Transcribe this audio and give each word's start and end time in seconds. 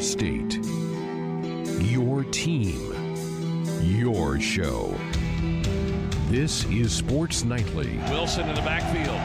your 0.00 0.06
state, 0.06 0.58
your 1.82 2.24
team, 2.24 2.80
your 3.82 4.40
show. 4.40 4.96
This 6.28 6.64
is 6.64 6.90
Sports 6.90 7.44
Nightly. 7.44 7.98
Wilson 8.08 8.48
in 8.48 8.54
the 8.54 8.62
backfield 8.62 9.20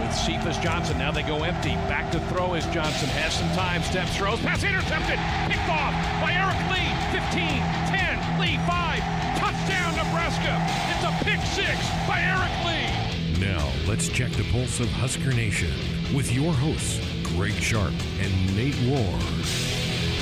with 0.00 0.16
Cephas 0.16 0.56
Johnson. 0.56 0.96
Now 0.96 1.12
they 1.12 1.22
go 1.22 1.42
empty. 1.42 1.74
Back 1.84 2.10
to 2.12 2.20
throw 2.30 2.54
as 2.54 2.64
Johnson 2.72 3.10
has 3.10 3.34
some 3.34 3.50
time. 3.50 3.82
Steps, 3.82 4.16
throws, 4.16 4.40
pass 4.40 4.64
intercepted. 4.64 5.18
Picked 5.52 5.68
off 5.68 5.92
by 6.24 6.32
Eric 6.32 6.56
Lee. 6.72 6.88
15, 7.12 7.60
10, 7.92 8.40
Lee 8.40 8.56
5. 8.64 9.04
Touchdown, 9.36 9.96
Nebraska. 10.00 10.56
It's 10.96 11.04
a 11.04 11.12
pick 11.24 11.44
six 11.52 11.76
by 12.08 12.22
Eric 12.24 12.54
Lee. 12.64 13.44
Now, 13.46 13.68
let's 13.86 14.08
check 14.08 14.32
the 14.32 14.44
pulse 14.50 14.80
of 14.80 14.88
Husker 14.92 15.34
Nation 15.34 15.72
with 16.14 16.32
your 16.32 16.54
hosts, 16.54 17.04
Greg 17.22 17.52
Sharp 17.52 17.92
and 18.18 18.56
Nate 18.56 18.80
Rohr. 18.88 19.75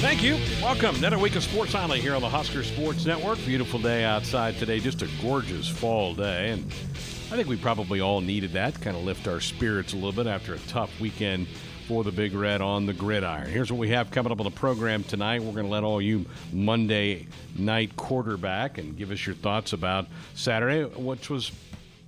Thank 0.04 0.22
you. 0.22 0.36
Welcome. 0.62 0.96
Another 0.96 1.18
week 1.18 1.34
of 1.34 1.42
Sports 1.42 1.72
Nightly 1.72 1.98
here 1.98 2.14
on 2.14 2.20
the 2.20 2.28
Husker 2.28 2.62
Sports 2.62 3.06
Network. 3.06 3.38
Beautiful 3.46 3.80
day 3.80 4.04
outside 4.04 4.54
today. 4.58 4.78
Just 4.78 5.00
a 5.00 5.08
gorgeous 5.22 5.66
fall 5.66 6.14
day. 6.14 6.50
And 6.50 6.66
I 7.32 7.36
think 7.36 7.48
we 7.48 7.56
probably 7.56 8.02
all 8.02 8.20
needed 8.20 8.52
that 8.52 8.74
to 8.74 8.80
kind 8.80 8.98
of 8.98 9.02
lift 9.02 9.26
our 9.26 9.40
spirits 9.40 9.94
a 9.94 9.96
little 9.96 10.12
bit 10.12 10.26
after 10.26 10.52
a 10.52 10.58
tough 10.68 11.00
weekend 11.00 11.48
for 11.88 12.04
the 12.04 12.12
Big 12.12 12.34
Red 12.34 12.60
on 12.60 12.84
the 12.84 12.92
gridiron. 12.92 13.48
Here's 13.48 13.72
what 13.72 13.78
we 13.78 13.88
have 13.88 14.10
coming 14.10 14.30
up 14.30 14.38
on 14.40 14.44
the 14.44 14.50
program 14.50 15.04
tonight. 15.04 15.42
We're 15.42 15.52
going 15.52 15.66
to 15.66 15.72
let 15.72 15.84
all 15.84 16.02
you 16.02 16.26
Monday 16.52 17.26
night 17.56 17.96
quarterback 17.96 18.76
and 18.76 18.98
give 18.98 19.10
us 19.10 19.24
your 19.24 19.34
thoughts 19.34 19.72
about 19.72 20.06
Saturday, 20.34 20.84
which 20.84 21.30
was 21.30 21.50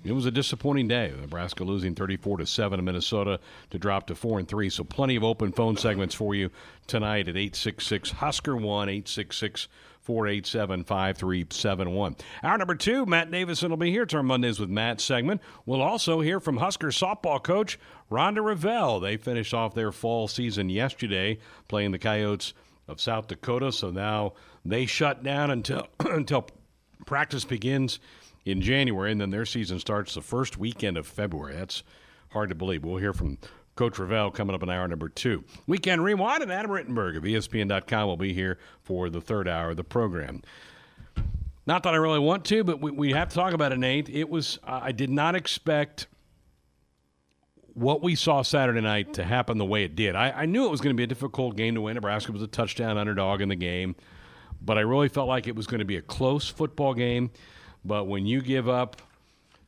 it 0.09 0.13
was 0.13 0.27
a 0.27 0.31
disappointing 0.31 0.89
day. 0.89 1.13
Nebraska 1.21 1.65
losing 1.65 1.95
34 1.95 2.39
to 2.39 2.47
7 2.47 2.79
to 2.79 2.83
Minnesota 2.83 3.41
to 3.71 3.79
drop 3.79 4.07
to 4.07 4.15
4 4.15 4.41
and 4.41 4.49
3. 4.49 4.71
So 4.71 4.85
plenty 4.85 5.17
of 5.17 5.25
open 5.25 5.53
phone 5.53 5.77
segments 5.77 6.15
for 6.15 6.35
you 6.35 6.51
tonight 6.87 7.29
at 7.29 7.37
866 7.37 8.11
Husker 8.13 8.57
1 8.57 8.89
866 8.89 9.69
487 10.07 10.85
5371. 10.85 12.17
Hour 12.45 12.59
number 12.59 12.77
two, 12.77 13.07
Matt 13.07 13.29
Davison 13.29 13.71
will 13.71 13.77
be 13.77 13.91
here. 13.91 14.05
It's 14.05 14.15
our 14.15 14.23
Mondays 14.23 14.61
with 14.61 14.71
Matt 14.71 15.01
segment. 15.01 15.41
We'll 15.67 15.83
also 15.83 16.21
hear 16.21 16.39
from 16.39 16.59
Husker 16.59 16.89
softball 16.89 17.43
coach 17.43 17.77
Rhonda 18.09 18.39
Revelle. 18.39 19.03
They 19.03 19.17
finished 19.17 19.53
off 19.53 19.75
their 19.75 19.91
fall 19.91 20.29
season 20.29 20.71
yesterday 20.71 21.39
playing 21.67 21.91
the 21.91 21.99
Coyotes 21.99 22.55
of 22.87 23.01
South 23.01 23.27
Dakota. 23.27 23.73
So 23.73 23.91
now 23.91 24.35
they 24.65 24.87
shut 24.87 25.25
down 25.25 25.51
until 25.51 25.89
until 26.01 26.47
practice 27.05 27.45
begins 27.45 27.99
in 28.47 28.61
January, 28.63 29.13
and 29.13 29.21
then 29.21 29.31
their 29.31 29.45
season 29.45 29.79
starts 29.79 30.15
the 30.15 30.23
first 30.23 30.57
weekend 30.57 30.97
of 30.97 31.07
February. 31.07 31.57
That's 31.57 31.83
hard 32.31 32.49
to 32.49 32.55
believe. 32.55 32.85
We'll 32.85 32.97
hear 32.97 33.13
from 33.13 33.39
Coach 33.75 33.95
Revelle 33.95 34.33
coming 34.33 34.55
up 34.55 34.63
in 34.63 34.71
hour 34.71 34.87
number 34.89 35.09
two. 35.09 35.45
Weekend 35.67 36.03
Rewind 36.03 36.43
and 36.43 36.53
Adam 36.53 36.71
Rittenberg 36.71 37.17
of 37.17 37.25
ESPN.com 37.25 38.07
will 38.07 38.17
be 38.17 38.33
here 38.33 38.59
for 38.83 39.11
the 39.11 39.21
third 39.21 39.49
hour 39.49 39.71
of 39.71 39.77
the 39.77 39.85
program. 39.85 40.43
Not 41.67 41.83
that 41.83 41.93
I 41.93 41.97
really 41.97 42.21
want 42.21 42.45
to, 42.47 42.63
but 42.63 42.81
we, 42.81 42.93
we 42.93 43.13
have 43.13 43.29
to 43.31 43.35
talk 43.35 43.53
about 43.53 43.73
it, 43.73 43.79
Nate. 43.79 44.09
It 44.09 44.31
was, 44.31 44.61
I 44.63 44.93
did 44.93 45.11
not 45.11 45.35
expect 45.35 46.07
what 47.75 48.03
we 48.03 48.15
saw 48.15 48.43
Saturday 48.43 48.81
night 48.81 49.15
to 49.15 49.25
happen 49.25 49.59
the 49.59 49.65
way 49.65 49.83
it 49.83 49.97
did. 49.97 50.15
I, 50.15 50.31
I 50.31 50.47
knew 50.47 50.65
it 50.65 50.71
was 50.71 50.81
going 50.81 50.95
to 50.95 50.97
be 50.97 51.03
a 51.03 51.09
difficult 51.09 51.57
game 51.57 51.75
to 51.75 51.81
win. 51.81 51.95
Nebraska 51.97 52.31
was 52.31 52.43
a 52.43 52.47
touchdown 52.47 52.97
underdog 52.97 53.41
in 53.41 53.49
the 53.49 53.57
game, 53.57 53.97
but 54.63 54.79
I 54.79 54.83
really 54.83 55.09
felt 55.09 55.27
like 55.27 55.49
it 55.49 55.57
was 55.57 55.67
going 55.67 55.81
to 55.81 55.85
be 55.85 55.97
a 55.97 56.03
close 56.03 56.49
football 56.49 56.95
game. 56.95 57.33
But 57.87 58.07
when 58.07 58.27
you 58.27 58.43
give 58.43 58.69
up 58.69 59.01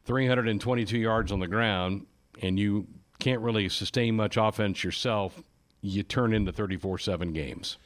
322 0.05 0.99
yards 0.99 1.31
on 1.31 1.41
the 1.41 1.49
ground 1.49 2.07
and 2.43 2.59
you 2.59 2.87
can't 3.19 3.41
really 3.41 3.69
sustain 3.69 4.17
much 4.17 4.37
offense 4.37 4.83
yourself, 4.83 5.43
you 5.81 6.03
turn 6.03 6.33
into 6.33 6.53
34 6.53 6.99
7 6.99 7.33
games. 7.33 7.79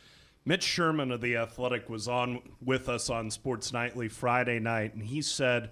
Mitch 0.45 0.65
Sherman 0.65 1.13
of 1.13 1.21
The 1.21 1.37
Athletic 1.37 1.89
was 1.89 2.09
on 2.09 2.41
with 2.65 2.89
us 2.89 3.11
on 3.11 3.31
Sports 3.31 3.73
Nightly 3.73 4.09
Friday 4.09 4.59
night, 4.59 4.95
and 4.95 5.05
he 5.05 5.23
said 5.23 5.71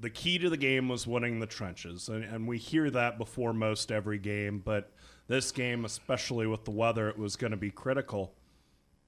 the 0.00 0.08
key 0.08 0.38
to 0.38 0.48
the 0.48 0.56
game 0.56 0.88
was 0.88 1.06
winning 1.06 1.38
the 1.38 1.46
trenches. 1.46 2.08
And, 2.08 2.24
and 2.24 2.48
we 2.48 2.56
hear 2.56 2.88
that 2.90 3.18
before 3.18 3.52
most 3.52 3.92
every 3.92 4.18
game, 4.18 4.62
but 4.64 4.92
this 5.28 5.52
game, 5.52 5.84
especially 5.84 6.46
with 6.46 6.64
the 6.64 6.70
weather, 6.70 7.08
it 7.10 7.18
was 7.18 7.36
going 7.36 7.50
to 7.50 7.58
be 7.58 7.70
critical. 7.70 8.34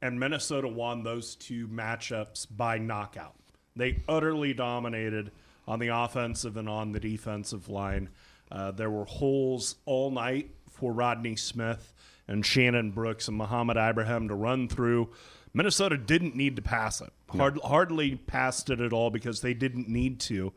And 0.03 0.21
Minnesota 0.21 0.69
won 0.69 1.03
those 1.03 1.37
two 1.37 1.69
matchups 1.69 2.47
by 2.51 2.77
knockout. 2.77 3.35
They 3.77 4.03
utterly 4.09 4.53
dominated 4.55 5.33
on 5.67 5.79
the 5.79 5.89
offensive 5.89 6.57
and 6.57 6.69
on 6.69 6.93
the 6.93 7.01
defensive 7.01 7.69
line. 7.69 8.11
Uh, 8.51 8.71
there 8.71 8.91
were 8.91 9.05
holes 9.05 9.77
all 9.87 10.11
night 10.11 10.51
for 10.71 10.93
Rodney 10.93 11.37
Smith 11.37 11.95
and 12.29 12.45
Shannon 12.45 12.91
Brooks 12.91 13.29
and 13.29 13.37
Mohamed 13.37 13.77
Ibrahim 13.77 14.29
to 14.29 14.35
run 14.35 14.69
through. 14.69 15.11
Minnesota 15.55 15.97
didn't 15.97 16.35
need 16.35 16.57
to 16.57 16.63
pass 16.63 17.01
it. 17.01 17.11
Hard, 17.29 17.59
hardly 17.63 18.17
passed 18.17 18.71
it 18.71 18.81
at 18.81 18.93
all 18.93 19.11
because 19.11 19.41
they 19.41 19.55
didn't 19.55 19.89
need 19.89 20.21
to. 20.21 20.53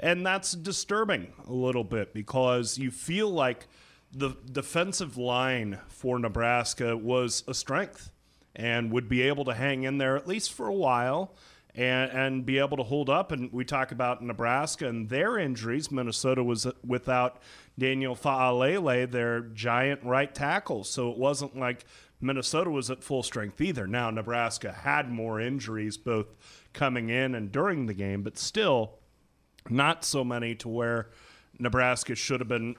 And 0.00 0.24
that's 0.24 0.52
disturbing 0.52 1.32
a 1.46 1.52
little 1.52 1.84
bit 1.84 2.14
because 2.14 2.78
you 2.78 2.90
feel 2.90 3.30
like 3.30 3.66
the 4.12 4.36
defensive 4.50 5.16
line 5.16 5.78
for 5.88 6.18
Nebraska 6.18 6.96
was 6.96 7.44
a 7.46 7.54
strength 7.54 8.10
and 8.56 8.90
would 8.90 9.08
be 9.08 9.22
able 9.22 9.44
to 9.44 9.54
hang 9.54 9.82
in 9.82 9.98
there 9.98 10.16
at 10.16 10.26
least 10.26 10.52
for 10.52 10.66
a 10.66 10.74
while 10.74 11.34
and, 11.78 12.10
and 12.10 12.44
be 12.44 12.58
able 12.58 12.76
to 12.76 12.82
hold 12.82 13.08
up. 13.08 13.30
And 13.30 13.52
we 13.52 13.64
talk 13.64 13.92
about 13.92 14.20
Nebraska 14.20 14.88
and 14.88 15.08
their 15.08 15.38
injuries. 15.38 15.92
Minnesota 15.92 16.42
was 16.42 16.66
without 16.84 17.40
Daniel 17.78 18.16
Faalele, 18.16 19.08
their 19.08 19.42
giant 19.42 20.02
right 20.02 20.34
tackle. 20.34 20.82
So 20.82 21.08
it 21.12 21.16
wasn't 21.16 21.56
like 21.56 21.84
Minnesota 22.20 22.68
was 22.68 22.90
at 22.90 23.04
full 23.04 23.22
strength 23.22 23.60
either. 23.60 23.86
Now, 23.86 24.10
Nebraska 24.10 24.72
had 24.72 25.08
more 25.08 25.40
injuries 25.40 25.96
both 25.96 26.34
coming 26.72 27.10
in 27.10 27.36
and 27.36 27.52
during 27.52 27.86
the 27.86 27.94
game, 27.94 28.24
but 28.24 28.36
still 28.36 28.98
not 29.70 30.04
so 30.04 30.24
many 30.24 30.56
to 30.56 30.68
where 30.68 31.10
Nebraska 31.60 32.16
should 32.16 32.40
have 32.40 32.48
been 32.48 32.74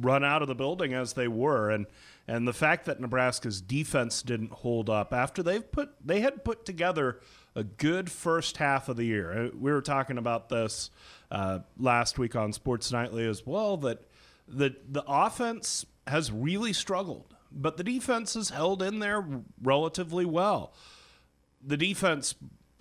run 0.00 0.24
out 0.24 0.40
of 0.40 0.48
the 0.48 0.54
building 0.54 0.94
as 0.94 1.12
they 1.12 1.28
were. 1.28 1.68
And 1.68 1.84
and 2.26 2.48
the 2.48 2.54
fact 2.54 2.86
that 2.86 2.98
Nebraska's 2.98 3.60
defense 3.60 4.22
didn't 4.22 4.50
hold 4.50 4.88
up 4.88 5.12
after 5.12 5.42
they've 5.42 5.70
put 5.70 5.90
they 6.04 6.20
had 6.20 6.44
put 6.44 6.64
together 6.64 7.20
a 7.56 7.64
good 7.64 8.12
first 8.12 8.58
half 8.58 8.88
of 8.88 8.96
the 8.96 9.04
year. 9.04 9.46
Uh, 9.46 9.48
we 9.58 9.72
were 9.72 9.80
talking 9.80 10.18
about 10.18 10.50
this 10.50 10.90
uh, 11.30 11.60
last 11.78 12.18
week 12.18 12.36
on 12.36 12.52
Sports 12.52 12.92
Nightly 12.92 13.26
as 13.26 13.44
well. 13.44 13.78
That 13.78 14.06
the 14.46 14.76
the 14.88 15.02
offense 15.08 15.86
has 16.06 16.30
really 16.30 16.72
struggled, 16.72 17.34
but 17.50 17.78
the 17.78 17.82
defense 17.82 18.34
has 18.34 18.50
held 18.50 18.82
in 18.82 19.00
there 19.00 19.26
relatively 19.60 20.26
well. 20.26 20.74
The 21.66 21.78
defense 21.78 22.34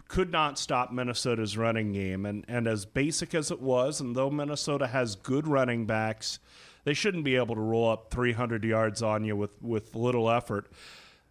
could 0.07 0.31
not 0.31 0.59
stop 0.59 0.91
Minnesota's 0.91 1.57
running 1.57 1.93
game, 1.93 2.25
and 2.25 2.43
and 2.49 2.67
as 2.67 2.85
basic 2.85 3.33
as 3.33 3.51
it 3.51 3.61
was, 3.61 4.01
and 4.01 4.13
though 4.13 4.29
Minnesota 4.29 4.87
has 4.87 5.15
good 5.15 5.47
running 5.47 5.85
backs, 5.85 6.39
they 6.83 6.93
shouldn't 6.93 7.23
be 7.23 7.37
able 7.37 7.55
to 7.55 7.61
roll 7.61 7.89
up 7.89 8.11
300 8.11 8.65
yards 8.65 9.01
on 9.01 9.23
you 9.23 9.37
with 9.37 9.61
with 9.61 9.95
little 9.95 10.29
effort. 10.29 10.69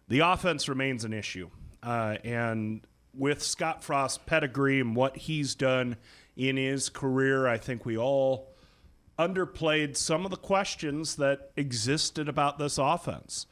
The 0.07 0.19
offense 0.19 0.67
remains 0.67 1.05
an 1.05 1.13
issue, 1.13 1.49
uh, 1.83 2.17
and 2.23 2.81
with 3.17 3.41
Scott 3.41 3.83
Frost's 3.83 4.19
pedigree 4.25 4.79
and 4.79 4.95
what 4.95 5.17
he's 5.17 5.55
done 5.55 5.97
in 6.35 6.57
his 6.57 6.89
career, 6.89 7.47
I 7.47 7.57
think 7.57 7.85
we 7.85 7.97
all 7.97 8.53
underplayed 9.17 9.95
some 9.95 10.25
of 10.25 10.31
the 10.31 10.37
questions 10.37 11.15
that 11.15 11.51
existed 11.55 12.27
about 12.27 12.59
this 12.59 12.77
offense. 12.77 13.47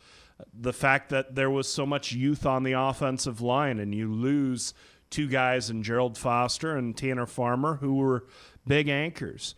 The 0.53 0.73
fact 0.73 1.09
that 1.09 1.35
there 1.35 1.49
was 1.49 1.71
so 1.71 1.85
much 1.85 2.11
youth 2.11 2.45
on 2.45 2.63
the 2.63 2.73
offensive 2.73 3.39
line, 3.39 3.79
and 3.79 3.95
you 3.95 4.11
lose 4.11 4.73
two 5.09 5.27
guys 5.27 5.69
in 5.69 5.83
Gerald 5.83 6.17
Foster 6.17 6.75
and 6.75 6.97
Tanner 6.97 7.25
Farmer, 7.25 7.75
who 7.75 7.95
were 7.95 8.25
big 8.67 8.89
anchors. 8.89 9.55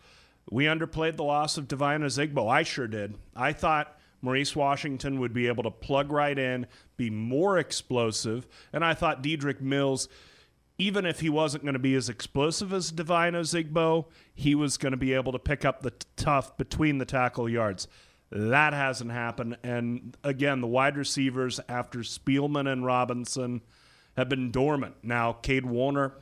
We 0.50 0.64
underplayed 0.66 1.16
the 1.16 1.24
loss 1.24 1.58
of 1.58 1.66
Devine 1.66 2.02
Ozigbo. 2.02 2.48
I 2.48 2.62
sure 2.62 2.86
did. 2.86 3.16
I 3.34 3.52
thought 3.52 3.98
Maurice 4.22 4.56
Washington 4.56 5.20
would 5.20 5.32
be 5.32 5.46
able 5.46 5.62
to 5.62 5.70
plug 5.70 6.10
right 6.10 6.38
in, 6.38 6.66
be 6.96 7.10
more 7.10 7.58
explosive. 7.58 8.46
And 8.72 8.84
I 8.84 8.94
thought 8.94 9.22
Dedrick 9.22 9.60
Mills, 9.60 10.08
even 10.78 11.06
if 11.06 11.20
he 11.20 11.30
wasn't 11.30 11.64
going 11.64 11.74
to 11.74 11.78
be 11.78 11.94
as 11.94 12.08
explosive 12.08 12.72
as 12.72 12.90
Devine 12.90 13.34
Ozigbo, 13.34 14.06
he 14.34 14.54
was 14.54 14.76
going 14.76 14.92
to 14.92 14.96
be 14.96 15.12
able 15.12 15.32
to 15.32 15.38
pick 15.38 15.64
up 15.64 15.82
the 15.82 15.90
t- 15.90 16.06
tough 16.16 16.56
between 16.56 16.98
the 16.98 17.04
tackle 17.04 17.48
yards. 17.48 17.88
That 18.30 18.72
hasn't 18.72 19.12
happened. 19.12 19.56
And 19.62 20.16
again, 20.24 20.60
the 20.60 20.66
wide 20.66 20.96
receivers 20.96 21.60
after 21.68 22.00
Spielman 22.00 22.70
and 22.70 22.84
Robinson 22.84 23.62
have 24.16 24.28
been 24.28 24.50
dormant. 24.50 24.96
Now, 25.02 25.32
Cade 25.32 25.66
Warner, 25.66 26.12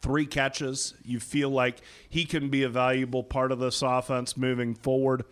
three 0.00 0.26
catches. 0.26 0.94
You 1.02 1.18
feel 1.18 1.50
like 1.50 1.80
he 2.08 2.24
can 2.24 2.50
be 2.50 2.62
a 2.62 2.68
valuable 2.68 3.24
part 3.24 3.50
of 3.50 3.58
this 3.58 3.82
offense 3.82 4.36
moving 4.36 4.74
forward. 4.74 5.24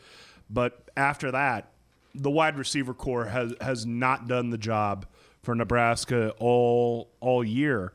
But 0.51 0.91
after 0.97 1.31
that, 1.31 1.72
the 2.15 2.31
wide 2.31 2.59
receiver 2.59 2.95
corps 2.95 3.27
has 3.27 3.55
has 3.61 3.87
not 3.87 4.29
done 4.29 4.51
the 4.51 4.59
job 4.59 5.07
for 5.43 5.55
Nebraska 5.55 6.35
all 6.39 7.13
all 7.21 7.45
year. 7.45 7.95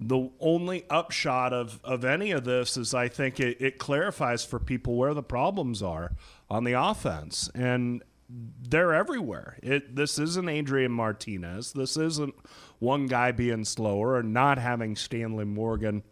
The 0.00 0.30
only 0.38 0.84
upshot 0.88 1.52
of, 1.52 1.80
of 1.82 2.04
any 2.04 2.30
of 2.30 2.44
this 2.44 2.76
is 2.76 2.94
I 2.94 3.08
think 3.08 3.40
it, 3.40 3.60
it 3.60 3.78
clarifies 3.78 4.44
for 4.44 4.60
people 4.60 4.94
where 4.94 5.12
the 5.12 5.24
problems 5.24 5.82
are 5.82 6.12
on 6.48 6.62
the 6.62 6.74
offense. 6.74 7.50
And 7.52 8.04
they're 8.28 8.94
everywhere. 8.94 9.58
It 9.62 9.96
this 9.96 10.18
isn't 10.18 10.48
Adrian 10.48 10.92
Martinez. 10.92 11.72
This 11.72 11.96
isn't 11.96 12.34
one 12.78 13.06
guy 13.06 13.32
being 13.32 13.64
slower 13.64 14.14
or 14.14 14.22
not 14.22 14.58
having 14.58 14.96
Stanley 14.96 15.46
Morgan. 15.46 16.02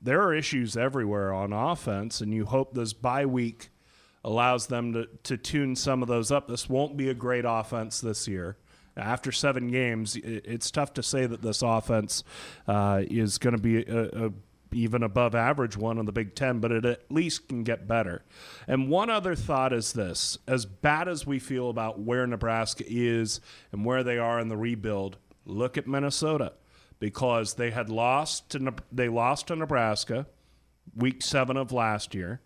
There 0.00 0.22
are 0.22 0.34
issues 0.34 0.76
everywhere 0.76 1.32
on 1.34 1.52
offense, 1.52 2.22
and 2.22 2.32
you 2.32 2.46
hope 2.46 2.72
this 2.72 2.94
bye 2.94 3.26
week 3.26 3.68
allows 4.24 4.66
them 4.66 4.92
to, 4.94 5.08
to 5.24 5.36
tune 5.36 5.76
some 5.76 6.02
of 6.02 6.08
those 6.08 6.30
up. 6.30 6.48
This 6.48 6.68
won't 6.68 6.96
be 6.96 7.10
a 7.10 7.14
great 7.14 7.44
offense 7.46 8.00
this 8.00 8.26
year. 8.26 8.56
After 8.96 9.32
seven 9.32 9.68
games, 9.68 10.16
it's 10.16 10.70
tough 10.70 10.94
to 10.94 11.02
say 11.02 11.26
that 11.26 11.42
this 11.42 11.62
offense 11.62 12.22
uh, 12.66 13.02
is 13.10 13.38
going 13.38 13.56
to 13.56 13.62
be 13.62 13.84
a, 13.84 14.26
a 14.26 14.32
even 14.72 15.02
above 15.02 15.34
average 15.34 15.76
one 15.76 15.98
in 15.98 16.06
the 16.06 16.12
Big 16.12 16.34
Ten, 16.34 16.58
but 16.58 16.72
it 16.72 16.84
at 16.84 17.10
least 17.10 17.48
can 17.48 17.62
get 17.62 17.86
better. 17.86 18.24
And 18.66 18.88
one 18.88 19.08
other 19.08 19.34
thought 19.34 19.72
is 19.72 19.92
this 19.92 20.38
as 20.46 20.66
bad 20.66 21.08
as 21.08 21.26
we 21.26 21.38
feel 21.38 21.70
about 21.70 22.00
where 22.00 22.26
Nebraska 22.26 22.84
is 22.86 23.40
and 23.72 23.84
where 23.84 24.02
they 24.02 24.18
are 24.18 24.40
in 24.40 24.48
the 24.48 24.56
rebuild, 24.56 25.16
look 25.44 25.78
at 25.78 25.86
Minnesota 25.86 26.52
because 26.98 27.54
they 27.54 27.70
had 27.70 27.88
lost 27.88 28.50
to 28.50 28.74
they 28.90 29.08
lost 29.08 29.48
to 29.48 29.56
Nebraska 29.56 30.26
week 30.96 31.22
7 31.22 31.56
of 31.56 31.72
last 31.72 32.14
year 32.14 32.40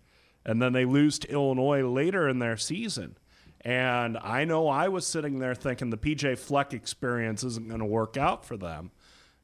and 0.49 0.61
then 0.61 0.73
they 0.73 0.85
lose 0.85 1.19
to 1.19 1.31
Illinois 1.31 1.83
later 1.83 2.27
in 2.27 2.39
their 2.39 2.57
season. 2.57 3.17
And 3.61 4.17
I 4.17 4.45
know 4.45 4.67
I 4.67 4.87
was 4.87 5.05
sitting 5.05 5.39
there 5.39 5.53
thinking 5.53 5.89
the 5.89 5.97
PJ 5.97 6.39
Fleck 6.39 6.73
experience 6.73 7.43
isn't 7.43 7.67
going 7.67 7.81
to 7.81 7.85
work 7.85 8.17
out 8.17 8.45
for 8.45 8.57
them 8.57 8.91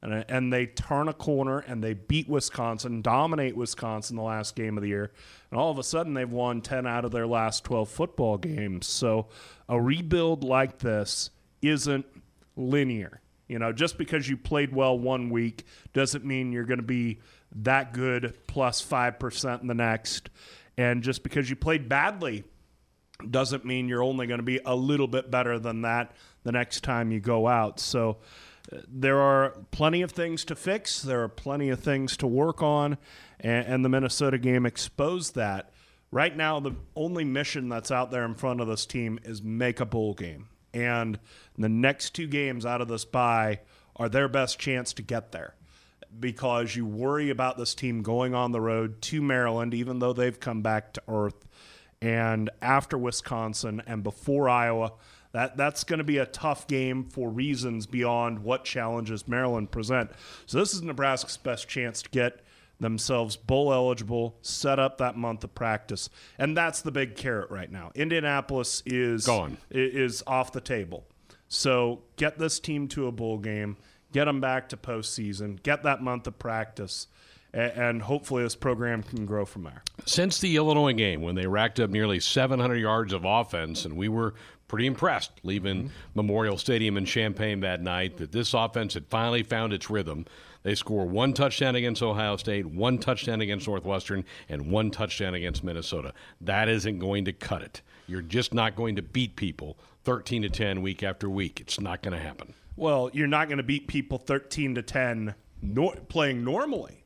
and, 0.06 0.26
and 0.30 0.54
they 0.54 0.68
turn 0.68 1.08
a 1.08 1.14
corner 1.14 1.60
and 1.60 1.84
they 1.84 1.94
beat 1.94 2.30
Wisconsin, 2.30 3.02
dominate 3.02 3.56
Wisconsin 3.56 4.16
the 4.16 4.22
last 4.22 4.56
game 4.56 4.78
of 4.78 4.84
the 4.84 4.90
year, 4.90 5.12
and 5.50 5.60
all 5.60 5.72
of 5.72 5.80
a 5.80 5.84
sudden 5.84 6.14
they've 6.14 6.32
won 6.32 6.62
10 6.62 6.86
out 6.86 7.06
of 7.06 7.12
their 7.12 7.28
last 7.28 7.64
12 7.64 7.90
football 7.90 8.38
games. 8.38 8.88
So 8.88 9.28
a 9.68 9.82
rebuild 9.82 10.44
like 10.44 10.80
this 10.80 11.32
isn't 11.62 12.06
linear. 12.56 13.22
You 13.48 13.60
know, 13.60 13.72
just 13.72 13.98
because 13.98 14.28
you 14.28 14.38
played 14.38 14.74
well 14.74 14.98
one 14.98 15.30
week 15.30 15.66
doesn't 15.94 16.26
mean 16.26 16.52
you're 16.52 16.66
going 16.66 16.80
to 16.80 16.84
be 16.84 17.20
that 17.58 17.94
good 17.94 18.38
plus 18.48 18.84
5% 18.84 19.62
in 19.62 19.68
the 19.68 19.74
next. 19.74 20.30
And 20.78 21.04
just 21.04 21.24
because 21.24 21.50
you 21.50 21.56
played 21.56 21.88
badly 21.88 22.44
doesn't 23.30 23.66
mean 23.66 23.88
you're 23.88 24.04
only 24.04 24.28
going 24.28 24.40
to 24.40 24.44
be 24.44 24.60
a 24.66 24.76
little 24.76 25.08
bit 25.08 25.32
better 25.32 25.58
than 25.58 25.82
that 25.84 26.12
the 26.44 26.52
next 26.52 26.84
time 26.84 27.12
you 27.12 27.20
go 27.20 27.48
out. 27.48 27.80
So 27.80 28.18
uh, 28.72 28.80
there 28.88 29.20
are 29.20 29.56
plenty 29.72 30.02
of 30.02 30.12
things 30.12 30.44
to 30.46 30.56
fix. 30.56 31.02
There 31.02 31.24
are 31.24 31.30
plenty 31.30 31.70
of 31.70 31.80
things 31.80 32.18
to 32.18 32.28
work 32.28 32.62
on, 32.62 32.98
and, 33.40 33.66
and, 33.68 33.86
the 33.86 33.90
Minnesota 33.90 34.38
game 34.38 34.66
exposed 34.66 35.36
that. 35.36 35.72
Right 36.12 36.36
now, 36.36 36.60
the 36.60 36.76
only 36.96 37.24
mission 37.24 37.70
that's 37.70 37.92
out 37.92 38.12
there 38.12 38.26
in 38.26 38.36
front 38.36 38.62
of 38.62 38.68
this 38.68 38.86
team 38.86 39.20
is 39.24 39.42
make 39.42 39.80
a 39.80 39.86
bowl 39.86 40.14
game, 40.14 40.48
and 40.74 41.20
the 41.58 41.70
next 41.70 42.16
two 42.16 42.28
games 42.28 42.66
out 42.66 42.82
of 42.82 42.88
this 42.88 43.06
bye 43.06 43.60
are 43.96 44.10
their 44.10 44.28
best 44.28 44.60
chance 44.60 44.94
to 44.94 45.02
get 45.02 45.32
there. 45.32 45.56
Because 46.20 46.76
you 46.76 46.86
worry 46.86 47.30
about 47.30 47.58
this 47.58 47.76
team 47.76 48.02
going 48.02 48.34
on 48.34 48.52
the 48.52 48.62
road 48.62 49.02
to 49.04 49.22
Maryland, 49.22 49.74
even 49.74 50.00
though 50.00 50.14
they've 50.14 50.40
come 50.40 50.62
back 50.62 50.94
to 50.94 51.02
earth, 51.08 51.46
and 52.02 52.50
after 52.62 52.98
Wisconsin 52.98 53.82
and 53.86 54.04
before 54.04 54.48
Iowa 54.48 54.94
that 55.36 55.58
that's 55.58 55.84
going 55.84 55.98
to 55.98 56.06
be 56.06 56.18
a 56.18 56.26
tough 56.26 56.66
game 56.66 57.04
for 57.04 57.30
reasons 57.30 57.86
beyond 57.86 58.40
what 58.40 58.64
challenges 58.64 59.28
Maryland 59.28 59.70
present. 59.70 60.10
So 60.46 60.60
this 60.60 60.74
is 60.74 60.82
Nebraska's 60.82 61.36
best 61.36 61.68
chance 61.68 62.02
to 62.04 62.10
get 62.10 62.40
themselves 62.80 63.36
bowl 63.36 63.74
eligible, 63.74 64.38
set 64.42 64.80
up 64.80 64.98
that 65.00 65.18
month 65.18 65.44
of 65.44 65.54
practice, 65.54 66.10
and 66.40 66.56
that's 66.56 66.82
the 66.82 66.92
big 66.92 67.18
carrot 67.18 67.52
right 67.52 67.70
now. 67.70 67.92
Indianapolis 67.96 68.82
is 68.86 69.26
gone, 69.26 69.58
is 69.70 70.24
off 70.26 70.54
the 70.54 70.62
table. 70.62 71.06
So 71.50 72.04
get 72.16 72.40
this 72.40 72.58
team 72.58 72.88
to 72.90 73.08
a 73.08 73.12
bowl 73.12 73.38
game, 73.38 73.76
get 74.16 74.26
them 74.26 74.40
back 74.40 74.70
to 74.70 74.78
postseason, 74.78 75.62
get 75.62 75.84
that 75.84 76.02
month 76.02 76.26
of 76.26 76.40
practice 76.40 77.08
and 77.52 78.02
hopefully 78.02 78.44
this 78.44 78.56
program 78.56 79.04
can 79.04 79.26
grow 79.26 79.46
from 79.46 79.64
there. 79.64 79.82
Since 80.06 80.40
the 80.40 80.56
Illinois 80.56 80.94
game, 80.94 81.22
when 81.22 81.36
they 81.36 81.48
racked 81.48 81.82
up 81.82 81.90
nearly 81.90 82.22
700 82.22 82.76
yards 82.76 83.12
of 83.14 83.24
offense, 83.26 83.84
and 83.86 83.96
we 83.96 84.10
were 84.10 84.34
pretty 84.70 84.88
impressed 84.88 85.32
leaving 85.44 85.84
mm-hmm. 85.84 85.94
Memorial 86.14 86.58
Stadium 86.58 86.96
in 86.98 87.06
Champaign 87.06 87.60
that 87.62 87.82
night 87.82 88.18
that 88.18 88.32
this 88.32 88.54
offense 88.54 88.94
had 88.94 89.06
finally 89.08 89.44
found 89.44 89.74
its 89.74 89.90
rhythm. 89.90 90.26
They 90.64 90.76
score 90.76 91.06
one 91.06 91.34
touchdown 91.34 91.76
against 91.76 92.02
Ohio 92.02 92.38
State, 92.38 92.66
one 92.66 92.98
touchdown 92.98 93.42
against 93.42 93.68
Northwestern, 93.68 94.24
and 94.50 94.72
one 94.72 94.92
touchdown 94.92 95.34
against 95.34 95.64
Minnesota. 95.64 96.14
That 96.42 96.68
isn't 96.70 97.00
going 97.00 97.26
to 97.26 97.34
cut 97.34 97.62
it. 97.62 97.82
You're 98.08 98.22
just 98.22 98.54
not 98.54 98.76
going 98.76 98.96
to 98.96 99.02
beat 99.02 99.36
people 99.36 99.78
13 100.04 100.42
to 100.42 100.50
10 100.50 100.82
week 100.82 101.04
after 101.04 101.30
week. 101.30 101.60
It's 101.60 101.80
not 101.80 102.02
going 102.02 102.18
to 102.18 102.24
happen. 102.24 102.54
Well, 102.76 103.10
you're 103.14 103.28
not 103.28 103.48
going 103.48 103.58
to 103.58 103.64
beat 103.64 103.88
people 103.88 104.18
13 104.18 104.76
to 104.76 104.82
10 104.82 105.36
nor- 105.62 105.96
playing 106.08 106.44
normally. 106.44 107.06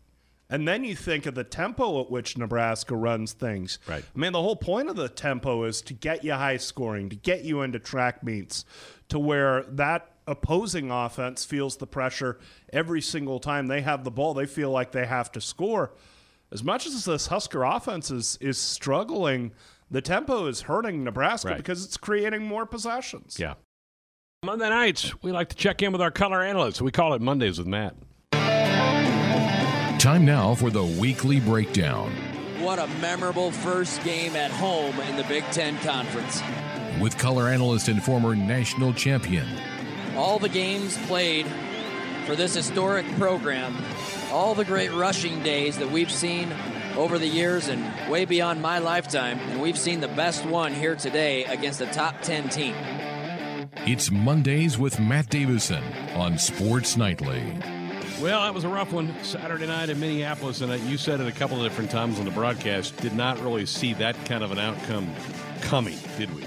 And 0.52 0.68
then 0.68 0.84
you 0.84 0.96
think 0.96 1.28
of 1.28 1.36
the 1.36 1.44
tempo 1.44 2.02
at 2.02 2.10
which 2.10 2.36
Nebraska 2.36 2.96
runs 2.96 3.34
things. 3.34 3.78
Right. 3.88 4.04
I 4.04 4.20
mean, 4.20 4.32
the 4.34 4.42
whole 4.42 4.56
point 4.56 4.90
of 4.90 4.96
the 4.96 5.08
tempo 5.08 5.64
is 5.66 5.82
to 5.84 5.94
get 5.94 6.24
you 6.24 6.34
high 6.34 6.58
scoring, 6.58 7.10
to 7.10 7.16
get 7.16 7.44
you 7.44 7.62
into 7.62 7.78
track 7.78 8.24
meets, 8.24 8.66
to 9.10 9.20
where 9.20 9.64
that 9.64 10.12
opposing 10.26 10.90
offense 10.90 11.46
feels 11.46 11.78
the 11.78 11.86
pressure 11.86 12.40
every 12.74 13.02
single 13.02 13.40
time 13.40 13.68
they 13.68 13.82
have 13.82 14.04
the 14.04 14.12
ball. 14.12 14.34
They 14.34 14.48
feel 14.48 14.72
like 14.72 14.92
they 14.92 15.06
have 15.06 15.32
to 15.34 15.42
score. 15.42 15.94
As 16.52 16.64
much 16.64 16.88
as 16.88 17.06
this 17.06 17.28
Husker 17.28 17.64
offense 17.64 18.10
is, 18.10 18.38
is 18.42 18.58
struggling, 18.58 19.52
the 19.92 20.02
tempo 20.02 20.48
is 20.48 20.62
hurting 20.62 21.04
Nebraska 21.04 21.50
right. 21.50 21.58
because 21.58 21.86
it's 21.86 21.98
creating 21.98 22.44
more 22.44 22.66
possessions. 22.66 23.38
Yeah. 23.40 23.54
Monday 24.42 24.70
nights, 24.70 25.22
we 25.22 25.34
like 25.34 25.50
to 25.50 25.56
check 25.58 25.84
in 25.84 25.92
with 25.92 26.02
our 26.02 26.12
color 26.12 26.42
analysts. 26.42 26.82
We 26.82 26.92
call 26.92 27.14
it 27.14 27.22
Mondays 27.22 27.58
with 27.58 27.68
Matt. 27.68 27.94
Time 30.00 30.24
now 30.24 30.56
for 30.56 30.70
the 30.70 30.86
weekly 30.86 31.42
breakdown. 31.42 32.10
What 32.62 32.80
a 32.80 32.88
memorable 33.02 33.52
first 33.52 34.02
game 34.06 34.38
at 34.38 34.50
home 34.50 34.98
in 35.02 35.18
the 35.18 35.26
Big 35.26 35.44
Ten 35.52 35.78
Conference. 35.80 36.42
With 37.02 37.18
color 37.18 37.50
analyst 37.50 37.90
and 37.90 38.02
former 38.02 38.34
national 38.34 38.94
champion. 38.94 39.46
All 40.16 40.40
the 40.40 40.48
games 40.48 40.98
played 41.06 41.46
for 42.26 42.38
this 42.38 42.56
historic 42.56 43.06
program, 43.18 43.76
all 44.32 44.56
the 44.56 44.64
great 44.64 44.94
rushing 44.94 45.44
days 45.44 45.78
that 45.80 45.92
we've 45.92 46.12
seen 46.12 46.50
over 46.96 47.20
the 47.20 47.28
years 47.28 47.68
and 47.68 48.10
way 48.10 48.24
beyond 48.24 48.62
my 48.62 48.80
lifetime, 48.80 49.38
and 49.38 49.62
we've 49.62 49.78
seen 49.78 50.00
the 50.00 50.08
best 50.08 50.46
one 50.46 50.74
here 50.74 50.96
today 50.96 51.44
against 51.44 51.82
a 51.82 51.88
top 51.88 52.22
10 52.22 52.48
team. 52.48 52.76
It's 53.86 54.12
Mondays 54.12 54.78
with 54.78 55.00
Matt 55.00 55.30
Davison 55.30 55.84
on 56.14 56.38
Sports 56.38 56.98
Nightly. 56.98 57.42
Well, 58.22 58.42
that 58.42 58.54
was 58.54 58.66
a 58.66 58.70
rough 58.70 58.92
one 58.92 59.14
Saturday 59.24 59.66
night 59.68 59.90
in 59.90 60.00
Minneapolis, 60.00 60.60
and 60.60 60.72
you 60.84 60.98
said 60.98 61.22
it 61.22 61.28
a 61.28 61.32
couple 61.32 61.58
of 61.58 61.64
different 61.64 61.90
times 61.90 62.20
on 62.20 62.26
the 62.26 62.32
broadcast. 62.32 62.98
Did 62.98 63.16
not 63.16 63.40
really 63.40 63.66
see 63.66 63.94
that 63.94 64.16
kind 64.26 64.44
of 64.44 64.52
an 64.52 64.60
outcome 64.60 65.10
coming, 65.62 65.98
did 66.18 66.36
we? 66.36 66.44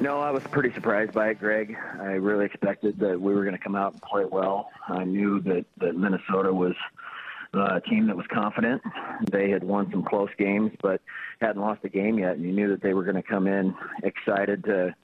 No, 0.00 0.20
I 0.20 0.30
was 0.30 0.44
pretty 0.44 0.72
surprised 0.72 1.12
by 1.12 1.30
it, 1.30 1.40
Greg. 1.40 1.76
I 2.00 2.12
really 2.12 2.46
expected 2.46 2.98
that 3.00 3.20
we 3.20 3.34
were 3.34 3.42
going 3.42 3.56
to 3.56 3.62
come 3.62 3.74
out 3.74 3.92
and 3.92 4.02
play 4.02 4.24
well. 4.24 4.70
I 4.88 5.04
knew 5.04 5.40
that, 5.40 5.64
that 5.78 5.96
Minnesota 5.96 6.52
was 6.54 6.74
uh, 6.74 7.01
a 7.54 7.80
team 7.80 8.06
that 8.06 8.16
was 8.16 8.26
confident. 8.32 8.82
They 9.30 9.50
had 9.50 9.62
won 9.62 9.90
some 9.90 10.04
close 10.04 10.30
games, 10.38 10.72
but 10.80 11.00
hadn't 11.40 11.60
lost 11.60 11.80
a 11.84 11.88
game 11.88 12.18
yet, 12.18 12.36
and 12.36 12.42
you 12.42 12.52
knew 12.52 12.68
that 12.70 12.82
they 12.82 12.94
were 12.94 13.04
going 13.04 13.16
to 13.16 13.22
come 13.22 13.46
in 13.46 13.74
excited 14.02 14.64
to 14.64 14.94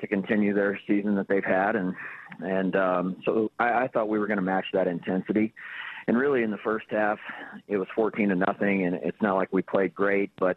to 0.00 0.06
continue 0.06 0.54
their 0.54 0.78
season 0.86 1.16
that 1.16 1.26
they've 1.26 1.44
had, 1.44 1.74
and 1.74 1.94
and 2.40 2.76
um, 2.76 3.16
so 3.24 3.50
I, 3.58 3.84
I 3.84 3.88
thought 3.88 4.08
we 4.08 4.18
were 4.18 4.26
going 4.26 4.38
to 4.38 4.42
match 4.42 4.66
that 4.72 4.86
intensity. 4.86 5.52
And 6.06 6.16
really, 6.16 6.42
in 6.42 6.50
the 6.50 6.58
first 6.58 6.86
half, 6.90 7.18
it 7.66 7.76
was 7.76 7.88
14 7.94 8.30
to 8.30 8.34
nothing, 8.34 8.86
and 8.86 8.94
it's 8.94 9.20
not 9.20 9.36
like 9.36 9.52
we 9.52 9.60
played 9.60 9.94
great, 9.94 10.30
but 10.38 10.56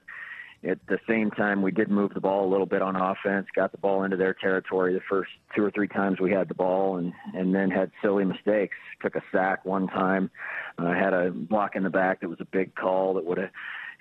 at 0.64 0.78
the 0.88 1.00
same 1.08 1.32
time, 1.32 1.62
we 1.62 1.72
did 1.72 1.90
move 1.90 2.14
the 2.14 2.20
ball 2.20 2.48
a 2.48 2.52
little 2.52 2.68
bit 2.68 2.84
on 2.84 2.96
offense, 2.96 3.48
got 3.56 3.72
the 3.72 3.80
ball 3.80 4.04
into 4.04 4.16
their 4.16 4.34
territory 4.34 4.94
the 4.94 5.02
first 5.10 5.32
two 5.56 5.64
or 5.64 5.72
three 5.72 5.88
times 5.88 6.20
we 6.20 6.32
had 6.32 6.48
the 6.48 6.54
ball, 6.54 6.98
and 6.98 7.14
and 7.34 7.54
then 7.56 7.72
had 7.72 7.92
silly 8.02 8.26
mistakes. 8.26 8.78
Took 9.02 9.16
a 9.16 9.24
sack 9.32 9.66
one 9.66 9.88
time, 9.88 10.30
uh, 10.78 10.94
had 10.94 11.14
a 11.14 11.32
block 11.32 11.76
in 11.76 11.84
the 11.84 11.90
back 11.90 12.22
that 12.22 12.30
was 12.30 12.40
a 12.42 12.46
big 12.46 12.76
call 12.76 13.16
that 13.16 13.26
would 13.26 13.40
have 13.40 13.50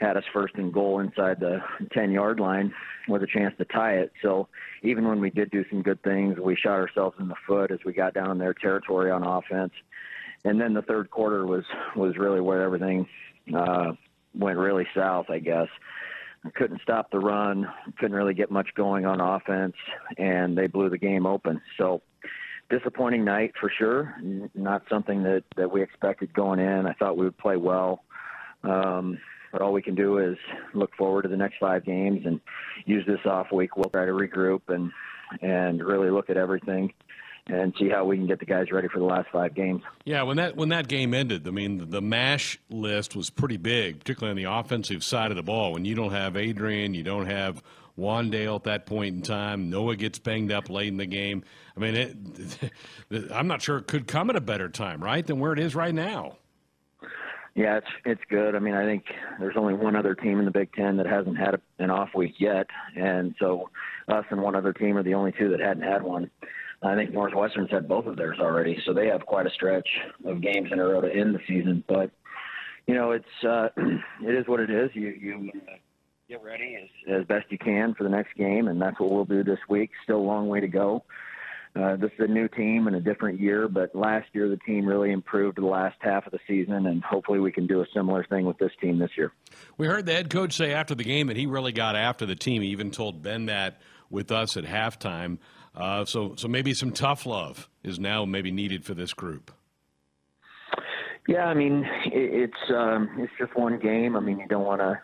had 0.01 0.17
us 0.17 0.25
first 0.33 0.55
and 0.57 0.73
goal 0.73 1.01
inside 1.01 1.41
the 1.41 1.61
10 1.93 2.11
yard 2.11 2.41
line 2.41 2.73
with 3.09 3.23
a 3.23 3.27
chance 3.27 3.55
to 3.59 3.65
tie 3.67 3.95
it. 3.95 4.13
So 4.23 4.49
even 4.83 5.07
when 5.07 5.21
we 5.21 5.31
did 5.31 5.51
do 5.51 5.65
some 5.69 5.83
good 5.83 6.03
things, 6.03 6.39
we 6.39 6.57
shot 6.57 6.79
ourselves 6.79 7.17
in 7.21 7.29
the 7.29 7.35
foot 7.47 7.71
as 7.71 7.81
we 7.85 7.93
got 7.93 8.15
down 8.15 8.31
in 8.31 8.39
their 8.39 8.55
territory 8.55 9.11
on 9.11 9.23
offense. 9.23 9.73
And 10.45 10.59
then 10.61 10.73
the 10.73 10.83
third 10.83 11.11
quarter 11.11 11.47
was 11.47 11.65
was 11.97 12.17
really 12.17 12.41
where 12.41 12.63
everything 12.63 13.07
uh, 13.55 13.93
went 14.35 14.59
really 14.59 14.87
south, 14.95 15.29
I 15.29 15.39
guess. 15.39 15.69
Couldn't 16.55 16.81
stop 16.83 17.11
the 17.11 17.19
run, 17.19 17.69
couldn't 17.99 18.17
really 18.17 18.33
get 18.35 18.51
much 18.51 18.69
going 18.75 19.05
on 19.05 19.21
offense, 19.21 19.75
and 20.17 20.57
they 20.57 20.67
blew 20.67 20.89
the 20.89 20.99
game 20.99 21.27
open. 21.27 21.61
So 21.77 22.01
disappointing 22.71 23.25
night 23.25 23.53
for 23.61 23.71
sure. 23.77 24.17
Not 24.55 24.83
something 24.89 25.23
that 25.25 25.45
that 25.57 25.71
we 25.71 25.83
expected 25.83 26.33
going 26.33 26.61
in. 26.61 26.87
I 26.87 26.95
thought 26.95 27.17
we 27.19 27.25
would 27.25 27.39
play 27.39 27.57
well. 27.57 28.05
Um, 28.63 29.19
but 29.53 29.61
all 29.61 29.73
we 29.73 29.83
can 29.83 29.95
do 29.95 30.19
is 30.19 30.39
look 30.75 30.95
forward 30.97 31.23
to 31.23 31.29
the 31.29 31.37
next 31.37 31.57
five 31.59 31.85
games 31.85 32.23
and 32.25 32.41
use 32.87 33.05
this 33.07 33.27
off 33.27 33.49
week. 33.53 33.77
We'll 33.77 33.91
try 33.91 34.07
to 34.07 34.13
regroup 34.13 34.63
and 34.69 34.91
and 35.43 35.83
really 35.85 36.11
look 36.11 36.31
at 36.31 36.37
everything 36.37 36.93
and 37.53 37.75
see 37.79 37.89
how 37.89 38.05
we 38.05 38.17
can 38.17 38.27
get 38.27 38.39
the 38.39 38.47
guys 38.47 38.71
ready 38.71 38.89
for 38.89 38.99
the 38.99 39.05
last 39.05 39.29
five 39.33 39.55
games. 39.55 39.83
Yeah, 40.05 40.23
when 40.23 40.37
that 40.37 40.57
when 40.57 40.69
that 40.71 40.89
game 40.89 41.15
ended, 41.15 41.47
I 41.47 41.51
mean, 41.51 41.79
the, 41.79 41.85
the 41.87 42.03
mash 42.03 42.59
list 42.69 43.17
was 43.17 43.31
pretty 43.31 43.57
big, 43.57 44.01
particularly 44.01 44.31
on 44.31 44.51
the 44.51 44.59
offensive 44.59 45.05
side 45.05 45.31
of 45.31 45.37
the 45.37 45.43
ball. 45.43 45.73
When 45.73 45.85
you 45.85 45.95
don't 45.95 46.13
have 46.13 46.37
Adrian, 46.37 46.95
you 46.95 47.03
don't 47.03 47.27
have 47.27 47.63
Wan'Dale 47.99 48.57
at 48.57 48.65
that 48.65 48.87
point 48.87 49.15
in 49.17 49.23
time. 49.23 49.71
Noah 49.71 49.97
gets 49.97 50.19
banged 50.19 50.53
up 50.53 50.71
late 50.71 50.89
in 50.89 50.97
the 50.97 51.07
game. 51.07 51.45
I 51.77 51.81
mean, 51.81 51.95
it, 51.95 53.31
I'm 53.33 53.47
not 53.47 53.63
sure 53.63 53.79
it 53.79 53.87
could 53.87 54.07
come 54.07 54.31
at 54.31 54.37
a 54.37 54.41
better 54.41 54.69
time, 54.69 55.03
right, 55.03 55.27
than 55.27 55.39
where 55.39 55.53
it 55.53 55.59
is 55.59 55.75
right 55.75 55.95
now. 55.95 56.37
Yeah, 57.55 57.79
it's 57.79 57.87
it's 58.05 58.23
good. 58.29 58.55
I 58.55 58.61
mean, 58.61 58.75
I 58.75 58.85
think 58.85 59.05
there's 59.41 59.57
only 59.57 59.75
one 59.75 59.97
other 59.97 60.15
team 60.15 60.39
in 60.39 60.45
the 60.45 60.53
Big 60.53 60.73
Ten 60.73 60.97
that 60.99 61.07
hasn't 61.07 61.37
had 61.37 61.61
an 61.79 61.91
off 61.91 62.11
week 62.15 62.37
yet, 62.39 62.69
and 62.97 63.35
so 63.39 63.71
us 64.09 64.25
and 64.31 64.41
one 64.41 64.55
other 64.55 64.73
team 64.73 64.97
are 64.97 65.03
the 65.03 65.15
only 65.15 65.33
two 65.33 65.51
that 65.51 65.61
hadn't 65.61 65.83
had 65.83 66.03
one. 66.03 66.31
I 66.83 66.95
think 66.95 67.13
Northwestern's 67.13 67.71
had 67.71 67.87
both 67.89 68.07
of 68.07 68.17
theirs 68.17 68.39
already, 68.41 68.81
so 68.87 68.95
they 68.95 69.09
have 69.09 69.27
quite 69.27 69.47
a 69.47 69.51
stretch 69.51 69.89
of 70.25 70.41
games 70.41 70.71
in 70.73 70.79
a 70.79 70.85
row 70.85 71.03
to 71.03 71.13
end 71.13 71.35
the 71.35 71.41
season. 71.47 71.85
But 71.87 72.11
you 72.87 72.95
know, 72.95 73.13
it's 73.13 73.45
uh, 73.47 73.69
it 73.77 74.35
is 74.35 74.47
what 74.47 74.61
it 74.61 74.71
is. 74.71 74.91
You 74.95 75.09
you 75.09 75.51
get 76.29 76.43
ready 76.43 76.77
as, 76.81 77.21
as 77.21 77.27
best 77.27 77.47
you 77.51 77.59
can 77.59 77.95
for 77.95 78.05
the 78.05 78.09
next 78.09 78.35
game, 78.37 78.69
and 78.69 78.81
that's 78.81 78.99
what 78.99 79.11
we'll 79.11 79.25
do 79.25 79.45
this 79.45 79.59
week. 79.69 79.91
Still 80.05 80.19
a 80.19 80.19
long 80.19 80.49
way 80.49 80.61
to 80.61 80.69
go. 80.69 81.05
Uh, 81.77 81.95
this 81.97 82.11
is 82.19 82.21
a 82.21 82.27
new 82.27 82.49
team 82.49 82.89
and 82.89 82.97
a 82.97 83.01
different 83.01 83.39
year, 83.39 83.69
but 83.69 83.95
last 83.95 84.27
year 84.33 84.49
the 84.49 84.57
team 84.57 84.85
really 84.87 85.13
improved 85.13 85.57
the 85.57 85.67
last 85.67 85.97
half 86.01 86.27
of 86.27 86.33
the 86.33 86.41
season, 86.49 86.87
and 86.87 87.03
hopefully 87.05 87.39
we 87.39 87.53
can 87.53 87.67
do 87.67 87.81
a 87.81 87.87
similar 87.95 88.25
thing 88.25 88.45
with 88.45 88.59
this 88.59 88.73
team 88.81 88.99
this 88.99 89.11
year. 89.17 89.33
We 89.77 89.87
heard 89.87 90.07
the 90.07 90.13
head 90.13 90.31
coach 90.31 90.55
say 90.55 90.73
after 90.73 90.97
the 90.97 91.05
game 91.05 91.29
that 91.29 91.37
he 91.37 91.47
really 91.47 91.71
got 91.71 91.95
after 91.95 92.27
the 92.27 92.35
team. 92.35 92.63
He 92.63 92.69
even 92.69 92.91
told 92.91 93.23
Ben 93.23 93.47
that 93.47 93.81
with 94.09 94.33
us 94.33 94.57
at 94.57 94.65
halftime. 94.65 95.39
Uh, 95.75 96.05
so, 96.05 96.35
so 96.37 96.49
maybe 96.49 96.75
some 96.75 96.93
tough 96.93 97.27
love 97.27 97.69
is 97.83 97.99
now 97.99 98.25
maybe 98.25 98.51
needed 98.51 98.85
for 98.85 98.95
this 98.95 99.15
group. 99.15 99.51
Yeah, 101.29 101.45
I 101.45 101.55
mean 101.55 101.85
it, 102.07 102.51
it's 102.51 102.71
um, 102.71 103.09
it's 103.19 103.33
just 103.39 103.57
one 103.57 103.79
game. 103.79 104.17
I 104.17 104.21
mean 104.21 104.39
you 104.39 104.49
don't 104.49 104.65
want 104.65 104.81
to 104.81 105.01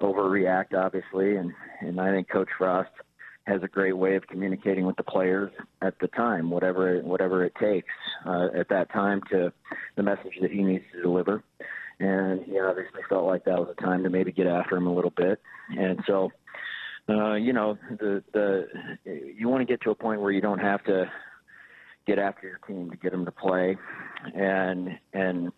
overreact, 0.00 0.74
obviously, 0.74 1.36
and 1.36 1.52
and 1.80 2.00
I 2.00 2.10
think 2.12 2.30
Coach 2.30 2.48
Frost 2.56 2.90
has 3.46 3.62
a 3.62 3.68
great 3.68 3.96
way 3.96 4.16
of 4.16 4.26
communicating 4.26 4.86
with 4.86 4.96
the 4.96 5.02
players 5.02 5.50
at 5.82 5.98
the 6.00 6.08
time, 6.08 6.50
whatever 6.50 7.00
whatever 7.00 7.44
it 7.44 7.54
takes 7.60 7.92
uh, 8.24 8.48
at 8.56 8.68
that 8.68 8.90
time 8.92 9.20
to 9.30 9.52
the 9.96 10.02
message 10.02 10.38
that 10.40 10.50
he 10.50 10.62
needs 10.62 10.84
to 10.92 11.02
deliver. 11.02 11.42
And 11.98 12.42
he 12.44 12.58
obviously 12.58 13.02
felt 13.10 13.26
like 13.26 13.44
that 13.44 13.58
was 13.58 13.74
a 13.76 13.82
time 13.82 14.02
to 14.04 14.10
maybe 14.10 14.32
get 14.32 14.46
after 14.46 14.76
him 14.76 14.86
a 14.86 14.94
little 14.94 15.12
bit. 15.14 15.38
And 15.76 16.00
so 16.06 16.32
uh, 17.10 17.34
you 17.34 17.52
know, 17.52 17.76
the 17.98 18.22
the 18.32 18.66
you 19.04 19.48
want 19.48 19.60
to 19.60 19.70
get 19.70 19.80
to 19.82 19.90
a 19.90 19.94
point 19.94 20.20
where 20.20 20.32
you 20.32 20.40
don't 20.40 20.60
have 20.60 20.84
to 20.84 21.10
get 22.06 22.18
after 22.18 22.46
your 22.46 22.58
team 22.66 22.90
to 22.90 22.96
get 22.96 23.12
them 23.12 23.24
to 23.24 23.32
play, 23.32 23.76
and 24.34 24.90
and 25.12 25.52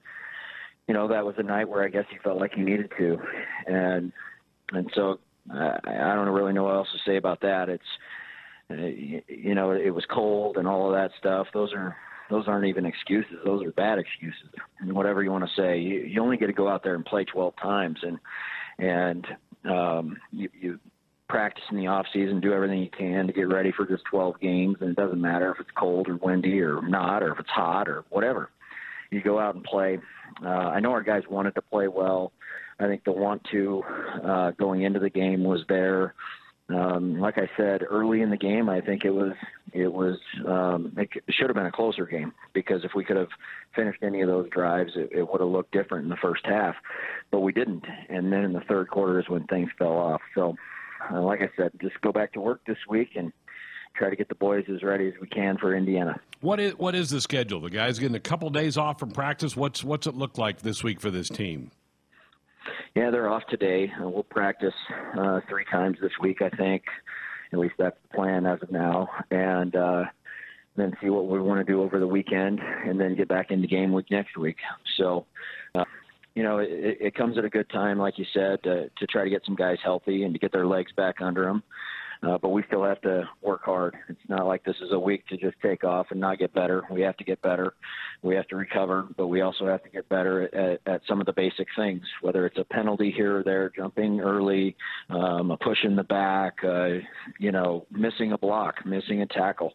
you 0.89 0.95
know 0.95 1.09
that 1.09 1.25
was 1.25 1.35
a 1.39 1.43
night 1.43 1.69
where 1.69 1.85
I 1.85 1.89
guess 1.89 2.05
he 2.11 2.19
felt 2.25 2.41
like 2.41 2.55
he 2.55 2.63
needed 2.63 2.91
to, 2.99 3.19
and 3.67 4.13
and 4.73 4.91
so 4.95 5.19
uh, 5.53 5.79
I 5.85 6.15
don't 6.15 6.29
really 6.29 6.53
know 6.53 6.65
what 6.65 6.75
else 6.75 6.89
to 6.93 7.11
say 7.11 7.17
about 7.17 7.41
that. 7.43 7.69
It's 7.69 7.83
uh, 8.71 8.75
you 9.29 9.55
know 9.55 9.73
it 9.73 9.91
was 9.91 10.05
cold 10.11 10.57
and 10.57 10.67
all 10.67 10.87
of 10.87 10.95
that 10.95 11.11
stuff. 11.19 11.49
Those 11.53 11.73
are 11.75 11.97
those 12.31 12.49
aren't 12.49 12.67
even 12.67 12.87
excuses. 12.87 13.37
Those 13.45 13.63
are 13.65 13.73
bad 13.73 13.99
excuses. 13.99 14.49
And 14.81 14.93
whatever 14.95 15.23
you 15.23 15.31
want 15.31 15.45
to 15.45 15.61
say, 15.61 15.79
you, 15.79 16.01
you 16.01 16.23
only 16.23 16.39
get 16.39 16.47
to 16.47 16.55
go 16.55 16.67
out 16.67 16.83
there 16.83 16.95
and 16.95 17.05
play 17.05 17.25
12 17.25 17.55
times, 17.63 17.99
and 18.03 18.19
and 18.79 19.27
um, 19.71 20.17
you, 20.31 20.49
you 20.59 20.81
practice 21.33 21.65
in 21.71 21.79
the 21.79 21.87
off 21.87 22.05
season, 22.12 22.43
do 22.43 22.53
everything 22.53 22.81
you 22.81 22.91
can 22.91 23.27
to 23.27 23.33
get 23.33 23.49
ready 23.49 23.73
for 23.73 23.87
just 23.87 24.05
12 24.11 24.39
games, 24.39 24.77
and 24.83 24.91
it 24.91 24.97
doesn't 24.97 25.21
matter 25.21 25.51
if 25.51 25.61
it's 25.61 25.71
cold 25.75 26.07
or 26.07 26.17
windy 26.17 26.61
or 26.61 26.83
not, 26.83 27.23
or 27.23 27.33
if 27.33 27.41
it's 27.41 27.49
hot 27.49 27.89
or 27.89 28.05
whatever. 28.11 28.51
You 29.11 29.23
go 29.23 29.39
out 29.39 29.55
and 29.55 29.65
play. 29.65 29.99
Uh, 30.45 30.49
I 30.49 30.81
know 30.81 30.91
our 30.91 31.03
guys 31.03 31.23
wanted 31.31 31.55
to 31.55 31.62
play 31.62 31.89
well. 31.89 32.33
I 32.79 32.87
think 32.87 33.05
the 33.05 33.12
want 33.12 33.43
to 33.51 33.83
uh, 34.23 34.51
going 34.53 34.83
into 34.83 35.01
the 35.01 35.09
game 35.09 35.43
was 35.43 35.61
there. 35.71 36.15
Um, 36.69 37.19
like 37.19 37.39
I 37.39 37.49
said 37.57 37.83
early 37.89 38.21
in 38.21 38.29
the 38.29 38.37
game, 38.37 38.69
I 38.69 38.83
think 38.83 39.07
it 39.07 39.11
was 39.11 39.33
it 39.73 39.91
was 39.91 40.19
um, 40.47 40.93
it 40.99 41.09
should 41.31 41.49
have 41.49 41.57
been 41.57 41.67
a 41.67 41.73
closer 41.73 42.05
game 42.05 42.35
because 42.53 42.85
if 42.85 42.93
we 42.95 43.05
could 43.05 43.17
have 43.17 43.29
finished 43.75 44.03
any 44.03 44.21
of 44.21 44.29
those 44.29 44.51
drives, 44.51 44.93
it, 44.97 45.11
it 45.12 45.31
would 45.31 45.41
have 45.41 45.51
looked 45.51 45.73
different 45.73 46.05
in 46.05 46.11
the 46.11 46.17
first 46.17 46.43
half, 46.45 46.75
but 47.31 47.41
we 47.41 47.53
didn't. 47.53 47.85
And 48.11 48.31
then 48.31 48.45
in 48.45 48.53
the 48.53 48.61
third 48.61 48.91
quarter 48.91 49.19
is 49.19 49.29
when 49.31 49.45
things 49.45 49.71
fell 49.79 49.97
off. 49.97 50.21
So 50.35 50.57
uh, 51.12 51.21
like 51.21 51.40
I 51.40 51.50
said, 51.57 51.73
just 51.81 52.00
go 52.00 52.12
back 52.12 52.33
to 52.35 52.40
work 52.40 52.61
this 52.66 52.78
week 52.88 53.11
and 53.16 53.33
try 53.95 54.11
to 54.11 54.16
get 54.16 54.28
the 54.28 54.35
boys 54.35 54.64
as 54.73 54.83
ready 54.83 55.09
as 55.09 55.14
we 55.21 55.26
can 55.28 55.59
for 55.59 55.75
Indiana. 55.75 56.19
What 56.40 56.61
is 56.61 56.76
what 56.76 56.95
is 56.95 57.11
the 57.11 57.21
schedule? 57.21 57.61
The 57.61 57.71
guys 57.71 57.99
getting 57.99 58.16
a 58.16 58.21
couple 58.21 58.49
days 58.50 58.76
off 58.76 58.99
from 58.99 59.11
practice. 59.11 59.57
What's 59.57 59.85
what's 59.85 60.07
it 60.07 60.14
look 60.14 60.38
like 60.38 60.61
this 60.61 60.83
week 60.83 61.00
for 61.00 61.11
this 61.11 61.28
team? 61.28 61.71
Yeah, 62.95 63.11
they're 63.11 63.28
off 63.28 63.42
today. 63.49 63.92
Uh, 64.00 64.09
we'll 64.09 64.23
practice 64.23 64.75
uh, 65.19 65.40
three 65.49 65.64
times 65.71 65.99
this 66.00 66.12
week, 66.21 66.42
I 66.42 66.50
think. 66.50 66.85
At 67.52 67.59
least 67.59 67.75
that's 67.78 67.97
the 68.02 68.16
plan 68.16 68.47
as 68.47 68.62
of 68.62 68.71
now, 68.71 69.09
and 69.31 69.75
uh, 69.76 70.04
then 70.76 70.97
see 71.02 71.11
what 71.11 71.26
we 71.26 71.40
want 71.40 71.64
to 71.64 71.71
do 71.71 71.83
over 71.83 71.99
the 71.99 72.07
weekend, 72.07 72.61
and 72.61 73.00
then 73.00 73.14
get 73.14 73.28
back 73.28 73.50
into 73.50 73.66
game 73.66 73.92
week 73.92 74.11
next 74.11 74.37
week. 74.37 74.57
So. 74.97 75.26
Uh, 75.75 75.85
you 76.35 76.43
know, 76.43 76.59
it, 76.59 76.99
it 77.01 77.15
comes 77.15 77.39
at 77.39 77.45
a 77.45 77.51
good 77.51 77.69
time, 77.71 77.99
like 77.99 78.19
you 78.19 78.25
said, 78.33 78.62
to, 78.65 78.89
to 78.89 79.07
try 79.07 79.25
to 79.25 79.31
get 79.31 79.43
some 79.45 79.57
guys 79.57 79.79
healthy 79.83 80.25
and 80.25 80.33
to 80.35 80.41
get 80.41 80.53
their 80.53 80.67
legs 80.67 80.93
back 80.97 81.17
under 81.21 81.45
them. 81.45 81.62
Uh, 82.25 82.39
but 82.39 82.51
we 82.51 82.62
still 82.69 82.85
have 82.85 83.01
to 83.01 83.29
work 83.43 83.65
hard. 83.65 83.97
It's 84.09 84.21
not 84.29 84.47
like 84.47 84.62
this 84.62 84.77
is 84.81 84.93
a 84.93 84.99
week 84.99 85.27
to 85.27 85.37
just 85.37 85.57
take 85.61 85.83
off 85.83 86.07
and 86.11 86.21
not 86.21 86.39
get 86.39 86.55
better. 86.55 86.85
We 86.89 87.01
have 87.01 87.17
to 87.17 87.25
get 87.25 87.43
better. 87.43 87.75
We 88.23 88.37
have 88.37 88.47
to 88.49 88.57
recover, 88.57 89.09
but 89.17 89.27
we 89.27 89.41
also 89.41 89.67
have 89.67 89.83
to 89.83 89.89
get 89.89 90.09
better 90.09 90.45
at, 90.55 90.81
at 90.87 91.01
some 91.09 91.19
of 91.19 91.27
the 91.27 91.33
basic 91.33 91.67
things, 91.75 92.03
whether 92.21 92.47
it's 92.47 92.59
a 92.59 92.65
penalty 92.65 93.11
here 93.11 93.39
or 93.39 93.43
there, 93.43 93.73
jumping 93.75 94.21
early, 94.21 94.77
um, 95.11 95.51
a 95.51 95.57
push 95.57 95.79
in 95.83 95.97
the 95.97 96.05
back, 96.05 96.59
uh, 96.62 97.01
you 97.41 97.51
know, 97.51 97.87
missing 97.91 98.31
a 98.31 98.39
block, 98.39 98.87
missing 98.87 99.23
a 99.23 99.27
tackle. 99.27 99.73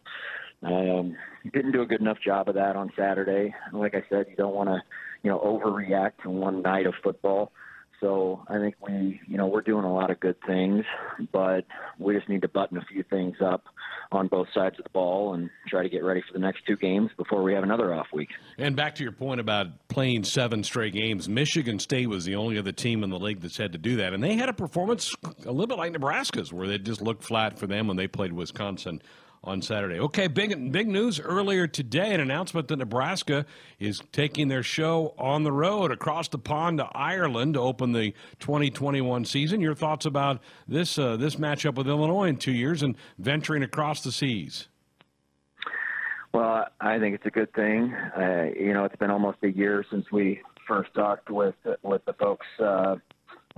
Um, 0.62 1.16
didn't 1.52 1.72
do 1.72 1.82
a 1.82 1.86
good 1.86 2.00
enough 2.00 2.18
job 2.24 2.48
of 2.48 2.54
that 2.54 2.76
on 2.76 2.90
Saturday. 2.96 3.54
Like 3.74 3.94
I 3.94 4.02
said, 4.08 4.26
you 4.30 4.36
don't 4.36 4.54
want 4.54 4.70
to 4.70 4.80
you 5.22 5.30
know, 5.30 5.38
overreact 5.38 6.22
to 6.22 6.30
one 6.30 6.62
night 6.62 6.86
of 6.86 6.94
football. 7.02 7.52
So 8.00 8.44
I 8.48 8.58
think 8.58 8.76
we, 8.80 9.20
you 9.26 9.36
know, 9.36 9.48
we're 9.48 9.60
doing 9.60 9.84
a 9.84 9.92
lot 9.92 10.10
of 10.10 10.20
good 10.20 10.36
things, 10.46 10.84
but 11.32 11.64
we 11.98 12.14
just 12.14 12.28
need 12.28 12.42
to 12.42 12.48
button 12.48 12.78
a 12.78 12.84
few 12.84 13.02
things 13.02 13.36
up 13.44 13.64
on 14.12 14.28
both 14.28 14.46
sides 14.54 14.78
of 14.78 14.84
the 14.84 14.90
ball 14.90 15.34
and 15.34 15.50
try 15.66 15.82
to 15.82 15.88
get 15.88 16.04
ready 16.04 16.22
for 16.26 16.32
the 16.32 16.38
next 16.38 16.64
two 16.64 16.76
games 16.76 17.10
before 17.16 17.42
we 17.42 17.52
have 17.54 17.64
another 17.64 17.92
off 17.92 18.06
week. 18.12 18.28
And 18.56 18.76
back 18.76 18.94
to 18.96 19.02
your 19.02 19.12
point 19.12 19.40
about 19.40 19.88
playing 19.88 20.22
seven 20.24 20.62
straight 20.62 20.92
games, 20.92 21.28
Michigan 21.28 21.80
State 21.80 22.08
was 22.08 22.24
the 22.24 22.36
only 22.36 22.56
other 22.56 22.72
team 22.72 23.02
in 23.02 23.10
the 23.10 23.18
league 23.18 23.40
that's 23.40 23.56
had 23.56 23.72
to 23.72 23.78
do 23.78 23.96
that, 23.96 24.14
and 24.14 24.22
they 24.22 24.36
had 24.36 24.48
a 24.48 24.54
performance 24.54 25.14
a 25.44 25.50
little 25.50 25.66
bit 25.66 25.78
like 25.78 25.92
Nebraska's, 25.92 26.52
where 26.52 26.68
they 26.68 26.78
just 26.78 27.02
looked 27.02 27.24
flat 27.24 27.58
for 27.58 27.66
them 27.66 27.88
when 27.88 27.96
they 27.96 28.06
played 28.06 28.32
Wisconsin 28.32 29.02
on 29.44 29.62
Saturday. 29.62 29.98
Okay, 30.00 30.26
big 30.26 30.72
big 30.72 30.88
news 30.88 31.20
earlier 31.20 31.66
today 31.66 32.12
an 32.14 32.20
announcement 32.20 32.68
that 32.68 32.76
Nebraska 32.76 33.46
is 33.78 34.02
taking 34.12 34.48
their 34.48 34.62
show 34.62 35.14
on 35.18 35.44
the 35.44 35.52
road 35.52 35.92
across 35.92 36.28
the 36.28 36.38
pond 36.38 36.78
to 36.78 36.88
Ireland 36.92 37.54
to 37.54 37.60
open 37.60 37.92
the 37.92 38.12
2021 38.40 39.24
season. 39.24 39.60
Your 39.60 39.74
thoughts 39.74 40.06
about 40.06 40.40
this 40.66 40.98
uh, 40.98 41.16
this 41.16 41.36
matchup 41.36 41.74
with 41.74 41.88
Illinois 41.88 42.28
in 42.28 42.36
2 42.36 42.52
years 42.52 42.82
and 42.82 42.96
venturing 43.18 43.62
across 43.62 44.02
the 44.02 44.12
seas? 44.12 44.68
Well, 46.32 46.66
I 46.80 46.98
think 46.98 47.14
it's 47.14 47.26
a 47.26 47.30
good 47.30 47.52
thing. 47.54 47.94
Uh, 47.94 48.50
you 48.58 48.74
know, 48.74 48.84
it's 48.84 48.96
been 48.96 49.10
almost 49.10 49.38
a 49.42 49.50
year 49.50 49.84
since 49.90 50.04
we 50.12 50.40
first 50.66 50.92
talked 50.94 51.30
with 51.30 51.54
with 51.82 52.04
the 52.04 52.12
folks 52.12 52.46
uh, 52.62 52.96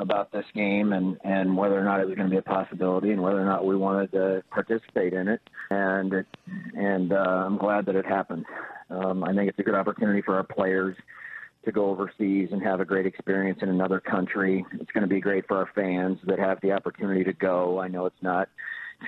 about 0.00 0.33
this 0.33 0.45
game 0.54 0.92
and 0.92 1.19
and 1.25 1.57
whether 1.57 1.78
or 1.78 1.85
not 1.85 2.00
it 2.00 2.07
was 2.07 2.16
going 2.16 2.28
to 2.28 2.30
be 2.30 2.38
a 2.38 2.42
possibility 2.42 3.11
and 3.11 3.23
whether 3.23 3.40
or 3.40 3.45
not 3.45 3.66
we 3.66 3.76
wanted 3.76 4.11
to 4.12 4.42
participate 4.50 5.12
in 5.12 5.28
it 5.28 5.40
and 5.71 6.12
it, 6.12 6.26
and 6.75 7.12
uh, 7.12 7.16
I'm 7.47 7.59
glad 7.59 7.87
that 7.87 7.97
it 7.97 8.07
happened. 8.07 8.45
Um, 8.90 9.23
I 9.25 9.33
think 9.33 9.49
it's 9.49 9.59
a 9.59 9.62
good 9.62 9.75
opportunity 9.75 10.23
for 10.23 10.37
our 10.37 10.45
players 10.45 10.97
to 11.64 11.73
go 11.73 11.90
overseas 11.90 12.49
and 12.52 12.62
have 12.62 12.80
a 12.80 12.85
great 12.85 13.07
experience 13.07 13.59
in 13.62 13.69
another 13.69 14.00
country. 14.00 14.64
It's 14.80 14.90
going 14.92 15.02
to 15.02 15.09
be 15.09 15.21
great 15.21 15.47
for 15.47 15.59
our 15.59 15.69
fans 15.75 16.19
that 16.25 16.38
have 16.38 16.59
the 16.62 16.73
opportunity 16.73 17.23
to 17.25 17.33
go. 17.33 17.78
I 17.78 17.88
know 17.88 18.07
it's 18.07 18.23
not 18.23 18.49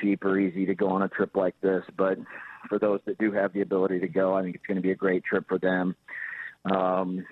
cheap 0.00 0.24
or 0.24 0.38
easy 0.38 0.66
to 0.66 0.74
go 0.74 0.88
on 0.88 1.02
a 1.02 1.08
trip 1.08 1.34
like 1.34 1.58
this, 1.60 1.82
but 1.96 2.18
for 2.68 2.78
those 2.78 3.00
that 3.06 3.18
do 3.18 3.32
have 3.32 3.52
the 3.52 3.62
ability 3.62 4.00
to 4.00 4.08
go, 4.08 4.34
I 4.34 4.42
think 4.42 4.54
it's 4.54 4.66
going 4.66 4.76
to 4.76 4.82
be 4.82 4.90
a 4.90 4.96
great 4.96 5.24
trip 5.24 5.46
for 5.48 5.58
them. 5.58 5.96
Um, 6.70 7.24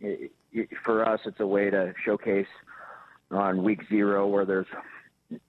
it, 0.00 0.32
it, 0.52 0.68
for 0.84 1.06
us, 1.06 1.20
it's 1.24 1.40
a 1.40 1.46
way 1.46 1.70
to 1.70 1.94
showcase 2.04 2.46
on 3.30 3.62
week 3.62 3.80
zero 3.88 4.26
where 4.26 4.44
there's 4.44 4.66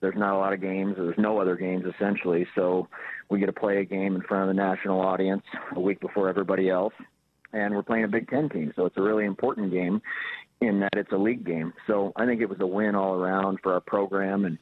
there's 0.00 0.16
not 0.16 0.34
a 0.34 0.38
lot 0.38 0.52
of 0.52 0.60
games 0.60 0.94
there's 0.96 1.18
no 1.18 1.38
other 1.38 1.56
games 1.56 1.84
essentially 1.94 2.46
so 2.54 2.86
we 3.30 3.38
get 3.38 3.46
to 3.46 3.52
play 3.52 3.78
a 3.78 3.84
game 3.84 4.14
in 4.14 4.22
front 4.22 4.42
of 4.42 4.54
the 4.54 4.62
national 4.62 5.00
audience 5.00 5.42
a 5.76 5.80
week 5.80 6.00
before 6.00 6.28
everybody 6.28 6.68
else 6.68 6.92
and 7.52 7.74
we're 7.74 7.82
playing 7.82 8.04
a 8.04 8.08
big 8.08 8.28
ten 8.28 8.48
team 8.48 8.72
so 8.76 8.84
it's 8.84 8.96
a 8.96 9.02
really 9.02 9.24
important 9.24 9.70
game 9.70 10.02
in 10.60 10.80
that 10.80 10.90
it's 10.94 11.12
a 11.12 11.16
league 11.16 11.44
game. 11.44 11.72
So 11.86 12.12
I 12.16 12.26
think 12.26 12.40
it 12.40 12.48
was 12.48 12.60
a 12.60 12.66
win 12.66 12.94
all 12.94 13.14
around 13.14 13.58
for 13.62 13.72
our 13.74 13.80
program, 13.80 14.44
and 14.44 14.58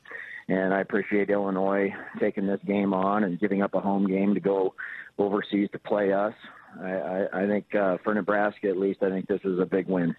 and 0.48 0.72
I 0.72 0.80
appreciate 0.80 1.28
Illinois 1.28 1.92
taking 2.18 2.46
this 2.46 2.60
game 2.66 2.94
on 2.94 3.24
and 3.24 3.38
giving 3.38 3.62
up 3.62 3.74
a 3.74 3.80
home 3.80 4.06
game 4.06 4.32
to 4.34 4.40
go 4.40 4.74
overseas 5.18 5.68
to 5.72 5.78
play 5.78 6.12
us. 6.12 6.32
I, 6.80 6.90
I, 6.90 7.42
I 7.42 7.46
think 7.46 7.74
uh, 7.74 7.98
for 8.02 8.14
Nebraska, 8.14 8.68
at 8.68 8.78
least, 8.78 9.02
I 9.02 9.10
think 9.10 9.26
this 9.26 9.40
is 9.44 9.58
a 9.58 9.66
big 9.66 9.88
win. 9.88 10.14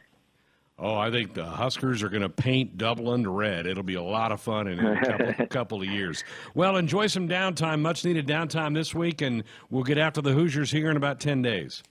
Oh, 0.82 0.96
I 0.96 1.12
think 1.12 1.34
the 1.34 1.44
Huskers 1.44 2.02
are 2.04 2.10
going 2.10 2.22
to 2.22 2.30
paint 2.30 2.78
Dublin 2.78 3.30
red. 3.30 3.66
It'll 3.66 3.84
be 3.84 3.96
a 3.96 4.02
lot 4.02 4.32
of 4.32 4.40
fun 4.40 4.70
in 4.70 4.80
a 4.80 5.06
couple, 5.06 5.46
couple, 5.50 5.82
of 5.82 5.88
years. 5.88 6.24
Well, 6.56 6.78
enjoy 6.78 7.08
some 7.08 7.28
downtime, 7.28 7.82
much 7.82 8.06
needed 8.06 8.26
downtime 8.26 8.74
this 8.74 8.96
week, 8.96 9.22
and 9.22 9.44
we'll 9.70 9.84
get 9.84 9.98
after 9.98 10.22
the 10.22 10.32
Hoosiers 10.32 10.72
here 10.72 10.90
in 10.90 10.96
about 10.96 11.20
10 11.20 11.42
days. 11.42 11.84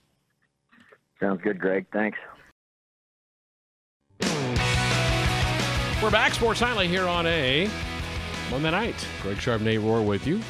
Sounds 1.19 1.39
good, 1.43 1.59
Greg. 1.59 1.85
Thanks. 1.93 2.17
We're 6.01 6.09
back, 6.09 6.33
Sports 6.33 6.61
Nightly 6.61 6.87
here 6.87 7.07
on 7.07 7.27
a 7.27 7.69
Monday 8.49 8.71
night. 8.71 9.07
Greg 9.21 9.37
Sharp, 9.37 9.61
Nate 9.61 9.81
Rohr 9.81 10.03
with 10.03 10.25
you. 10.25 10.41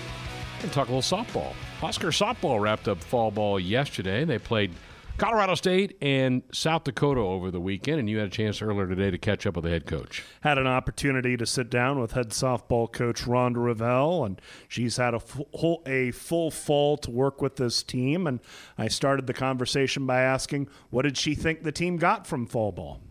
And 0.62 0.72
talk 0.72 0.88
a 0.88 0.94
little 0.94 1.02
softball. 1.02 1.54
Husker 1.80 2.10
softball 2.10 2.62
wrapped 2.62 2.88
up 2.88 3.04
fall 3.04 3.32
ball 3.32 3.60
yesterday. 3.60 4.24
They 4.24 4.40
played 4.40 4.72
Colorado 5.20 5.54
State 5.54 5.98
and 6.02 6.44
South 6.54 6.86
Dakota 6.86 7.20
over 7.20 7.52
the 7.52 7.60
weekend, 7.60 8.00
and 8.00 8.10
you 8.10 8.20
had 8.20 8.28
a 8.28 8.32
chance 8.32 8.62
earlier 8.62 8.88
today 8.88 9.12
to 9.12 9.18
catch 9.18 9.46
up 9.46 9.56
with 9.56 9.66
the 9.66 9.70
head 9.70 9.86
coach. 9.86 10.24
Had 10.40 10.58
an 10.58 10.66
opportunity 10.66 11.36
to 11.36 11.46
sit 11.46 11.70
down 11.70 12.00
with 12.00 12.14
head 12.14 12.30
softball 12.30 12.90
coach 12.90 13.24
Rhonda 13.24 13.58
Revelle, 13.58 14.26
and 14.26 14.42
she's 14.70 14.96
had 14.96 15.14
a 15.14 15.20
full, 15.20 15.84
a 15.86 16.12
full 16.12 16.52
fall 16.52 16.96
to 16.96 17.12
work 17.12 17.42
with 17.42 17.58
this 17.58 17.84
team. 17.84 18.28
And 18.28 18.40
I 18.78 18.88
started 18.88 19.28
the 19.28 19.34
conversation 19.34 20.06
by 20.06 20.22
asking, 20.22 20.70
what 20.90 21.02
did 21.02 21.18
she 21.18 21.36
think 21.36 21.64
the 21.64 21.74
team 21.74 21.98
got 21.98 22.26
from 22.26 22.48
fall 22.48 22.72
ball? 22.72 23.02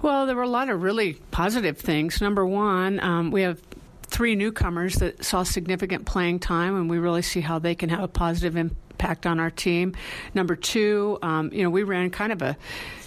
Well, 0.00 0.24
there 0.24 0.36
were 0.36 0.42
a 0.42 0.48
lot 0.48 0.70
of 0.70 0.82
really 0.82 1.18
positive 1.30 1.76
things. 1.76 2.22
Number 2.22 2.46
one, 2.46 3.00
um, 3.00 3.30
we 3.30 3.42
have 3.42 3.60
three 4.20 4.36
newcomers 4.36 4.96
that 4.96 5.24
saw 5.24 5.42
significant 5.42 6.04
playing 6.04 6.38
time, 6.38 6.76
and 6.76 6.90
we 6.90 6.98
really 6.98 7.22
see 7.22 7.40
how 7.40 7.58
they 7.58 7.74
can 7.74 7.88
have 7.88 8.02
a 8.02 8.06
positive 8.06 8.54
impact 8.54 9.24
on 9.24 9.40
our 9.40 9.50
team. 9.50 9.94
Number 10.34 10.54
two, 10.54 11.18
um, 11.22 11.50
you 11.54 11.62
know, 11.62 11.70
we 11.70 11.84
ran 11.84 12.10
kind 12.10 12.30
of 12.30 12.42
a 12.42 12.54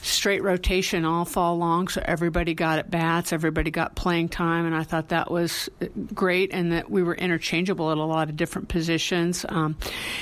straight 0.01 0.41
rotation 0.41 1.05
all 1.05 1.23
fall 1.23 1.55
long, 1.59 1.87
so 1.87 2.01
everybody 2.03 2.55
got 2.55 2.79
at 2.79 2.89
bats, 2.89 3.31
everybody 3.31 3.69
got 3.69 3.95
playing 3.95 4.29
time, 4.29 4.65
and 4.65 4.73
I 4.73 4.81
thought 4.81 5.09
that 5.09 5.29
was 5.29 5.69
great, 6.15 6.51
and 6.51 6.71
that 6.71 6.89
we 6.89 7.03
were 7.03 7.13
interchangeable 7.13 7.91
at 7.91 7.99
a 7.99 8.03
lot 8.03 8.29
of 8.29 8.35
different 8.35 8.69
positions. 8.69 9.45
Um, 9.47 9.77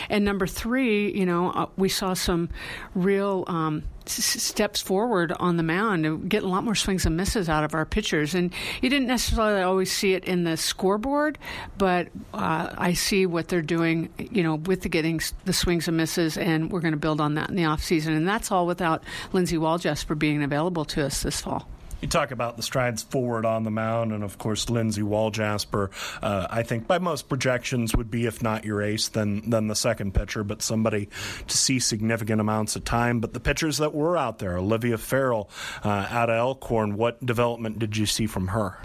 and 0.09 0.25
number 0.25 0.45
three, 0.45 1.17
you 1.17 1.25
know, 1.25 1.51
uh, 1.51 1.67
we 1.77 1.87
saw 1.87 2.15
some 2.15 2.49
real. 2.95 3.45
Um, 3.47 3.83
steps 4.11 4.81
forward 4.81 5.31
on 5.33 5.57
the 5.57 5.63
mound 5.63 6.05
and 6.05 6.29
getting 6.29 6.47
a 6.47 6.51
lot 6.51 6.63
more 6.63 6.75
swings 6.75 7.05
and 7.05 7.17
misses 7.17 7.49
out 7.49 7.63
of 7.63 7.73
our 7.73 7.85
pitchers. 7.85 8.35
And 8.35 8.53
you 8.81 8.89
didn't 8.89 9.07
necessarily 9.07 9.61
always 9.61 9.91
see 9.91 10.13
it 10.13 10.25
in 10.25 10.43
the 10.43 10.57
scoreboard, 10.57 11.37
but 11.77 12.07
uh, 12.33 12.69
I 12.77 12.93
see 12.93 13.25
what 13.25 13.47
they're 13.47 13.61
doing, 13.61 14.09
you 14.17 14.43
know, 14.43 14.55
with 14.55 14.81
the 14.81 14.89
getting 14.89 15.21
the 15.45 15.53
swings 15.53 15.87
and 15.87 15.97
misses, 15.97 16.37
and 16.37 16.71
we're 16.71 16.81
going 16.81 16.93
to 16.93 16.99
build 16.99 17.21
on 17.21 17.35
that 17.35 17.49
in 17.49 17.55
the 17.55 17.65
off 17.65 17.83
season. 17.83 18.13
And 18.13 18.27
that's 18.27 18.51
all 18.51 18.65
without 18.65 19.03
Lindsey 19.33 19.57
Walljasper 19.57 20.17
being 20.17 20.43
available 20.43 20.85
to 20.85 21.05
us 21.05 21.23
this 21.23 21.41
fall. 21.41 21.67
You 22.01 22.07
talk 22.07 22.31
about 22.31 22.57
the 22.57 22.63
strides 22.63 23.03
forward 23.03 23.45
on 23.45 23.63
the 23.63 23.69
mound, 23.69 24.11
and 24.11 24.23
of 24.23 24.39
course, 24.39 24.71
Lindsey 24.71 25.03
Walljasper, 25.03 25.91
uh, 26.23 26.47
I 26.49 26.63
think 26.63 26.87
by 26.87 26.97
most 26.97 27.29
projections 27.29 27.95
would 27.95 28.09
be, 28.09 28.25
if 28.25 28.41
not 28.41 28.65
your 28.65 28.81
ace, 28.81 29.07
then, 29.09 29.43
then 29.47 29.67
the 29.67 29.75
second 29.75 30.15
pitcher, 30.15 30.43
but 30.43 30.63
somebody 30.63 31.09
to 31.47 31.57
see 31.57 31.79
significant 31.79 32.41
amounts 32.41 32.75
of 32.75 32.83
time. 32.83 33.19
But 33.19 33.33
the 33.33 33.39
pitchers 33.39 33.77
that 33.77 33.93
were 33.93 34.17
out 34.17 34.39
there, 34.39 34.57
Olivia 34.57 34.97
Farrell 34.97 35.47
uh, 35.83 36.07
out 36.09 36.31
of 36.31 36.37
Elkhorn, 36.37 36.97
what 36.97 37.23
development 37.23 37.77
did 37.77 37.95
you 37.95 38.07
see 38.07 38.25
from 38.25 38.47
her? 38.47 38.79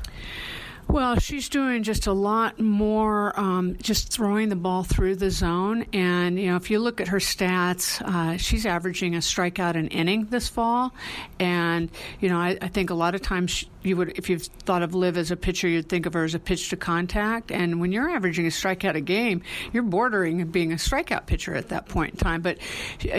Well, 0.89 1.19
she's 1.19 1.49
doing 1.49 1.83
just 1.83 2.07
a 2.07 2.13
lot 2.13 2.61
more, 2.61 3.39
um, 3.39 3.77
just 3.83 4.13
throwing 4.13 4.49
the 4.49 4.57
ball 4.57 4.85
through 4.85 5.17
the 5.17 5.31
zone. 5.31 5.85
And, 5.93 6.39
you 6.39 6.47
know, 6.47 6.57
if 6.57 6.71
you 6.71 6.79
look 6.79 7.01
at 7.01 7.09
her 7.09 7.19
stats, 7.19 8.01
uh, 8.01 8.37
she's 8.37 8.65
averaging 8.65 9.15
a 9.15 9.19
strikeout 9.19 9.75
an 9.75 9.89
inning 9.89 10.27
this 10.27 10.49
fall. 10.49 10.95
And, 11.41 11.91
you 12.21 12.29
know, 12.29 12.39
I, 12.39 12.57
I 12.63 12.69
think 12.69 12.91
a 12.91 12.95
lot 12.95 13.17
of 13.17 13.21
times 13.21 13.65
you 13.83 13.97
would, 13.97 14.17
if 14.17 14.31
you've 14.31 14.45
thought 14.45 14.83
of 14.83 14.95
Liv 14.95 15.17
as 15.19 15.33
a 15.33 15.37
pitcher, 15.37 15.67
you'd 15.67 15.89
think 15.89 16.07
of 16.07 16.13
her 16.13 16.23
as 16.23 16.35
a 16.35 16.39
pitch 16.39 16.71
to 16.71 16.77
contact. 16.77 17.51
And 17.51 17.81
when 17.81 17.91
you're 17.91 18.09
averaging 18.09 18.47
a 18.47 18.51
strikeout 18.51 18.95
a 18.95 19.01
game, 19.01 19.43
you're 19.73 19.83
bordering 19.83 20.47
being 20.53 20.73
a 20.73 20.77
strikeout 20.77 21.27
pitcher 21.27 21.55
at 21.55 21.69
that 21.71 21.89
point 21.89 22.15
in 22.15 22.19
time. 22.19 22.43
But 22.43 22.59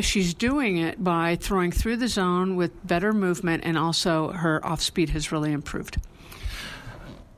she's 0.02 0.34
doing 0.34 0.78
it 0.78 1.04
by 1.04 1.36
throwing 1.36 1.74
through 1.74 1.98
the 1.98 2.08
zone 2.08 2.56
with 2.56 2.88
better 2.88 3.12
movement, 3.12 3.66
and 3.66 3.78
also 3.78 4.30
her 4.30 4.66
off 4.66 4.82
speed 4.82 5.10
has 5.10 5.34
really 5.34 5.52
improved 5.52 5.98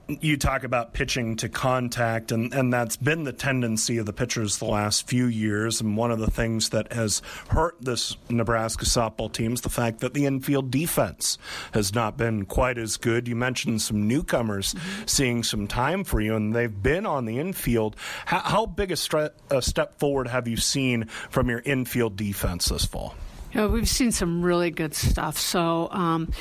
you 0.10 0.38
talk 0.38 0.63
about 0.63 0.93
pitching 0.93 1.36
to 1.38 1.50
contact, 1.50 2.32
and, 2.32 2.54
and 2.54 2.74
that's 2.74 2.98
been 2.98 3.24
the 3.24 3.34
tendency 3.34 3.98
of 3.98 4.06
the 4.06 4.13
pitchers 4.13 4.58
the 4.58 4.65
last 4.65 5.08
few 5.08 5.26
years. 5.26 5.82
And 5.82 5.95
one 5.95 6.12
of 6.12 6.19
the 6.19 6.32
things 6.32 6.69
that 6.69 6.91
has 6.93 7.22
hurt 7.50 7.76
this 7.80 8.17
Nebraska 8.30 8.86
softball 8.86 9.32
team 9.32 9.54
is 9.54 9.62
the 9.62 9.69
fact 9.69 10.00
that 10.00 10.13
the 10.13 10.26
infield 10.26 10.72
defense 10.72 11.38
has 11.74 11.93
not 11.93 12.17
been 12.17 12.45
quite 12.45 12.78
as 12.78 12.98
good. 12.98 13.28
You 13.28 13.36
mentioned 13.36 13.82
some 13.82 14.08
newcomers 14.08 14.74
mm-hmm. 14.74 15.06
seeing 15.06 15.43
some 15.43 15.67
time 15.67 16.04
for 16.04 16.19
you, 16.19 16.36
and 16.36 16.56
they've 16.56 16.84
been 16.84 17.06
on 17.06 17.26
the 17.26 17.39
infield. 17.39 17.95
How, 18.26 18.39
how 18.39 18.65
big 18.65 18.91
a, 18.91 18.95
stre- 18.95 19.32
a 19.52 19.62
step 19.62 20.00
forward 20.00 20.28
have 20.28 20.48
you 20.48 20.58
seen 20.58 21.06
from 21.30 21.50
your 21.50 21.62
infield 21.65 22.15
defense 22.15 22.69
this 22.69 22.86
fall? 22.86 23.15
Know, 23.54 23.68
we've 23.68 23.90
seen 23.90 24.12
some 24.12 24.44
really 24.44 24.70
good 24.70 24.94
stuff. 24.94 25.38
So, 25.38 25.90
um, 25.92 26.32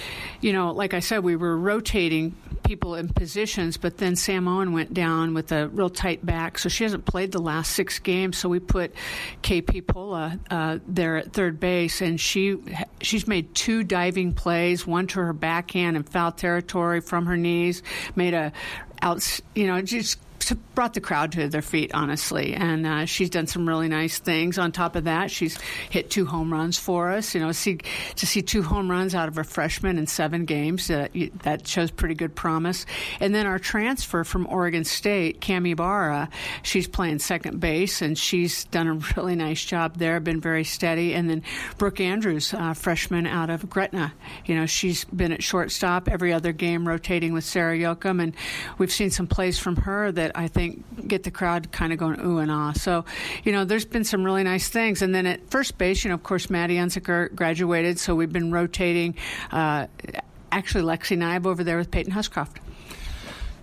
you 0.40 0.52
know, 0.52 0.72
like 0.72 0.92
I 0.92 1.00
said, 1.00 1.24
we 1.24 1.36
were 1.36 1.56
rotating 1.56 2.36
people 2.64 2.96
in 2.96 3.08
positions, 3.08 3.78
but 3.78 3.96
then 3.96 4.14
Sam 4.14 4.46
Owen 4.46 4.74
went 4.74 4.92
down 4.92 5.32
with 5.32 5.50
a 5.52 5.68
real 5.68 5.88
tight 5.88 6.24
back, 6.24 6.58
so 6.58 6.68
she 6.68 6.84
hasn't 6.84 7.06
played 7.06 7.32
the 7.32 7.40
last 7.40 7.72
six 7.72 7.98
games. 7.98 8.36
So 8.36 8.50
we 8.50 8.60
put 8.60 8.94
KP 9.42 9.86
Pola 9.86 10.38
uh, 10.50 10.78
there 10.86 11.16
at 11.16 11.32
third 11.32 11.58
base, 11.58 12.02
and 12.02 12.20
she 12.20 12.58
she's 13.00 13.26
made 13.26 13.54
two 13.54 13.84
diving 13.84 14.34
plays, 14.34 14.86
one 14.86 15.06
to 15.08 15.20
her 15.20 15.32
backhand 15.32 15.96
in 15.96 16.02
foul 16.02 16.32
territory 16.32 17.00
from 17.00 17.24
her 17.24 17.38
knees, 17.38 17.82
made 18.16 18.34
a 18.34 18.52
out, 19.00 19.40
you 19.54 19.66
know, 19.66 19.80
just 19.80 20.18
brought 20.54 20.94
the 20.94 21.00
crowd 21.00 21.32
to 21.32 21.48
their 21.48 21.62
feet, 21.62 21.92
honestly. 21.94 22.54
And 22.54 22.86
uh, 22.86 23.04
she's 23.06 23.30
done 23.30 23.46
some 23.46 23.68
really 23.68 23.88
nice 23.88 24.18
things. 24.18 24.58
On 24.58 24.72
top 24.72 24.96
of 24.96 25.04
that, 25.04 25.30
she's 25.30 25.58
hit 25.90 26.10
two 26.10 26.26
home 26.26 26.52
runs 26.52 26.78
for 26.78 27.10
us. 27.10 27.34
You 27.34 27.40
know, 27.40 27.52
see 27.52 27.78
to 28.16 28.26
see 28.26 28.42
two 28.42 28.62
home 28.62 28.90
runs 28.90 29.14
out 29.14 29.28
of 29.28 29.38
a 29.38 29.44
freshman 29.44 29.98
in 29.98 30.06
seven 30.06 30.44
games 30.44 30.90
uh, 30.90 31.08
that 31.42 31.66
shows 31.66 31.90
pretty 31.90 32.14
good 32.14 32.34
promise. 32.34 32.86
And 33.20 33.34
then 33.34 33.46
our 33.46 33.58
transfer 33.58 34.24
from 34.24 34.46
Oregon 34.46 34.84
State, 34.84 35.40
Cam 35.40 35.66
Ybarra, 35.66 36.28
she's 36.62 36.88
playing 36.88 37.18
second 37.18 37.60
base 37.60 38.02
and 38.02 38.16
she's 38.16 38.64
done 38.64 38.86
a 38.86 38.94
really 39.16 39.36
nice 39.36 39.64
job 39.64 39.96
there. 39.96 40.20
Been 40.20 40.40
very 40.40 40.64
steady. 40.64 41.14
And 41.14 41.28
then 41.28 41.42
Brooke 41.76 42.00
Andrews, 42.00 42.54
uh, 42.54 42.74
freshman 42.74 43.26
out 43.26 43.50
of 43.50 43.68
Gretna, 43.68 44.12
you 44.46 44.54
know, 44.54 44.66
she's 44.66 45.04
been 45.04 45.32
at 45.32 45.42
shortstop 45.42 46.08
every 46.08 46.32
other 46.32 46.52
game, 46.52 46.86
rotating 46.86 47.32
with 47.32 47.44
Sarah 47.44 47.76
Yoakum, 47.76 48.22
and 48.22 48.34
we've 48.78 48.92
seen 48.92 49.10
some 49.10 49.26
plays 49.26 49.58
from 49.58 49.76
her 49.76 50.12
that 50.12 50.37
I 50.38 50.46
think 50.46 51.08
get 51.08 51.24
the 51.24 51.30
crowd 51.32 51.72
kind 51.72 51.92
of 51.92 51.98
going 51.98 52.20
ooh 52.24 52.38
and 52.38 52.50
ah. 52.50 52.72
So, 52.72 53.04
you 53.42 53.50
know, 53.50 53.64
there's 53.64 53.84
been 53.84 54.04
some 54.04 54.24
really 54.24 54.44
nice 54.44 54.68
things. 54.68 55.02
And 55.02 55.12
then 55.14 55.26
at 55.26 55.50
first 55.50 55.76
base, 55.78 56.04
you 56.04 56.10
know, 56.10 56.14
of 56.14 56.22
course, 56.22 56.48
Maddie 56.48 56.76
Unzicker 56.76 57.34
graduated, 57.34 57.98
so 57.98 58.14
we've 58.14 58.32
been 58.32 58.52
rotating. 58.52 59.16
Uh, 59.50 59.88
actually, 60.52 60.84
Lexi 60.84 61.18
Knibe 61.18 61.46
over 61.46 61.64
there 61.64 61.76
with 61.76 61.90
Peyton 61.90 62.12
Huscroft 62.12 62.60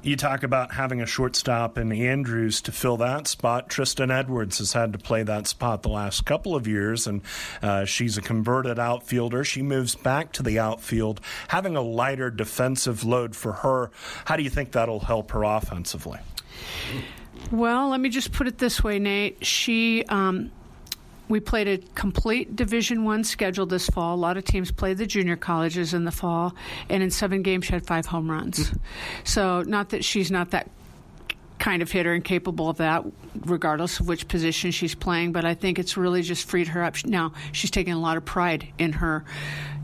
you 0.06 0.16
talk 0.16 0.44
about 0.44 0.72
having 0.72 1.02
a 1.02 1.06
shortstop 1.06 1.80
in 1.80 1.92
Andrews 1.92 2.62
to 2.62 2.72
fill 2.72 2.98
that 2.98 3.28
spot. 3.28 3.70
Tristan 3.70 4.12
Edwards 4.12 4.60
has 4.60 4.72
had 4.72 4.94
to 4.94 5.00
play 5.00 5.24
that 5.24 5.48
spot 5.48 5.82
the 5.82 5.90
last 5.90 6.26
couple 6.26 6.56
of 6.56 6.68
years, 6.68 7.08
and 7.08 7.22
uh, 7.64 7.86
she's 7.86 8.16
a 8.16 8.22
converted 8.22 8.78
outfielder. 8.78 9.44
She 9.44 9.64
moves 9.64 9.96
back 9.96 10.32
to 10.34 10.44
the 10.44 10.60
outfield, 10.60 11.22
having 11.48 11.76
a 11.76 11.82
lighter 11.82 12.30
defensive 12.30 13.04
load 13.04 13.36
for 13.36 13.52
her. 13.52 13.90
How 14.26 14.38
do 14.38 14.44
you 14.44 14.50
think 14.52 14.74
that'll 14.74 15.00
help 15.00 15.32
her 15.32 15.44
offensively? 15.44 16.20
Well, 17.52 17.89
let 17.89 18.00
me 18.00 18.10
just 18.10 18.32
put 18.32 18.48
it 18.48 18.58
this 18.58 18.84
way, 18.84 19.00
Nate. 19.00 19.46
She. 19.46 20.04
Um, 20.06 20.52
we 21.28 21.39
played 21.39 21.68
a 21.68 21.78
complete 21.96 22.56
Division 22.56 23.04
One 23.04 23.24
schedule 23.24 23.65
this 23.65 23.89
fall. 23.89 24.13
A 24.13 24.18
lot 24.18 24.38
of 24.38 24.46
teams 24.46 24.72
played 24.72 25.00
the 25.00 25.08
junior 25.08 25.36
colleges 25.36 25.94
in 25.94 26.06
the 26.06 26.12
fall, 26.12 26.54
and 26.88 27.02
in 27.02 27.10
seven 27.10 27.41
games, 27.41 27.65
she 27.65 27.74
had 27.74 27.86
five 27.86 28.06
home 28.06 28.30
runs. 28.30 28.72
So, 29.24 29.63
not 29.63 29.89
that 29.89 30.06
she's 30.06 30.30
not 30.30 30.52
that 30.52 30.70
kind 31.58 31.82
of 31.82 31.89
hitter 31.89 32.13
and 32.13 32.24
capable 32.24 32.70
of 32.70 32.78
that, 32.78 33.04
regardless 33.46 34.00
of 34.00 34.08
which 34.08 34.28
position 34.28 34.72
she's 34.72 34.94
playing. 34.94 35.32
But 35.32 35.46
I 35.46 35.56
think 35.56 35.80
it's 35.80 35.98
really 35.98 36.22
just 36.22 36.48
freed 36.48 36.68
her 36.68 36.84
up. 36.84 36.96
Now 37.06 37.34
she's 37.54 37.72
taking 37.72 37.94
a 37.94 38.00
lot 38.00 38.18
of 38.18 38.26
pride 38.26 38.68
in 38.78 38.94
her 38.94 39.26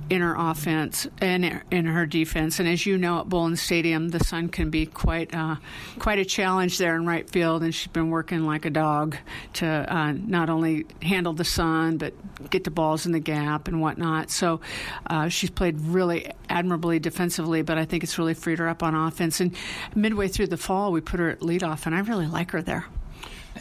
in 0.10 0.22
her 0.22 0.36
offense 0.38 1.08
and 1.20 1.62
in 1.72 1.86
her 1.86 2.06
defense. 2.06 2.60
And 2.60 2.68
as 2.68 2.86
you 2.86 2.98
know, 2.98 3.20
at 3.20 3.30
Bowlin 3.30 3.56
Stadium, 3.56 4.10
the 4.10 4.20
sun 4.20 4.50
can 4.50 4.70
be 4.70 4.86
quite 4.86 5.34
uh, 5.34 5.56
quite 6.00 6.20
a 6.20 6.26
challenge 6.26 6.78
there 6.78 6.96
in 6.96 7.06
right 7.06 7.30
field. 7.30 7.64
And 7.64 7.74
she's 7.74 7.88
been 7.88 8.10
working 8.10 8.46
like 8.46 8.66
a 8.66 8.70
dog 8.70 9.16
to 9.54 9.68
uh, 9.68 10.14
not 10.14 10.50
only 10.50 10.86
handle 11.02 11.34
the 11.34 11.46
sun 11.46 11.98
but 11.98 12.14
get 12.50 12.64
the 12.64 12.72
balls 12.72 13.06
in 13.06 13.12
the 13.12 13.20
gap 13.20 13.68
and 13.68 13.82
whatnot. 13.82 14.32
So 14.32 14.62
uh, 15.08 15.30
she's 15.30 15.50
played 15.50 15.80
really 15.82 16.32
admirably 16.50 17.00
defensively, 17.00 17.62
but 17.62 17.78
I 17.78 17.86
think 17.86 18.04
it's 18.04 18.18
really 18.18 18.34
freed 18.34 18.60
her 18.60 18.68
up 18.68 18.84
on 18.84 18.96
offense. 18.96 19.40
And 19.40 19.56
midway 19.96 20.28
through 20.28 20.48
the 20.48 20.58
fall, 20.58 20.92
we 20.92 21.02
put 21.02 21.20
her 21.20 21.30
at 21.30 21.40
leadoff, 21.40 21.86
and 21.86 21.96
I 21.96 22.00
really 22.00 22.28
like 22.28 22.52
her 22.52 22.62
there. 22.62 22.86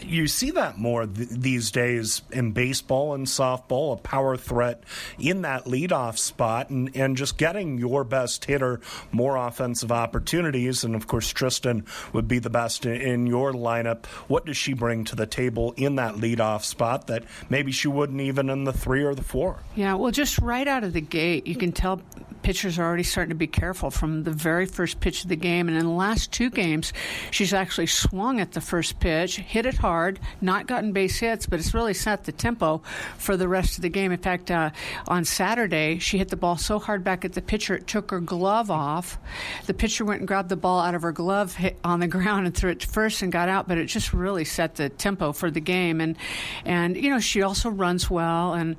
You 0.02 0.28
see 0.28 0.52
that 0.52 0.78
more 0.78 1.06
th- 1.06 1.28
these 1.28 1.70
days 1.70 2.22
in 2.30 2.52
baseball 2.52 3.14
and 3.14 3.26
softball, 3.26 3.94
a 3.94 3.96
power 3.96 4.36
threat 4.36 4.82
in 5.18 5.42
that 5.42 5.64
leadoff 5.64 6.16
spot, 6.18 6.70
and, 6.70 6.94
and 6.96 7.16
just 7.16 7.36
getting 7.36 7.78
your 7.78 8.04
best 8.04 8.44
hitter 8.44 8.80
more 9.12 9.36
offensive 9.36 9.92
opportunities. 9.92 10.84
And 10.84 10.94
of 10.94 11.06
course, 11.06 11.28
Tristan 11.32 11.84
would 12.12 12.28
be 12.28 12.38
the 12.38 12.50
best 12.50 12.86
in, 12.86 13.00
in 13.00 13.26
your 13.26 13.52
lineup. 13.52 14.06
What 14.28 14.46
does 14.46 14.56
she 14.56 14.72
bring 14.72 15.04
to 15.06 15.16
the 15.16 15.26
table 15.26 15.74
in 15.76 15.96
that 15.96 16.14
leadoff 16.14 16.64
spot 16.64 17.08
that 17.08 17.24
maybe 17.48 17.72
she 17.72 17.88
wouldn't 17.88 18.20
even 18.20 18.48
in 18.48 18.64
the 18.64 18.72
three 18.72 19.02
or 19.02 19.14
the 19.14 19.24
four? 19.24 19.58
Yeah, 19.74 19.94
well, 19.94 20.12
just 20.12 20.38
right 20.38 20.66
out 20.66 20.84
of 20.84 20.92
the 20.92 21.00
gate, 21.00 21.46
you 21.46 21.56
can 21.56 21.72
tell 21.72 22.00
pitchers 22.42 22.78
are 22.78 22.84
already 22.84 23.02
starting 23.02 23.30
to 23.30 23.34
be 23.34 23.46
careful 23.46 23.90
from 23.90 24.24
the 24.24 24.30
very 24.30 24.66
first 24.66 25.00
pitch 25.00 25.22
of 25.22 25.28
the 25.28 25.36
game. 25.36 25.68
And 25.68 25.76
in 25.76 25.84
the 25.84 25.92
last 25.92 26.32
two 26.32 26.50
games, 26.50 26.92
she's 27.30 27.52
actually 27.52 27.86
swung 27.86 28.40
at 28.40 28.52
the 28.52 28.60
first 28.60 29.00
pitch, 29.00 29.36
hit 29.38 29.66
it 29.66 29.76
hard, 29.76 30.18
not 30.40 30.66
gotten 30.66 30.92
base 30.92 31.18
hits, 31.18 31.46
but 31.46 31.58
it's 31.58 31.74
really 31.74 31.94
set 31.94 32.24
the 32.24 32.32
tempo 32.32 32.82
for 33.18 33.36
the 33.36 33.48
rest 33.48 33.78
of 33.78 33.82
the 33.82 33.88
game. 33.88 34.12
In 34.12 34.18
fact, 34.18 34.50
uh, 34.50 34.70
on 35.08 35.24
Saturday, 35.24 35.98
she 35.98 36.18
hit 36.18 36.28
the 36.28 36.36
ball 36.36 36.56
so 36.56 36.78
hard 36.78 37.04
back 37.04 37.24
at 37.24 37.32
the 37.32 37.42
pitcher, 37.42 37.74
it 37.74 37.86
took 37.86 38.10
her 38.10 38.20
glove 38.20 38.70
off. 38.70 39.18
The 39.66 39.74
pitcher 39.74 40.04
went 40.04 40.20
and 40.20 40.28
grabbed 40.28 40.48
the 40.48 40.56
ball 40.56 40.80
out 40.80 40.94
of 40.94 41.02
her 41.02 41.12
glove, 41.12 41.54
hit 41.54 41.78
on 41.84 42.00
the 42.00 42.08
ground, 42.08 42.46
and 42.46 42.54
threw 42.54 42.70
it 42.70 42.82
first 42.82 43.22
and 43.22 43.32
got 43.32 43.48
out. 43.48 43.68
But 43.68 43.78
it 43.78 43.86
just 43.86 44.12
really 44.12 44.44
set 44.44 44.76
the 44.76 44.88
tempo 44.88 45.32
for 45.32 45.50
the 45.50 45.60
game. 45.60 46.00
And 46.00 46.16
and 46.64 46.96
you 46.96 47.10
know 47.10 47.18
she 47.18 47.42
also 47.42 47.70
runs 47.70 48.10
well, 48.10 48.54
and 48.54 48.76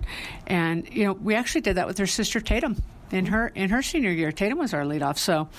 and 0.48 0.88
you 0.92 1.06
know 1.06 1.14
we 1.14 1.36
actually 1.36 1.62
did 1.62 1.76
that 1.76 1.88
with 1.88 1.98
her 1.98 2.08
sister 2.08 2.40
Tatum 2.40 2.82
in 3.12 3.26
her 3.28 3.48
in 3.50 3.70
her 3.70 3.82
senior 3.82 4.12
year. 4.12 4.32
Tatum 4.32 4.60
was 4.60 4.74
our 4.74 4.84
leadoff, 4.84 5.18
so 5.18 5.50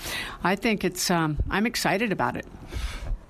I 0.43 0.55
think 0.55 0.83
it's 0.83 1.09
um, 1.09 1.37
I'm 1.49 1.65
excited 1.65 2.11
about 2.11 2.35
it. 2.35 2.45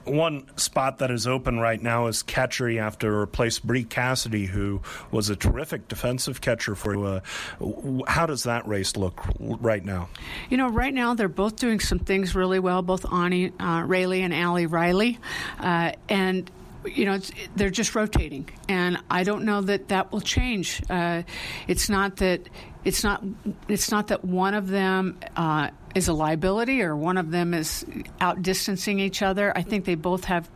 One 0.06 0.46
spot 0.58 0.98
that 0.98 1.12
is 1.12 1.28
open 1.28 1.60
right 1.60 1.82
now 1.82 2.08
is 2.08 2.24
catcher. 2.24 2.70
You 2.70 2.82
have 2.82 2.98
to 3.00 3.10
replace 3.10 3.60
Bree 3.60 3.86
Cassidy, 3.86 4.48
who 4.48 4.82
was 5.12 5.30
a 5.30 5.36
terrific 5.36 5.88
defensive 5.88 6.42
catcher 6.42 6.76
for 6.76 6.94
you. 6.94 7.04
Uh, 7.06 8.04
how 8.08 8.26
does 8.26 8.44
that 8.44 8.68
race 8.68 8.98
look 8.98 9.24
right 9.40 9.84
now? 9.84 10.10
You 10.50 10.58
know, 10.58 10.68
right 10.68 10.94
now 10.94 11.14
they're 11.14 11.30
both 11.30 11.56
doing 11.56 11.80
some 11.80 12.00
things 12.00 12.36
really 12.36 12.60
well, 12.60 12.82
both 12.82 13.12
Ani 13.14 13.54
uh, 13.62 13.84
Rayleigh 13.88 14.24
and 14.24 14.34
Allie 14.34 14.66
Riley. 14.66 15.20
Uh, 15.58 15.94
and 16.10 16.52
you 16.86 17.06
know, 17.06 17.20
they're 17.56 17.70
just 17.70 17.96
rotating, 17.96 18.50
and 18.68 18.98
I 19.10 19.24
don't 19.24 19.46
know 19.46 19.62
that 19.62 19.90
that 19.90 20.12
will 20.12 20.22
change. 20.22 20.82
Uh, 20.90 21.24
it's 21.68 21.90
not 21.90 22.18
that 22.18 22.50
it's 22.84 23.04
not 23.04 23.24
it's 23.68 23.92
not 23.92 24.08
that 24.08 24.26
one 24.26 24.54
of 24.54 24.68
them 24.68 25.20
uh, 25.36 25.70
is 25.96 26.08
a 26.08 26.14
liability 26.14 26.82
or 26.82 26.96
one 26.96 27.18
of 27.18 27.32
them 27.32 27.54
is 27.54 27.86
outdistancing 28.20 29.00
each 29.00 29.22
other. 29.22 29.56
I 29.56 29.62
think 29.62 29.86
they 29.86 29.96
both 29.96 30.26
have 30.26 30.50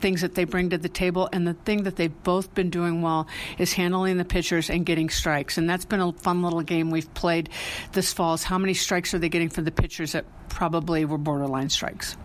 things 0.00 0.22
that 0.22 0.34
they 0.34 0.44
bring 0.44 0.70
to 0.70 0.78
the 0.78 0.88
table 0.88 1.28
and 1.32 1.46
the 1.46 1.52
thing 1.52 1.82
that 1.84 1.96
they've 1.96 2.22
both 2.22 2.54
been 2.54 2.70
doing 2.70 3.02
well 3.02 3.26
is 3.58 3.74
handling 3.74 4.16
the 4.16 4.24
pitchers 4.24 4.70
and 4.70 4.86
getting 4.86 5.10
strikes 5.10 5.58
and 5.58 5.68
that's 5.68 5.84
been 5.84 6.00
a 6.00 6.12
fun 6.12 6.42
little 6.42 6.62
game 6.62 6.90
we've 6.90 7.12
played 7.12 7.50
this 7.92 8.10
fall 8.10 8.32
is 8.32 8.42
how 8.42 8.56
many 8.56 8.72
strikes 8.72 9.12
are 9.12 9.18
they 9.18 9.28
getting 9.28 9.50
from 9.50 9.64
the 9.64 9.70
pitchers 9.70 10.12
that 10.12 10.24
probably 10.48 11.04
were 11.04 11.18
borderline 11.18 11.68
strikes 11.68 12.16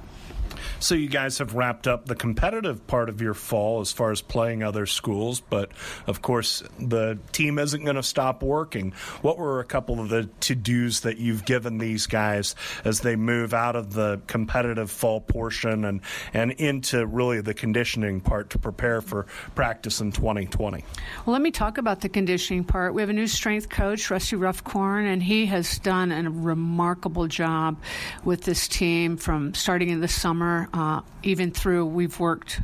so 0.86 0.94
you 0.94 1.10
guys 1.10 1.40
have 1.40 1.56
wrapped 1.56 1.88
up 1.88 2.06
the 2.06 2.16
competitive 2.16 2.86
part 2.86 3.10
of 3.10 3.20
your 3.20 3.34
fall 3.34 3.82
as 3.82 3.92
far 3.92 4.12
as 4.12 4.22
playing 4.22 4.62
other 4.62 4.86
schools, 4.86 5.42
but 5.42 5.72
of 6.06 6.22
course 6.22 6.62
the 6.80 7.18
team 7.32 7.58
isn't 7.58 7.84
going 7.84 7.96
to 7.96 8.04
stop 8.04 8.44
working. 8.44 8.94
What 9.24 9.40
were 9.40 9.60
a 9.60 9.66
couple 9.66 10.00
of 10.00 10.10
the 10.10 10.30
to 10.42 10.56
dos 10.56 11.00
that 11.02 11.18
you've 11.18 11.44
given 11.44 11.80
these 11.80 12.06
guys 12.06 12.56
as 12.84 13.02
they 13.02 13.16
move 13.16 13.54
out 13.54 13.76
of 13.76 13.94
the 13.94 14.22
competitive 14.28 14.92
fall 14.92 15.22
portion 15.22 15.86
and 15.86 16.02
and 16.34 16.52
into 16.52 17.06
really 17.08 17.42
the 17.42 17.56
conditioning 17.56 18.22
part 18.22 18.52
to 18.52 18.60
prepare 18.60 19.02
for 19.02 19.26
practice 19.56 20.02
in 20.02 20.12
2020? 20.12 20.84
Well, 21.26 21.34
let 21.34 21.42
me 21.42 21.50
talk 21.50 21.80
about 21.80 22.02
the 22.02 22.10
conditioning 22.10 22.64
part. 22.64 22.94
We 22.94 23.02
have 23.02 23.10
a 23.10 23.14
new 23.14 23.28
strength 23.28 23.70
coach, 23.70 24.12
Rusty 24.12 24.36
Ruffcorn, 24.36 25.12
and 25.12 25.24
he 25.24 25.48
has 25.48 25.80
done 25.80 26.12
a 26.12 26.30
remarkable 26.30 27.28
job 27.28 27.78
with 28.24 28.42
this 28.44 28.68
team 28.68 29.18
from 29.18 29.56
starting 29.56 29.90
in 29.90 30.00
the 30.00 30.08
summer 30.08 30.70
uh, 30.76 31.02
even 31.24 31.52
through 31.52 31.86
we've 31.86 32.20
worked 32.20 32.62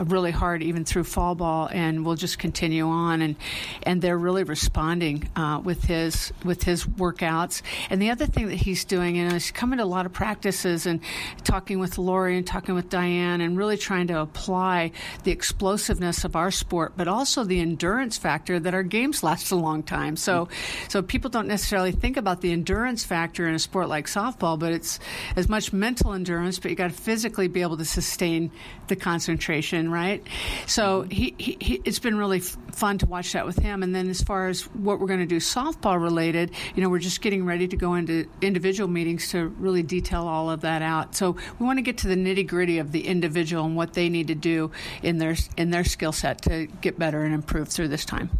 really 0.00 0.30
hard 0.30 0.62
even 0.62 0.84
through 0.84 1.04
fall 1.04 1.34
ball, 1.34 1.68
and 1.72 2.04
we'll 2.04 2.16
just 2.16 2.38
continue 2.38 2.86
on. 2.86 3.22
And 3.22 3.36
and 3.82 4.02
they're 4.02 4.18
really 4.18 4.44
responding 4.44 5.28
uh, 5.36 5.60
with 5.62 5.84
his 5.84 6.32
with 6.44 6.62
his 6.62 6.84
workouts. 6.84 7.62
And 7.90 8.00
the 8.00 8.10
other 8.10 8.26
thing 8.26 8.48
that 8.48 8.56
he's 8.56 8.84
doing, 8.84 9.16
you 9.16 9.24
know, 9.24 9.32
he's 9.32 9.50
coming 9.50 9.78
to 9.78 9.84
a 9.84 9.86
lot 9.86 10.06
of 10.06 10.12
practices 10.12 10.86
and 10.86 11.00
talking 11.44 11.78
with 11.78 11.98
Lori 11.98 12.36
and 12.36 12.46
talking 12.46 12.74
with 12.74 12.88
Diane, 12.88 13.40
and 13.40 13.56
really 13.56 13.76
trying 13.76 14.06
to 14.08 14.20
apply 14.20 14.92
the 15.24 15.30
explosiveness 15.30 16.24
of 16.24 16.36
our 16.36 16.50
sport, 16.50 16.94
but 16.96 17.08
also 17.08 17.44
the 17.44 17.60
endurance 17.60 18.16
factor 18.18 18.58
that 18.60 18.74
our 18.74 18.82
games 18.82 19.22
last 19.22 19.50
a 19.50 19.56
long 19.56 19.82
time. 19.82 20.16
So 20.16 20.48
so 20.88 21.02
people 21.02 21.30
don't 21.30 21.48
necessarily 21.48 21.92
think 21.92 22.16
about 22.16 22.40
the 22.40 22.52
endurance 22.52 23.04
factor 23.04 23.48
in 23.48 23.54
a 23.54 23.58
sport 23.58 23.88
like 23.88 24.06
softball, 24.06 24.58
but 24.58 24.72
it's 24.72 24.98
as 25.36 25.48
much 25.48 25.72
mental 25.72 26.12
endurance, 26.12 26.58
but 26.58 26.70
you 26.70 26.76
got 26.76 26.90
to 26.90 26.96
physically 26.96 27.48
be 27.48 27.62
able 27.62 27.76
to 27.76 27.84
sustain 27.84 28.50
the 28.88 28.96
concentration 28.96 29.81
right? 29.90 30.26
So 30.66 31.02
mm-hmm. 31.02 31.10
he, 31.10 31.34
he, 31.38 31.56
he 31.60 31.82
it's 31.84 31.98
been 31.98 32.16
really 32.16 32.38
f- 32.38 32.56
fun 32.72 32.98
to 32.98 33.06
watch 33.06 33.32
that 33.32 33.46
with 33.46 33.58
him. 33.58 33.82
And 33.82 33.94
then 33.94 34.08
as 34.08 34.22
far 34.22 34.48
as 34.48 34.62
what 34.74 35.00
we're 35.00 35.06
going 35.06 35.20
to 35.20 35.26
do 35.26 35.36
softball 35.36 36.00
related, 36.00 36.50
you 36.74 36.82
know, 36.82 36.88
we're 36.88 36.98
just 36.98 37.20
getting 37.20 37.44
ready 37.44 37.68
to 37.68 37.76
go 37.76 37.94
into 37.94 38.26
individual 38.40 38.88
meetings 38.88 39.30
to 39.30 39.46
really 39.46 39.82
detail 39.82 40.26
all 40.26 40.50
of 40.50 40.62
that 40.62 40.82
out. 40.82 41.14
So 41.14 41.36
we 41.58 41.66
want 41.66 41.78
to 41.78 41.82
get 41.82 41.98
to 41.98 42.08
the 42.08 42.16
nitty 42.16 42.46
gritty 42.46 42.78
of 42.78 42.92
the 42.92 43.06
individual 43.06 43.64
and 43.64 43.76
what 43.76 43.94
they 43.94 44.08
need 44.08 44.28
to 44.28 44.34
do 44.34 44.70
in 45.02 45.18
their 45.18 45.36
in 45.56 45.70
their 45.70 45.84
skill 45.84 46.12
set 46.12 46.42
to 46.42 46.66
get 46.80 46.98
better 46.98 47.22
and 47.24 47.34
improve 47.34 47.68
through 47.68 47.88
this 47.88 48.04
time. 48.04 48.30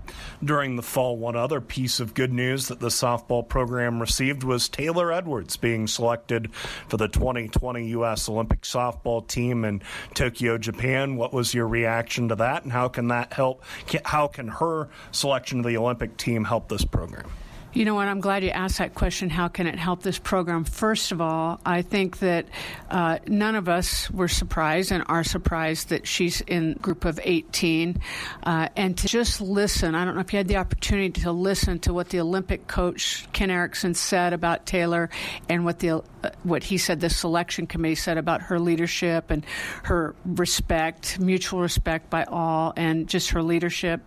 During 0.42 0.76
the 0.76 0.82
fall, 0.82 1.16
one 1.16 1.36
other 1.36 1.60
piece 1.60 2.00
of 2.00 2.14
good 2.14 2.32
news 2.32 2.68
that 2.68 2.80
the 2.80 2.88
softball 2.88 3.46
program 3.46 4.00
received 4.00 4.44
was 4.44 4.68
Taylor 4.68 5.12
Edwards 5.12 5.56
being 5.56 5.86
selected 5.86 6.52
for 6.88 6.96
the 6.96 7.08
2020 7.08 7.88
U.S. 7.88 8.28
Olympic 8.28 8.62
softball 8.62 9.26
team 9.26 9.64
in 9.64 9.82
Tokyo, 10.14 10.58
Japan. 10.58 11.16
What 11.16 11.31
was 11.32 11.54
your 11.54 11.66
reaction 11.66 12.28
to 12.28 12.36
that, 12.36 12.62
and 12.64 12.72
how 12.72 12.88
can 12.88 13.08
that 13.08 13.32
help? 13.32 13.62
How 14.04 14.26
can 14.26 14.48
her 14.48 14.88
selection 15.10 15.62
to 15.62 15.68
the 15.68 15.76
Olympic 15.76 16.16
team 16.16 16.44
help 16.44 16.68
this 16.68 16.84
program? 16.84 17.30
You 17.74 17.86
know 17.86 17.94
what? 17.94 18.06
I'm 18.06 18.20
glad 18.20 18.44
you 18.44 18.50
asked 18.50 18.78
that 18.78 18.94
question. 18.94 19.30
How 19.30 19.48
can 19.48 19.66
it 19.66 19.78
help 19.78 20.02
this 20.02 20.18
program? 20.18 20.64
First 20.64 21.10
of 21.10 21.22
all, 21.22 21.58
I 21.64 21.80
think 21.80 22.18
that 22.18 22.44
uh, 22.90 23.18
none 23.26 23.54
of 23.54 23.66
us 23.66 24.10
were 24.10 24.28
surprised 24.28 24.92
and 24.92 25.02
are 25.08 25.24
surprised 25.24 25.88
that 25.88 26.06
she's 26.06 26.42
in 26.42 26.74
group 26.74 27.06
of 27.06 27.18
18. 27.22 27.98
Uh, 28.42 28.68
and 28.76 28.98
to 28.98 29.08
just 29.08 29.40
listen, 29.40 29.94
I 29.94 30.04
don't 30.04 30.16
know 30.16 30.20
if 30.20 30.34
you 30.34 30.36
had 30.36 30.48
the 30.48 30.58
opportunity 30.58 31.22
to 31.22 31.32
listen 31.32 31.78
to 31.80 31.94
what 31.94 32.10
the 32.10 32.20
Olympic 32.20 32.66
coach 32.66 33.26
Ken 33.32 33.50
Eriksen 33.50 33.94
said 33.94 34.34
about 34.34 34.66
Taylor 34.66 35.08
and 35.48 35.64
what 35.64 35.78
the 35.78 35.92
uh, 35.92 36.30
what 36.42 36.62
he 36.62 36.76
said 36.76 37.00
the 37.00 37.08
selection 37.08 37.66
committee 37.66 37.94
said 37.94 38.18
about 38.18 38.42
her 38.42 38.60
leadership 38.60 39.30
and 39.30 39.46
her 39.84 40.14
respect, 40.26 41.18
mutual 41.18 41.62
respect 41.62 42.10
by 42.10 42.24
all, 42.24 42.74
and 42.76 43.08
just 43.08 43.30
her 43.30 43.42
leadership 43.42 44.02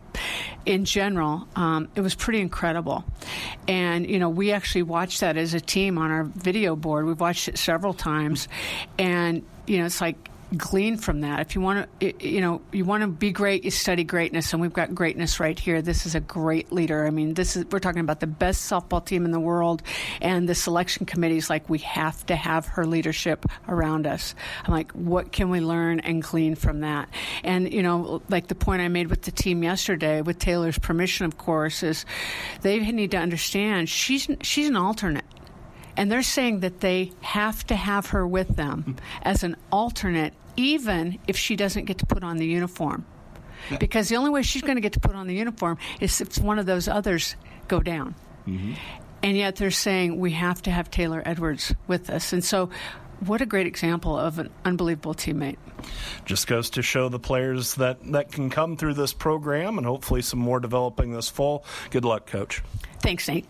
in 0.65 0.85
general. 0.85 1.47
Um, 1.55 1.89
it 1.95 2.01
was 2.01 2.15
pretty 2.15 2.41
incredible. 2.41 3.03
And, 3.67 4.09
you 4.09 4.19
know, 4.19 4.29
we 4.29 4.51
actually 4.51 4.83
watched 4.83 5.21
that 5.21 5.37
as 5.37 5.53
a 5.53 5.61
team 5.61 5.97
on 5.97 6.11
our 6.11 6.23
video 6.23 6.75
board. 6.75 7.05
We've 7.05 7.19
watched 7.19 7.47
it 7.47 7.57
several 7.57 7.93
times. 7.93 8.47
And, 8.97 9.43
you 9.67 9.79
know, 9.79 9.85
it's 9.85 10.01
like 10.01 10.29
glean 10.57 10.97
from 10.97 11.21
that. 11.21 11.39
If 11.39 11.55
you 11.55 11.61
want 11.61 11.87
to, 11.99 12.27
you 12.27 12.41
know, 12.41 12.61
you 12.71 12.85
want 12.85 13.01
to 13.01 13.07
be 13.07 13.31
great, 13.31 13.63
you 13.63 13.71
study 13.71 14.03
greatness, 14.03 14.53
and 14.53 14.61
we've 14.61 14.73
got 14.73 14.95
greatness 14.95 15.39
right 15.39 15.57
here. 15.57 15.81
This 15.81 16.05
is 16.05 16.15
a 16.15 16.19
great 16.19 16.71
leader. 16.71 17.05
I 17.05 17.09
mean, 17.09 17.33
this 17.33 17.55
is 17.55 17.65
we're 17.65 17.79
talking 17.79 18.01
about 18.01 18.19
the 18.19 18.27
best 18.27 18.69
softball 18.69 19.05
team 19.05 19.25
in 19.25 19.31
the 19.31 19.39
world, 19.39 19.83
and 20.21 20.47
the 20.49 20.55
selection 20.55 21.05
committee 21.05 21.37
is 21.37 21.49
like 21.49 21.69
we 21.69 21.79
have 21.79 22.25
to 22.27 22.35
have 22.35 22.65
her 22.67 22.85
leadership 22.85 23.45
around 23.67 24.07
us. 24.07 24.35
I'm 24.65 24.73
like, 24.73 24.91
what 24.93 25.31
can 25.31 25.49
we 25.49 25.59
learn 25.59 25.99
and 25.99 26.21
glean 26.21 26.55
from 26.55 26.81
that? 26.81 27.09
And 27.43 27.71
you 27.71 27.83
know, 27.83 28.21
like 28.29 28.47
the 28.47 28.55
point 28.55 28.81
I 28.81 28.87
made 28.87 29.09
with 29.09 29.23
the 29.23 29.31
team 29.31 29.63
yesterday, 29.63 30.21
with 30.21 30.39
Taylor's 30.39 30.79
permission, 30.79 31.25
of 31.25 31.37
course, 31.37 31.83
is 31.83 32.05
they 32.61 32.79
need 32.79 33.11
to 33.11 33.17
understand 33.17 33.89
she's 33.89 34.27
she's 34.41 34.67
an 34.67 34.75
alternate 34.75 35.25
and 35.97 36.11
they're 36.11 36.23
saying 36.23 36.59
that 36.59 36.81
they 36.81 37.11
have 37.21 37.65
to 37.67 37.75
have 37.75 38.07
her 38.07 38.27
with 38.27 38.55
them 38.55 38.97
as 39.21 39.43
an 39.43 39.55
alternate, 39.71 40.33
even 40.55 41.19
if 41.27 41.37
she 41.37 41.55
doesn't 41.55 41.85
get 41.85 41.97
to 41.99 42.05
put 42.05 42.23
on 42.23 42.37
the 42.37 42.45
uniform. 42.45 43.05
Because 43.79 44.09
the 44.09 44.15
only 44.15 44.29
way 44.29 44.43
she's 44.43 44.61
going 44.61 44.75
to 44.75 44.81
get 44.81 44.93
to 44.93 44.99
put 44.99 45.15
on 45.15 45.27
the 45.27 45.33
uniform 45.35 45.77
is 45.99 46.21
if 46.21 46.37
one 46.37 46.59
of 46.59 46.65
those 46.65 46.87
others 46.87 47.35
go 47.67 47.79
down. 47.79 48.15
Mm-hmm. 48.47 48.73
and 49.23 49.35
yet 49.35 49.55
they're 49.55 49.71
saying 49.71 50.19
we 50.19 50.29
have 50.33 50.61
to 50.61 50.69
have 50.69 50.91
Taylor 50.91 51.23
Edwards 51.25 51.73
with 51.87 52.11
us. 52.11 52.31
And 52.31 52.43
so, 52.43 52.69
what 53.21 53.41
a 53.41 53.45
great 53.47 53.65
example 53.65 54.15
of 54.19 54.37
an 54.37 54.51
unbelievable 54.65 55.15
teammate. 55.15 55.57
Just 56.25 56.45
goes 56.45 56.69
to 56.71 56.83
show 56.83 57.09
the 57.09 57.17
players 57.17 57.73
that, 57.75 58.03
that 58.11 58.31
can 58.31 58.51
come 58.51 58.77
through 58.77 58.93
this 58.93 59.13
program 59.13 59.79
and 59.79 59.87
hopefully 59.87 60.21
some 60.21 60.37
more 60.37 60.59
developing 60.59 61.11
this 61.11 61.27
fall. 61.27 61.65
Good 61.89 62.05
luck, 62.05 62.27
Coach. 62.27 62.61
Thanks, 62.99 63.27
Nate. 63.27 63.47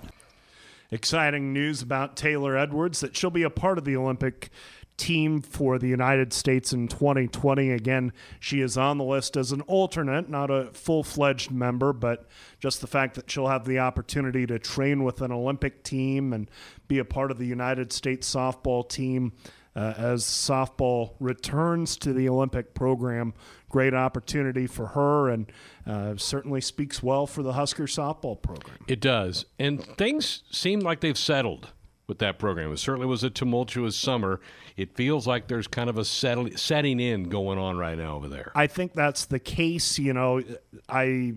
Exciting 0.92 1.52
news 1.52 1.82
about 1.82 2.16
Taylor 2.16 2.56
Edwards 2.56 3.02
that 3.02 3.18
she'll 3.18 3.30
be 3.30 3.44
a 3.44 3.50
part 3.50 3.78
of 3.78 3.84
the 3.84 3.98
Olympic 3.98 4.52
team 4.98 5.42
for 5.42 5.78
the 5.78 5.88
United 5.88 6.34
States 6.34 6.74
in 6.74 6.88
2020. 6.88 7.72
Again, 7.72 8.14
she 8.40 8.62
is 8.62 8.78
on 8.78 8.98
the 8.98 9.04
list 9.04 9.36
as 9.36 9.52
an 9.52 9.62
alternate, 9.62 10.30
not 10.30 10.50
a 10.50 10.70
full 10.74 11.04
fledged 11.04 11.52
member, 11.52 11.94
but 11.94 12.28
just 12.60 12.82
the 12.82 12.88
fact 12.88 13.16
that 13.16 13.30
she'll 13.30 13.48
have 13.48 13.66
the 13.66 13.80
opportunity 13.80 14.46
to 14.46 14.60
train 14.60 15.04
with 15.04 15.22
an 15.22 15.32
Olympic 15.32 15.84
team 15.84 16.34
and 16.34 16.50
be 16.88 17.00
a 17.00 17.06
part 17.06 17.32
of 17.32 17.38
the 17.38 17.46
United 17.46 17.92
States 17.92 18.34
softball 18.34 18.88
team. 18.88 19.34
Uh, 19.78 19.94
as 19.98 20.24
softball 20.24 21.16
returns 21.20 21.98
to 21.98 22.14
the 22.14 22.30
Olympic 22.30 22.74
program, 22.74 23.34
great 23.68 23.94
opportunity 23.94 24.68
for 24.68 24.88
her 24.88 25.28
and 25.30 25.52
uh, 25.86 26.16
certainly 26.16 26.62
speaks 26.62 27.04
well 27.04 27.28
for 27.28 27.44
the 27.44 27.52
Husker 27.52 27.84
softball 27.84 28.42
program. 28.42 28.78
It 28.88 29.02
does. 29.02 29.44
And 29.60 29.84
things 29.98 30.44
seem 30.50 30.80
like 30.80 31.02
they've 31.02 31.18
settled 31.18 31.74
with 32.08 32.20
that 32.20 32.40
program. 32.40 32.72
It 32.72 32.78
certainly 32.78 33.08
was 33.08 33.24
a 33.24 33.30
tumultuous 33.30 33.96
summer. 33.96 34.40
It 34.78 34.96
feels 34.96 35.26
like 35.26 35.48
there's 35.48 35.68
kind 35.68 35.90
of 35.90 35.98
a 35.98 36.06
settle, 36.06 36.50
setting 36.56 37.00
in 37.00 37.24
going 37.30 37.58
on 37.58 37.78
right 37.78 37.98
now 37.98 38.16
over 38.16 38.28
there. 38.28 38.52
I 38.56 38.68
think 38.68 38.94
that's 38.94 39.26
the 39.26 39.40
case. 39.40 40.00
You 40.00 40.14
know, 40.14 40.42
I. 40.90 41.34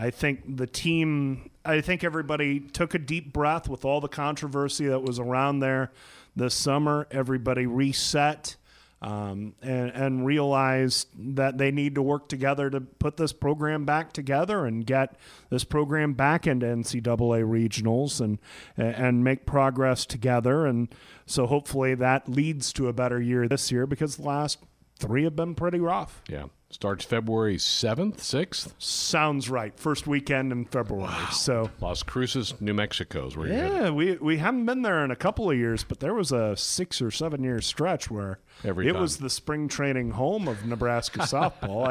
I 0.00 0.10
think 0.10 0.56
the 0.56 0.68
team, 0.68 1.50
I 1.64 1.80
think 1.80 2.04
everybody 2.04 2.60
took 2.60 2.94
a 2.94 3.00
deep 3.00 3.32
breath 3.32 3.68
with 3.68 3.84
all 3.84 4.00
the 4.00 4.06
controversy 4.06 4.86
that 4.86 5.00
was 5.00 5.18
around 5.18 5.58
there 5.58 5.90
this 6.36 6.54
summer. 6.54 7.08
Everybody 7.10 7.66
reset 7.66 8.54
um, 9.00 9.54
and, 9.62 9.90
and 9.90 10.26
realized 10.26 11.08
that 11.16 11.58
they 11.58 11.70
need 11.70 11.94
to 11.94 12.02
work 12.02 12.28
together 12.28 12.68
to 12.70 12.80
put 12.80 13.16
this 13.16 13.32
program 13.32 13.84
back 13.84 14.12
together 14.12 14.66
and 14.66 14.86
get 14.86 15.16
this 15.50 15.64
program 15.64 16.14
back 16.14 16.46
into 16.46 16.66
NCAA 16.66 17.44
regionals 17.44 18.20
and 18.20 18.38
and 18.76 19.22
make 19.22 19.46
progress 19.46 20.04
together. 20.04 20.66
And 20.66 20.88
so 21.26 21.46
hopefully 21.46 21.94
that 21.94 22.28
leads 22.28 22.72
to 22.74 22.88
a 22.88 22.92
better 22.92 23.20
year 23.20 23.46
this 23.46 23.70
year 23.70 23.86
because 23.86 24.16
the 24.16 24.24
last 24.24 24.58
three 24.98 25.24
have 25.24 25.36
been 25.36 25.54
pretty 25.54 25.80
rough. 25.80 26.22
Yeah. 26.28 26.44
Starts 26.70 27.02
February 27.02 27.56
7th, 27.56 28.18
6th? 28.18 28.74
Sounds 28.78 29.48
right. 29.48 29.74
First 29.80 30.06
weekend 30.06 30.52
in 30.52 30.66
February. 30.66 31.04
Wow. 31.04 31.28
So 31.30 31.70
Las 31.80 32.02
Cruces, 32.02 32.60
New 32.60 32.74
Mexico 32.74 33.26
is 33.26 33.38
where 33.38 33.48
yeah, 33.48 33.88
we 33.88 34.16
we 34.16 34.36
haven't 34.36 34.66
been 34.66 34.82
there 34.82 35.02
in 35.02 35.10
a 35.10 35.16
couple 35.16 35.50
of 35.50 35.56
years, 35.56 35.82
but 35.82 36.00
there 36.00 36.12
was 36.12 36.30
a 36.30 36.54
six 36.58 37.00
or 37.00 37.10
seven 37.10 37.42
year 37.42 37.62
stretch 37.62 38.10
where 38.10 38.40
Every 38.64 38.86
it 38.86 38.92
time. 38.92 39.00
was 39.00 39.16
the 39.16 39.30
spring 39.30 39.68
training 39.68 40.10
home 40.10 40.46
of 40.46 40.66
Nebraska 40.66 41.20
softball. 41.22 41.88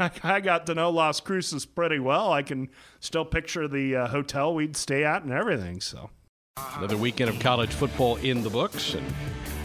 I 0.00 0.10
I 0.24 0.40
got 0.40 0.64
to 0.66 0.74
know 0.74 0.88
Las 0.88 1.20
Cruces 1.20 1.66
pretty 1.66 1.98
well. 1.98 2.32
I 2.32 2.42
can 2.42 2.70
still 3.00 3.26
picture 3.26 3.68
the 3.68 3.96
uh, 3.96 4.08
hotel 4.08 4.54
we'd 4.54 4.78
stay 4.78 5.04
at 5.04 5.24
and 5.24 5.32
everything. 5.32 5.82
So 5.82 6.08
Another 6.76 6.96
weekend 6.96 7.30
of 7.30 7.38
college 7.38 7.70
football 7.70 8.16
in 8.16 8.42
the 8.42 8.50
books, 8.50 8.94
and 8.94 9.06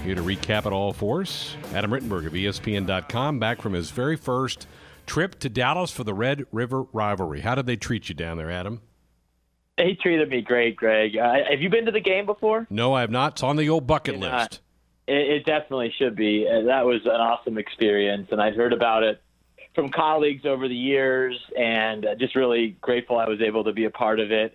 here 0.04 0.16
to 0.16 0.22
recap 0.22 0.66
it 0.66 0.74
all 0.74 0.94
for 0.94 1.22
us, 1.22 1.56
Adam 1.74 1.92
Rittenberg 1.92 2.28
of 2.28 2.34
ESPN.com, 2.34 3.40
back 3.40 3.62
from 3.62 3.74
his 3.74 3.90
very 3.92 4.16
first 4.16 4.68
trip 5.06 5.40
to 5.40 5.50
Dallas 5.50 5.92
for 5.92 6.04
the 6.04 6.14
Red 6.14 6.46
River 6.52 6.84
rivalry. 6.94 7.42
How 7.42 7.56
did 7.56 7.66
they 7.66 7.76
treat 7.76 8.10
you 8.10 8.16
down 8.16 8.38
there, 8.38 8.52
Adam? 8.52 8.82
They 9.78 9.94
treated 9.94 10.30
me 10.30 10.42
great, 10.42 10.76
Greg. 10.76 11.18
Uh, 11.18 11.34
have 11.50 11.62
you 11.62 11.70
been 11.70 11.86
to 11.86 11.92
the 11.92 12.00
game 12.00 12.26
before? 12.26 12.66
No, 12.70 12.94
I 12.94 13.02
have 13.02 13.12
not. 13.12 13.34
It's 13.34 13.44
on 13.44 13.56
the 13.56 13.70
old 13.70 13.86
bucket 13.88 14.18
You're 14.18 14.32
list. 14.32 14.62
It, 15.08 15.16
it 15.16 15.46
definitely 15.46 15.94
should 15.98 16.16
be. 16.16 16.48
Uh, 16.48 16.66
that 16.66 16.86
was 16.86 17.02
an 17.06 17.12
awesome 17.12 17.58
experience, 17.58 18.30
and 18.32 18.42
I'd 18.42 18.56
heard 18.56 18.74
about 18.74 19.04
it 19.04 19.22
from 19.74 19.90
colleagues 19.90 20.46
over 20.46 20.70
the 20.70 20.76
years, 20.76 21.38
and 21.58 22.06
uh, 22.06 22.16
just 22.16 22.36
really 22.36 22.78
grateful 22.80 23.18
I 23.18 23.28
was 23.28 23.42
able 23.42 23.66
to 23.66 23.74
be 23.74 23.84
a 23.84 23.90
part 23.90 24.22
of 24.22 24.32
it. 24.32 24.54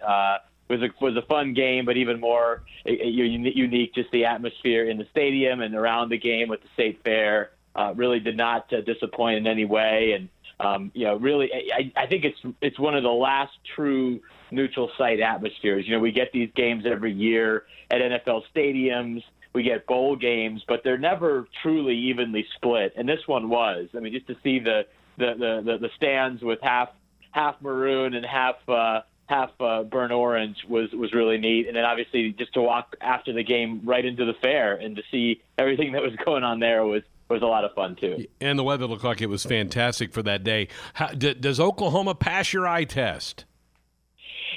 Was 0.71 0.83
a 0.83 0.89
was 1.05 1.17
a 1.17 1.23
fun 1.23 1.53
game, 1.53 1.85
but 1.85 1.97
even 1.97 2.21
more 2.21 2.63
unique, 2.85 3.93
just 3.93 4.11
the 4.13 4.25
atmosphere 4.25 4.89
in 4.89 4.99
the 4.99 5.07
stadium 5.11 5.61
and 5.61 5.75
around 5.75 6.11
the 6.11 6.19
game 6.19 6.49
with 6.49 6.63
the 6.63 6.69
state 6.75 7.03
fair. 7.03 7.51
Uh, 7.75 7.93
really 7.95 8.21
did 8.21 8.37
not 8.37 8.73
uh, 8.73 8.81
disappoint 8.81 9.37
in 9.37 9.47
any 9.47 9.65
way, 9.65 10.13
and 10.13 10.29
um, 10.61 10.91
you 10.95 11.07
know, 11.07 11.17
really, 11.17 11.51
I, 11.53 11.91
I 11.97 12.07
think 12.07 12.25
it's 12.25 12.39
it's 12.61 12.79
one 12.79 12.95
of 12.95 13.03
the 13.03 13.09
last 13.09 13.53
true 13.75 14.21
neutral 14.51 14.91
site 14.99 15.21
atmospheres. 15.21 15.87
You 15.87 15.95
know, 15.95 16.01
we 16.01 16.13
get 16.13 16.33
these 16.33 16.51
games 16.55 16.85
every 16.87 17.13
year 17.13 17.65
at 17.91 18.01
NFL 18.01 18.43
stadiums. 18.55 19.23
We 19.55 19.63
get 19.63 19.87
bowl 19.87 20.17
games, 20.17 20.63
but 20.69 20.83
they're 20.85 20.99
never 20.99 21.49
truly 21.63 21.97
evenly 21.97 22.47
split. 22.57 22.93
And 22.97 23.09
this 23.09 23.27
one 23.27 23.49
was. 23.49 23.89
I 23.97 24.01
mean, 24.01 24.13
just 24.13 24.27
to 24.27 24.37
see 24.43 24.59
the 24.59 24.87
the 25.17 25.35
the, 25.39 25.63
the, 25.65 25.79
the 25.79 25.91
stands 25.97 26.43
with 26.43 26.61
half 26.63 26.91
half 27.31 27.57
maroon 27.63 28.15
and 28.15 28.27
half 28.27 28.57
uh, 28.69 29.01
half 29.31 29.51
uh, 29.61 29.85
burnt 29.85 30.13
orange 30.13 30.59
was 30.69 30.91
was 30.93 31.15
really 31.15 31.39
neat. 31.39 31.69
And 31.69 31.77
then 31.77 31.85
obviously 31.85 32.33
just 32.33 32.53
to 32.55 32.61
walk 32.61 32.97
after 33.01 33.33
the 33.33 33.45
game 33.45 33.81
right 33.85 34.05
into 34.05 34.27
the 34.27 34.35
fair 34.43 34.75
and 34.75 34.97
to 34.97 35.03
see 35.11 35.41
everything 35.57 35.93
that 35.93 36.03
was 36.03 36.13
going 36.25 36.45
on 36.45 36.61
there 36.61 36.85
was 36.85 37.03
was 37.31 37.43
a 37.43 37.47
lot 37.47 37.65
of 37.65 37.73
fun 37.75 37.97
too. 37.97 38.27
And 38.41 38.59
the 38.59 38.65
weather 38.65 38.87
looked 38.87 39.05
like 39.05 39.23
it 39.23 39.29
was 39.29 39.45
fantastic 39.45 40.13
for 40.13 40.23
that 40.25 40.43
day. 40.43 40.67
How, 40.95 41.09
d- 41.09 41.35
does 41.35 41.61
Oklahoma 41.61 42.17
pass 42.17 42.53
your 42.53 42.67
eye 42.67 42.85
test? 42.85 43.45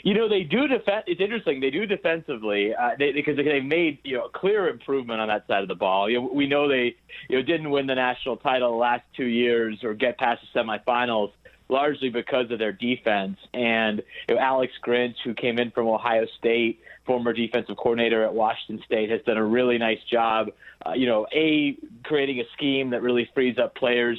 You 0.02 0.16
know, 0.16 0.28
they 0.28 0.42
do 0.42 0.68
defend. 0.68 1.04
It's 1.06 1.22
interesting. 1.22 1.60
They 1.60 1.70
do 1.70 1.86
defensively 1.86 2.74
uh, 2.74 2.92
they, 2.98 3.12
because 3.12 3.38
they 3.38 3.62
made 3.62 4.00
you 4.04 4.18
know 4.18 4.28
clear 4.28 4.68
improvement 4.68 5.22
on 5.22 5.28
that 5.28 5.46
side 5.48 5.62
of 5.62 5.68
the 5.68 5.76
ball. 5.76 6.10
You 6.10 6.20
know, 6.20 6.30
we 6.34 6.48
know 6.48 6.68
they 6.68 6.96
you 7.30 7.38
know 7.38 7.44
didn't 7.44 7.70
win 7.70 7.86
the 7.86 7.96
national 7.96 8.38
title 8.38 8.72
the 8.72 8.78
last 8.78 9.04
two 9.16 9.28
years 9.28 9.84
or 9.84 9.94
get 9.94 10.18
past 10.18 10.42
the 10.42 10.60
semifinals 10.60 11.32
largely 11.70 12.10
because 12.10 12.52
of 12.52 12.60
their 12.60 12.72
defense. 12.72 13.38
And 13.54 14.02
you 14.28 14.36
know, 14.36 14.42
Alex 14.42 14.74
Grinch, 14.86 15.16
who 15.24 15.34
came 15.34 15.60
in 15.60 15.72
from 15.72 15.88
Ohio 15.88 16.26
State, 16.38 16.80
former 17.06 17.34
defensive 17.34 17.76
coordinator 17.78 18.24
at 18.24 18.34
Washington 18.34 18.84
State, 18.86 19.10
has 19.10 19.22
done 19.24 19.38
a 19.38 19.44
really 19.44 19.78
nice 19.78 20.02
job. 20.10 20.50
Uh, 20.86 20.94
you 20.94 21.06
know, 21.06 21.26
a 21.34 21.78
creating 22.04 22.40
a 22.40 22.44
scheme 22.54 22.90
that 22.92 23.02
really 23.02 23.30
frees 23.34 23.58
up 23.58 23.76
players 23.76 24.18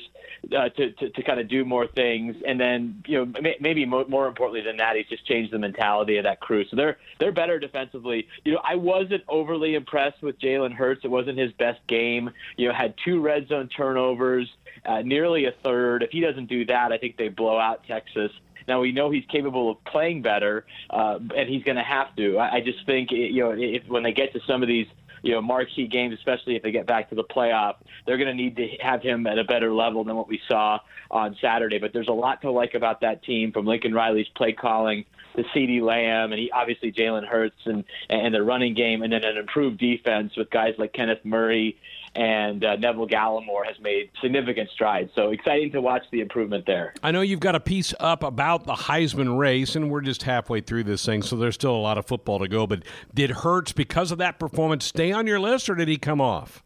uh, 0.57 0.69
to, 0.71 0.93
to 0.93 1.11
to 1.11 1.23
kind 1.23 1.41
of 1.41 1.49
do 1.49 1.65
more 1.65 1.87
things, 1.87 2.37
and 2.47 2.61
then 2.61 3.03
you 3.07 3.19
know 3.19 3.41
may, 3.41 3.57
maybe 3.61 3.85
mo- 3.85 4.07
more 4.09 4.27
importantly 4.27 4.63
than 4.63 4.77
that, 4.77 4.97
he's 4.97 5.07
just 5.07 5.27
changed 5.27 5.53
the 5.53 5.59
mentality 5.59 6.17
of 6.17 6.25
that 6.25 6.41
crew. 6.41 6.65
So 6.71 6.77
they're 6.77 6.99
they're 7.19 7.33
better 7.33 7.59
defensively. 7.59 8.27
You 8.45 8.53
know, 8.53 8.61
I 8.65 8.77
wasn't 8.77 9.25
overly 9.29 9.75
impressed 9.75 10.23
with 10.23 10.39
Jalen 10.39 10.73
Hurts. 10.73 11.03
It 11.05 11.11
wasn't 11.11 11.39
his 11.39 11.53
best 11.53 11.81
game. 11.87 12.31
You 12.57 12.69
know, 12.69 12.75
had 12.75 12.95
two 13.05 13.21
red 13.21 13.49
zone 13.49 13.69
turnovers, 13.69 14.49
uh, 14.85 15.03
nearly 15.03 15.47
a 15.47 15.53
third. 15.63 16.03
If 16.03 16.11
he 16.11 16.21
doesn't 16.21 16.47
do 16.47 16.65
that, 16.67 16.93
I 16.93 16.99
think 16.99 17.17
they 17.17 17.29
blow 17.29 17.59
out 17.59 17.87
Texas. 17.87 18.31
Now 18.67 18.81
we 18.81 18.93
know 18.93 19.11
he's 19.11 19.25
capable 19.27 19.71
of 19.71 19.85
playing 19.85 20.23
better, 20.23 20.67
uh, 20.91 21.19
and 21.37 21.49
he's 21.49 21.63
going 21.65 21.77
to 21.77 21.83
have 21.83 22.15
to. 22.17 22.39
I, 22.39 22.57
I 22.57 22.61
just 22.61 22.85
think 22.87 23.11
you 23.11 23.43
know 23.43 23.55
if 23.57 23.87
when 23.89 24.03
they 24.03 24.13
get 24.13 24.33
to 24.33 24.41
some 24.47 24.63
of 24.63 24.69
these 24.69 24.87
you 25.23 25.33
know 25.33 25.43
marquee 25.43 25.87
games, 25.87 26.15
especially 26.15 26.57
if 26.57 26.63
they 26.63 26.71
get 26.71 26.87
back 26.87 27.09
to 27.11 27.15
the 27.15 27.25
playoff, 27.25 27.77
they're 28.07 28.19
going 28.19 28.29
to 28.29 28.35
need 28.35 28.57
to 28.57 28.69
have 28.81 29.03
him 29.03 29.27
at 29.27 29.39
a 29.39 29.45
better 29.45 29.73
level 29.73 30.05
than 30.05 30.17
what 30.17 30.29
we 30.29 30.41
saw 30.49 30.79
on 31.11 31.37
Saturday. 31.41 31.79
But 31.79 31.93
there's 31.93 32.09
a 32.09 32.13
lot 32.13 32.43
to 32.43 32.51
like 32.51 32.75
about 32.75 33.01
that 33.01 33.23
team, 33.25 33.53
from 33.53 33.67
Lincoln 33.67 33.95
Riley's 33.95 34.29
play 34.37 34.53
calling 34.53 35.05
to 35.37 35.43
CeeDee 35.55 35.83
Lamb, 35.83 36.33
and 36.33 36.41
he 36.41 36.51
obviously 36.51 36.93
Jalen 36.93 37.27
Hurts 37.27 37.61
and 37.65 37.85
and 38.09 38.35
the 38.35 38.43
running 38.43 38.75
game, 38.75 39.03
and 39.03 39.13
then 39.13 39.25
an 39.25 39.37
improved 39.37 39.79
defense 39.79 40.37
with 40.37 40.51
guys 40.51 40.75
like 40.79 40.93
Kenneth 40.93 41.25
Murray 41.25 41.77
and 42.15 42.65
uh, 42.65 42.77
Neville 42.77 43.09
Gallimore 43.09 43.67
has 43.67 43.79
made 43.81 44.11
significant 44.23 44.71
strides. 44.71 45.11
So 45.15 45.31
exciting 45.31 45.73
to 45.73 45.81
watch 45.81 46.03
the 46.11 46.21
improvement 46.21 46.65
there. 46.67 46.95
I 47.03 47.11
know 47.11 47.21
you've 47.21 47.41
got 47.41 47.55
a 47.55 47.61
piece 47.61 47.93
up 48.01 48.23
about 48.23 48.65
the 48.67 48.75
Heisman 48.75 49.39
race, 49.39 49.77
and 49.77 49.91
we're 49.91 50.01
just 50.01 50.23
halfway 50.23 50.61
through 50.61 50.85
this 50.85 51.05
thing, 51.05 51.23
so 51.23 51.37
there's 51.37 51.55
still 51.55 51.75
a 51.75 51.77
lot 51.77 51.99
of 51.99 52.07
football 52.07 52.39
to 52.39 52.49
go. 52.49 52.67
But 52.67 52.85
did 53.13 53.31
Hurts, 53.31 53.73
because 53.73 54.13
of 54.13 54.19
that 54.19 54.39
performance, 54.39 54.85
stay 54.85 55.13
on 55.13 55.27
your 55.27 55.41
list, 55.41 55.69
or 55.69 55.75
did 55.75 55.89
he 55.89 55.97
come 55.99 56.21
off? 56.21 56.63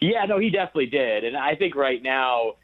Yeah, 0.00 0.24
no, 0.24 0.38
he 0.38 0.50
definitely 0.50 0.86
did, 0.86 1.24
and 1.24 1.36
I 1.36 1.54
think 1.54 1.74
right 1.74 2.02
now. 2.02 2.54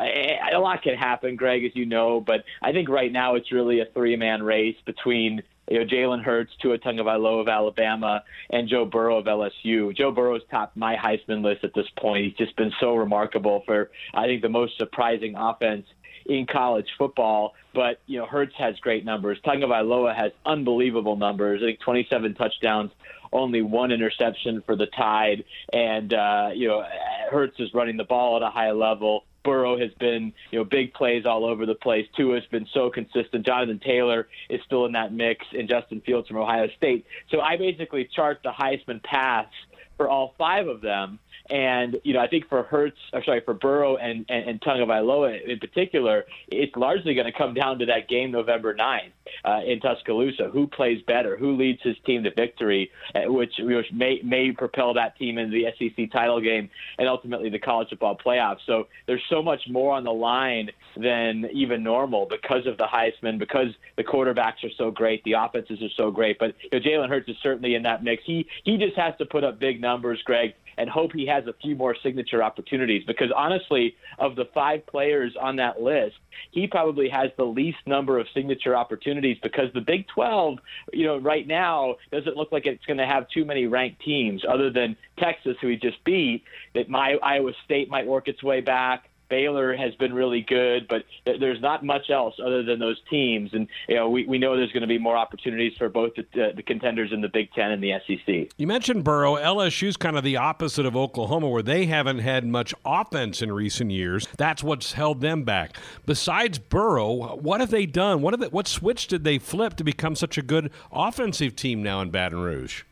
A 0.00 0.56
lot 0.60 0.80
can 0.84 0.94
happen, 0.94 1.34
Greg, 1.34 1.64
as 1.64 1.72
you 1.74 1.84
know, 1.84 2.20
but 2.20 2.44
I 2.62 2.70
think 2.70 2.88
right 2.88 3.10
now 3.10 3.34
it's 3.34 3.50
really 3.50 3.80
a 3.80 3.84
three-man 3.84 4.44
race 4.44 4.76
between 4.86 5.42
you 5.70 5.78
know, 5.78 5.84
Jalen 5.84 6.22
Hurts, 6.22 6.52
Tua 6.60 6.78
Tagovailoa 6.78 7.42
of 7.42 7.48
Alabama, 7.48 8.22
and 8.50 8.68
Joe 8.68 8.84
Burrow 8.84 9.18
of 9.18 9.26
LSU. 9.26 9.96
Joe 9.96 10.10
Burrow's 10.10 10.42
topped 10.50 10.76
my 10.76 10.96
Heisman 10.96 11.42
list 11.42 11.64
at 11.64 11.74
this 11.74 11.86
point. 11.98 12.24
He's 12.24 12.34
just 12.34 12.56
been 12.56 12.72
so 12.80 12.94
remarkable 12.94 13.62
for, 13.66 13.90
I 14.14 14.26
think, 14.26 14.42
the 14.42 14.48
most 14.48 14.78
surprising 14.78 15.34
offense 15.36 15.86
in 16.26 16.46
college 16.46 16.86
football. 16.96 17.54
But 17.74 18.00
you 18.06 18.18
know, 18.18 18.26
Hurts 18.26 18.54
has 18.58 18.76
great 18.80 19.04
numbers. 19.04 19.38
Tagovailoa 19.44 20.14
has 20.14 20.32
unbelievable 20.46 21.16
numbers. 21.16 21.60
I 21.62 21.66
think 21.66 21.80
27 21.80 22.34
touchdowns, 22.34 22.90
only 23.32 23.62
one 23.62 23.90
interception 23.90 24.62
for 24.64 24.76
the 24.76 24.86
Tide, 24.86 25.44
and 25.72 26.12
uh, 26.12 26.50
you 26.54 26.68
know, 26.68 26.84
Hurts 27.30 27.58
is 27.58 27.72
running 27.74 27.96
the 27.96 28.04
ball 28.04 28.36
at 28.36 28.42
a 28.42 28.50
high 28.50 28.72
level. 28.72 29.24
Burrow 29.48 29.78
has 29.78 29.90
been, 29.98 30.32
you 30.50 30.58
know, 30.58 30.64
big 30.64 30.92
plays 30.92 31.24
all 31.24 31.46
over 31.46 31.64
the 31.64 31.74
place. 31.74 32.06
Tua 32.14 32.34
has 32.34 32.44
been 32.50 32.66
so 32.74 32.90
consistent. 32.90 33.46
Jonathan 33.46 33.80
Taylor 33.82 34.28
is 34.50 34.60
still 34.66 34.84
in 34.84 34.92
that 34.92 35.10
mix, 35.12 35.46
and 35.52 35.66
Justin 35.66 36.02
Fields 36.04 36.28
from 36.28 36.36
Ohio 36.36 36.68
State. 36.76 37.06
So 37.30 37.40
I 37.40 37.56
basically 37.56 38.08
chart 38.14 38.40
the 38.44 38.50
Heisman 38.50 39.02
paths 39.02 39.54
for 39.96 40.08
all 40.08 40.34
five 40.36 40.68
of 40.68 40.82
them. 40.82 41.18
And 41.50 41.98
you 42.04 42.12
know, 42.12 42.20
I 42.20 42.28
think 42.28 42.48
for 42.48 42.62
Hurts, 42.62 42.98
or 43.12 43.24
sorry, 43.24 43.40
for 43.44 43.54
Burrow 43.54 43.96
and 43.96 44.26
and, 44.28 44.48
and 44.48 44.60
Tagovailoa 44.60 45.48
in 45.48 45.58
particular, 45.58 46.24
it's 46.48 46.74
largely 46.76 47.14
going 47.14 47.26
to 47.26 47.36
come 47.36 47.54
down 47.54 47.78
to 47.78 47.86
that 47.86 48.08
game 48.08 48.30
November 48.30 48.74
9th 48.74 49.12
uh, 49.44 49.60
in 49.66 49.80
Tuscaloosa. 49.80 50.50
Who 50.52 50.66
plays 50.66 51.02
better? 51.06 51.36
Who 51.36 51.56
leads 51.56 51.80
his 51.82 51.96
team 52.04 52.22
to 52.24 52.32
victory? 52.34 52.90
Uh, 53.14 53.32
which, 53.32 53.54
which 53.58 53.86
may 53.92 54.20
may 54.22 54.52
propel 54.52 54.94
that 54.94 55.16
team 55.18 55.38
into 55.38 55.56
the 55.56 55.66
SEC 55.78 56.10
title 56.12 56.40
game 56.40 56.68
and 56.98 57.08
ultimately 57.08 57.48
the 57.48 57.58
college 57.58 57.88
football 57.88 58.16
playoffs. 58.16 58.58
So 58.66 58.88
there's 59.06 59.22
so 59.30 59.42
much 59.42 59.62
more 59.68 59.94
on 59.94 60.04
the 60.04 60.12
line 60.12 60.70
than 60.96 61.46
even 61.52 61.82
normal 61.82 62.26
because 62.26 62.66
of 62.66 62.76
the 62.76 62.86
Heisman, 62.86 63.38
because 63.38 63.68
the 63.96 64.04
quarterbacks 64.04 64.64
are 64.64 64.72
so 64.76 64.90
great, 64.90 65.22
the 65.24 65.32
offenses 65.32 65.80
are 65.82 65.92
so 65.96 66.10
great. 66.10 66.38
But 66.38 66.54
you 66.62 66.78
know, 66.78 66.84
Jalen 66.84 67.08
Hurts 67.08 67.28
is 67.28 67.36
certainly 67.42 67.74
in 67.74 67.82
that 67.84 68.02
mix. 68.04 68.22
He 68.26 68.46
he 68.64 68.76
just 68.76 68.96
has 68.96 69.14
to 69.18 69.26
put 69.26 69.44
up 69.44 69.58
big 69.58 69.80
numbers, 69.80 70.20
Greg 70.24 70.54
and 70.78 70.88
hope 70.88 71.12
he 71.12 71.26
has 71.26 71.46
a 71.46 71.52
few 71.60 71.74
more 71.74 71.96
signature 72.02 72.42
opportunities. 72.42 73.02
Because 73.06 73.30
honestly, 73.34 73.96
of 74.18 74.36
the 74.36 74.46
five 74.54 74.86
players 74.86 75.34
on 75.38 75.56
that 75.56 75.82
list, 75.82 76.16
he 76.52 76.66
probably 76.66 77.08
has 77.08 77.30
the 77.36 77.44
least 77.44 77.78
number 77.86 78.18
of 78.18 78.26
signature 78.32 78.76
opportunities 78.76 79.36
because 79.42 79.72
the 79.74 79.80
Big 79.80 80.06
12, 80.14 80.58
you 80.92 81.04
know, 81.04 81.18
right 81.18 81.46
now 81.46 81.96
doesn't 82.12 82.36
look 82.36 82.52
like 82.52 82.64
it's 82.66 82.84
going 82.86 82.98
to 82.98 83.06
have 83.06 83.28
too 83.28 83.44
many 83.44 83.66
ranked 83.66 84.00
teams 84.02 84.44
other 84.48 84.70
than 84.70 84.96
Texas, 85.18 85.56
who 85.60 85.68
he 85.68 85.76
just 85.76 86.02
beat. 86.04 86.44
That 86.74 86.88
my 86.88 87.18
Iowa 87.22 87.52
State 87.64 87.90
might 87.90 88.06
work 88.06 88.28
its 88.28 88.42
way 88.42 88.60
back. 88.60 89.07
Baylor 89.28 89.76
has 89.76 89.94
been 89.96 90.12
really 90.12 90.42
good, 90.42 90.88
but 90.88 91.04
there's 91.24 91.60
not 91.60 91.84
much 91.84 92.10
else 92.10 92.34
other 92.44 92.62
than 92.62 92.78
those 92.78 93.00
teams. 93.10 93.50
And 93.52 93.68
you 93.88 93.96
know, 93.96 94.08
we, 94.08 94.26
we 94.26 94.38
know 94.38 94.56
there's 94.56 94.72
going 94.72 94.82
to 94.82 94.88
be 94.88 94.98
more 94.98 95.16
opportunities 95.16 95.76
for 95.76 95.88
both 95.88 96.12
the, 96.14 96.52
the 96.54 96.62
contenders 96.62 97.12
in 97.12 97.20
the 97.20 97.28
Big 97.28 97.52
Ten 97.52 97.70
and 97.70 97.82
the 97.82 97.92
SEC. 98.06 98.50
You 98.56 98.66
mentioned 98.66 99.04
Burrow. 99.04 99.36
LSU's 99.36 99.96
kind 99.96 100.16
of 100.16 100.24
the 100.24 100.36
opposite 100.36 100.86
of 100.86 100.96
Oklahoma, 100.96 101.48
where 101.48 101.62
they 101.62 101.86
haven't 101.86 102.18
had 102.18 102.46
much 102.46 102.74
offense 102.84 103.42
in 103.42 103.52
recent 103.52 103.90
years. 103.90 104.28
That's 104.36 104.62
what's 104.62 104.92
held 104.92 105.20
them 105.20 105.44
back. 105.44 105.76
Besides 106.06 106.58
Burrow, 106.58 107.36
what 107.36 107.60
have 107.60 107.70
they 107.70 107.86
done? 107.86 108.22
What 108.22 108.34
have 108.34 108.40
they, 108.40 108.48
what 108.48 108.68
switch 108.68 109.06
did 109.06 109.24
they 109.24 109.38
flip 109.38 109.76
to 109.76 109.84
become 109.84 110.14
such 110.14 110.38
a 110.38 110.42
good 110.42 110.70
offensive 110.92 111.56
team 111.56 111.82
now 111.82 112.00
in 112.00 112.10
Baton 112.10 112.40
Rouge? 112.40 112.82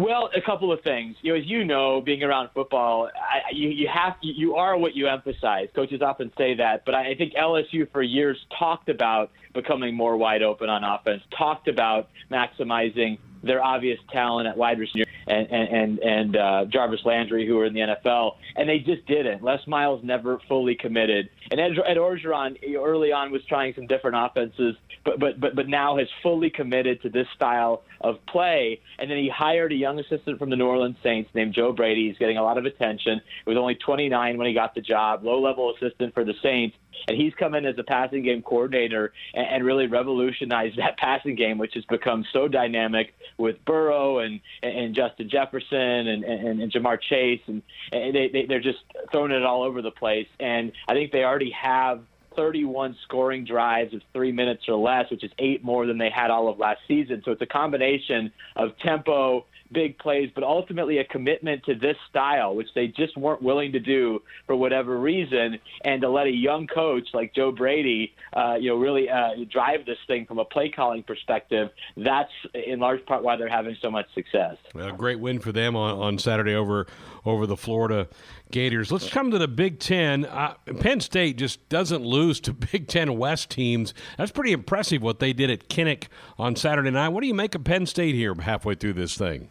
Well, 0.00 0.30
a 0.34 0.40
couple 0.40 0.72
of 0.72 0.80
things. 0.80 1.16
You 1.20 1.34
know, 1.34 1.38
as 1.38 1.46
you 1.46 1.62
know, 1.62 2.00
being 2.00 2.22
around 2.22 2.48
football, 2.54 3.10
I, 3.14 3.52
you 3.52 3.68
you 3.68 3.86
have 3.88 4.14
you 4.22 4.54
are 4.54 4.74
what 4.78 4.96
you 4.96 5.06
emphasize. 5.08 5.68
Coaches 5.74 6.00
often 6.00 6.32
say 6.38 6.54
that, 6.54 6.86
but 6.86 6.94
I 6.94 7.14
think 7.14 7.34
LSU 7.34 7.90
for 7.92 8.00
years 8.00 8.38
talked 8.58 8.88
about 8.88 9.30
becoming 9.52 9.94
more 9.94 10.16
wide 10.16 10.42
open 10.42 10.70
on 10.70 10.84
offense, 10.84 11.22
talked 11.36 11.68
about 11.68 12.08
maximizing 12.30 13.18
their 13.42 13.62
obvious 13.62 13.98
talent 14.12 14.48
at 14.48 14.56
wide 14.56 14.78
receiver 14.78 15.08
and 15.26 15.46
and 15.50 15.98
and, 16.00 16.36
uh, 16.36 16.64
Jarvis 16.66 17.00
Landry, 17.04 17.46
who 17.46 17.58
are 17.58 17.66
in 17.66 17.74
the 17.74 17.80
NFL, 17.80 18.36
and 18.56 18.68
they 18.68 18.78
just 18.78 19.06
didn't. 19.06 19.42
Les 19.42 19.64
Miles 19.66 20.02
never 20.02 20.40
fully 20.48 20.74
committed, 20.74 21.28
and 21.50 21.60
Ed, 21.60 21.72
Ed 21.86 21.96
Orgeron 21.96 22.56
early 22.76 23.12
on 23.12 23.30
was 23.30 23.44
trying 23.46 23.74
some 23.74 23.86
different 23.86 24.16
offenses, 24.18 24.76
but 25.04 25.20
but 25.20 25.40
but 25.40 25.54
but 25.54 25.68
now 25.68 25.98
has 25.98 26.08
fully 26.22 26.50
committed 26.50 27.02
to 27.02 27.08
this 27.08 27.26
style 27.34 27.82
of 28.00 28.24
play. 28.26 28.80
And 28.98 29.10
then 29.10 29.18
he 29.18 29.28
hired 29.28 29.72
a 29.72 29.76
young 29.76 29.98
assistant 29.98 30.38
from 30.38 30.50
the 30.50 30.56
New 30.56 30.66
Orleans 30.66 30.96
Saints 31.02 31.30
named 31.34 31.54
Joe 31.54 31.72
Brady. 31.72 32.08
He's 32.08 32.18
getting 32.18 32.38
a 32.38 32.42
lot 32.42 32.58
of 32.58 32.64
attention. 32.64 33.20
He 33.44 33.50
was 33.50 33.58
only 33.58 33.74
29 33.74 34.38
when 34.38 34.46
he 34.46 34.54
got 34.54 34.74
the 34.74 34.80
job, 34.80 35.24
low 35.24 35.40
level 35.40 35.74
assistant 35.74 36.14
for 36.14 36.24
the 36.24 36.34
Saints. 36.42 36.76
And 37.08 37.16
he's 37.16 37.32
come 37.34 37.54
in 37.54 37.64
as 37.64 37.76
a 37.78 37.82
passing 37.82 38.22
game 38.22 38.42
coordinator 38.42 39.12
and, 39.34 39.46
and 39.46 39.64
really 39.64 39.86
revolutionized 39.86 40.76
that 40.78 40.98
passing 40.98 41.34
game, 41.34 41.58
which 41.58 41.74
has 41.74 41.84
become 41.86 42.24
so 42.32 42.48
dynamic 42.48 43.14
with 43.38 43.64
Burrow 43.64 44.18
and, 44.18 44.40
and 44.62 44.94
Justin 44.94 45.28
Jefferson 45.28 45.78
and, 45.78 46.24
and, 46.24 46.60
and 46.62 46.72
Ja'Marr 46.72 47.00
Chase. 47.00 47.40
And, 47.46 47.62
and 47.92 48.14
they, 48.14 48.28
they, 48.28 48.46
they're 48.46 48.60
just 48.60 48.78
throwing 49.10 49.32
it 49.32 49.42
all 49.42 49.62
over 49.62 49.82
the 49.82 49.90
place. 49.90 50.28
And 50.38 50.72
I 50.88 50.94
think 50.94 51.12
they 51.12 51.24
already 51.24 51.50
have 51.50 52.02
31 52.36 52.96
scoring 53.04 53.44
drives 53.44 53.94
of 53.94 54.02
three 54.12 54.32
minutes 54.32 54.64
or 54.68 54.76
less, 54.76 55.10
which 55.10 55.24
is 55.24 55.30
eight 55.38 55.64
more 55.64 55.86
than 55.86 55.98
they 55.98 56.10
had 56.10 56.30
all 56.30 56.48
of 56.48 56.58
last 56.58 56.80
season. 56.86 57.22
So 57.24 57.32
it's 57.32 57.42
a 57.42 57.46
combination 57.46 58.32
of 58.56 58.78
tempo, 58.78 59.46
big 59.72 59.98
plays, 59.98 60.30
but 60.34 60.44
ultimately 60.44 60.98
a 60.98 61.04
commitment 61.04 61.64
to 61.64 61.74
this 61.74 61.96
style, 62.08 62.54
which 62.54 62.68
they 62.74 62.88
just 62.88 63.16
weren't 63.16 63.42
willing 63.42 63.72
to 63.72 63.80
do 63.80 64.20
for 64.46 64.56
whatever 64.56 64.98
reason, 64.98 65.58
and 65.84 66.00
to 66.02 66.08
let 66.08 66.26
a 66.26 66.32
young 66.32 66.66
coach 66.66 67.08
like 67.12 67.34
Joe 67.34 67.52
Brady, 67.52 68.14
uh, 68.32 68.54
you 68.60 68.70
know, 68.70 68.76
really 68.76 69.08
uh, 69.08 69.30
drive 69.50 69.86
this 69.86 69.98
thing 70.06 70.26
from 70.26 70.38
a 70.38 70.44
play 70.44 70.70
calling 70.70 71.02
perspective. 71.02 71.70
That's 71.96 72.32
in 72.54 72.80
large 72.80 73.04
part 73.06 73.22
why 73.22 73.36
they're 73.36 73.48
having 73.48 73.76
so 73.80 73.90
much 73.90 74.06
success. 74.14 74.56
A 74.74 74.92
great 74.92 75.20
win 75.20 75.38
for 75.38 75.52
them 75.52 75.76
on, 75.76 75.98
on 75.98 76.18
Saturday 76.18 76.54
over 76.54 76.86
over 77.24 77.46
the 77.46 77.56
Florida 77.56 78.08
Gators. 78.50 78.90
Let's 78.90 79.08
come 79.08 79.30
to 79.30 79.38
the 79.38 79.48
Big 79.48 79.78
Ten. 79.78 80.24
Uh, 80.24 80.54
Penn 80.78 81.00
State 81.00 81.36
just 81.36 81.68
doesn't 81.68 82.04
lose 82.04 82.40
to 82.40 82.52
Big 82.72 82.88
Ten 82.88 83.18
West 83.18 83.50
teams. 83.50 83.94
That's 84.18 84.32
pretty 84.32 84.52
impressive 84.52 85.02
what 85.02 85.18
they 85.18 85.32
did 85.32 85.50
at 85.50 85.68
Kinnick 85.68 86.04
on 86.38 86.56
Saturday 86.56 86.90
night. 86.90 87.08
What 87.08 87.20
do 87.20 87.26
you 87.26 87.34
make 87.34 87.54
of 87.54 87.64
Penn 87.64 87.86
State 87.86 88.14
here 88.14 88.34
halfway 88.34 88.74
through 88.74 88.94
this 88.94 89.16
thing? 89.16 89.50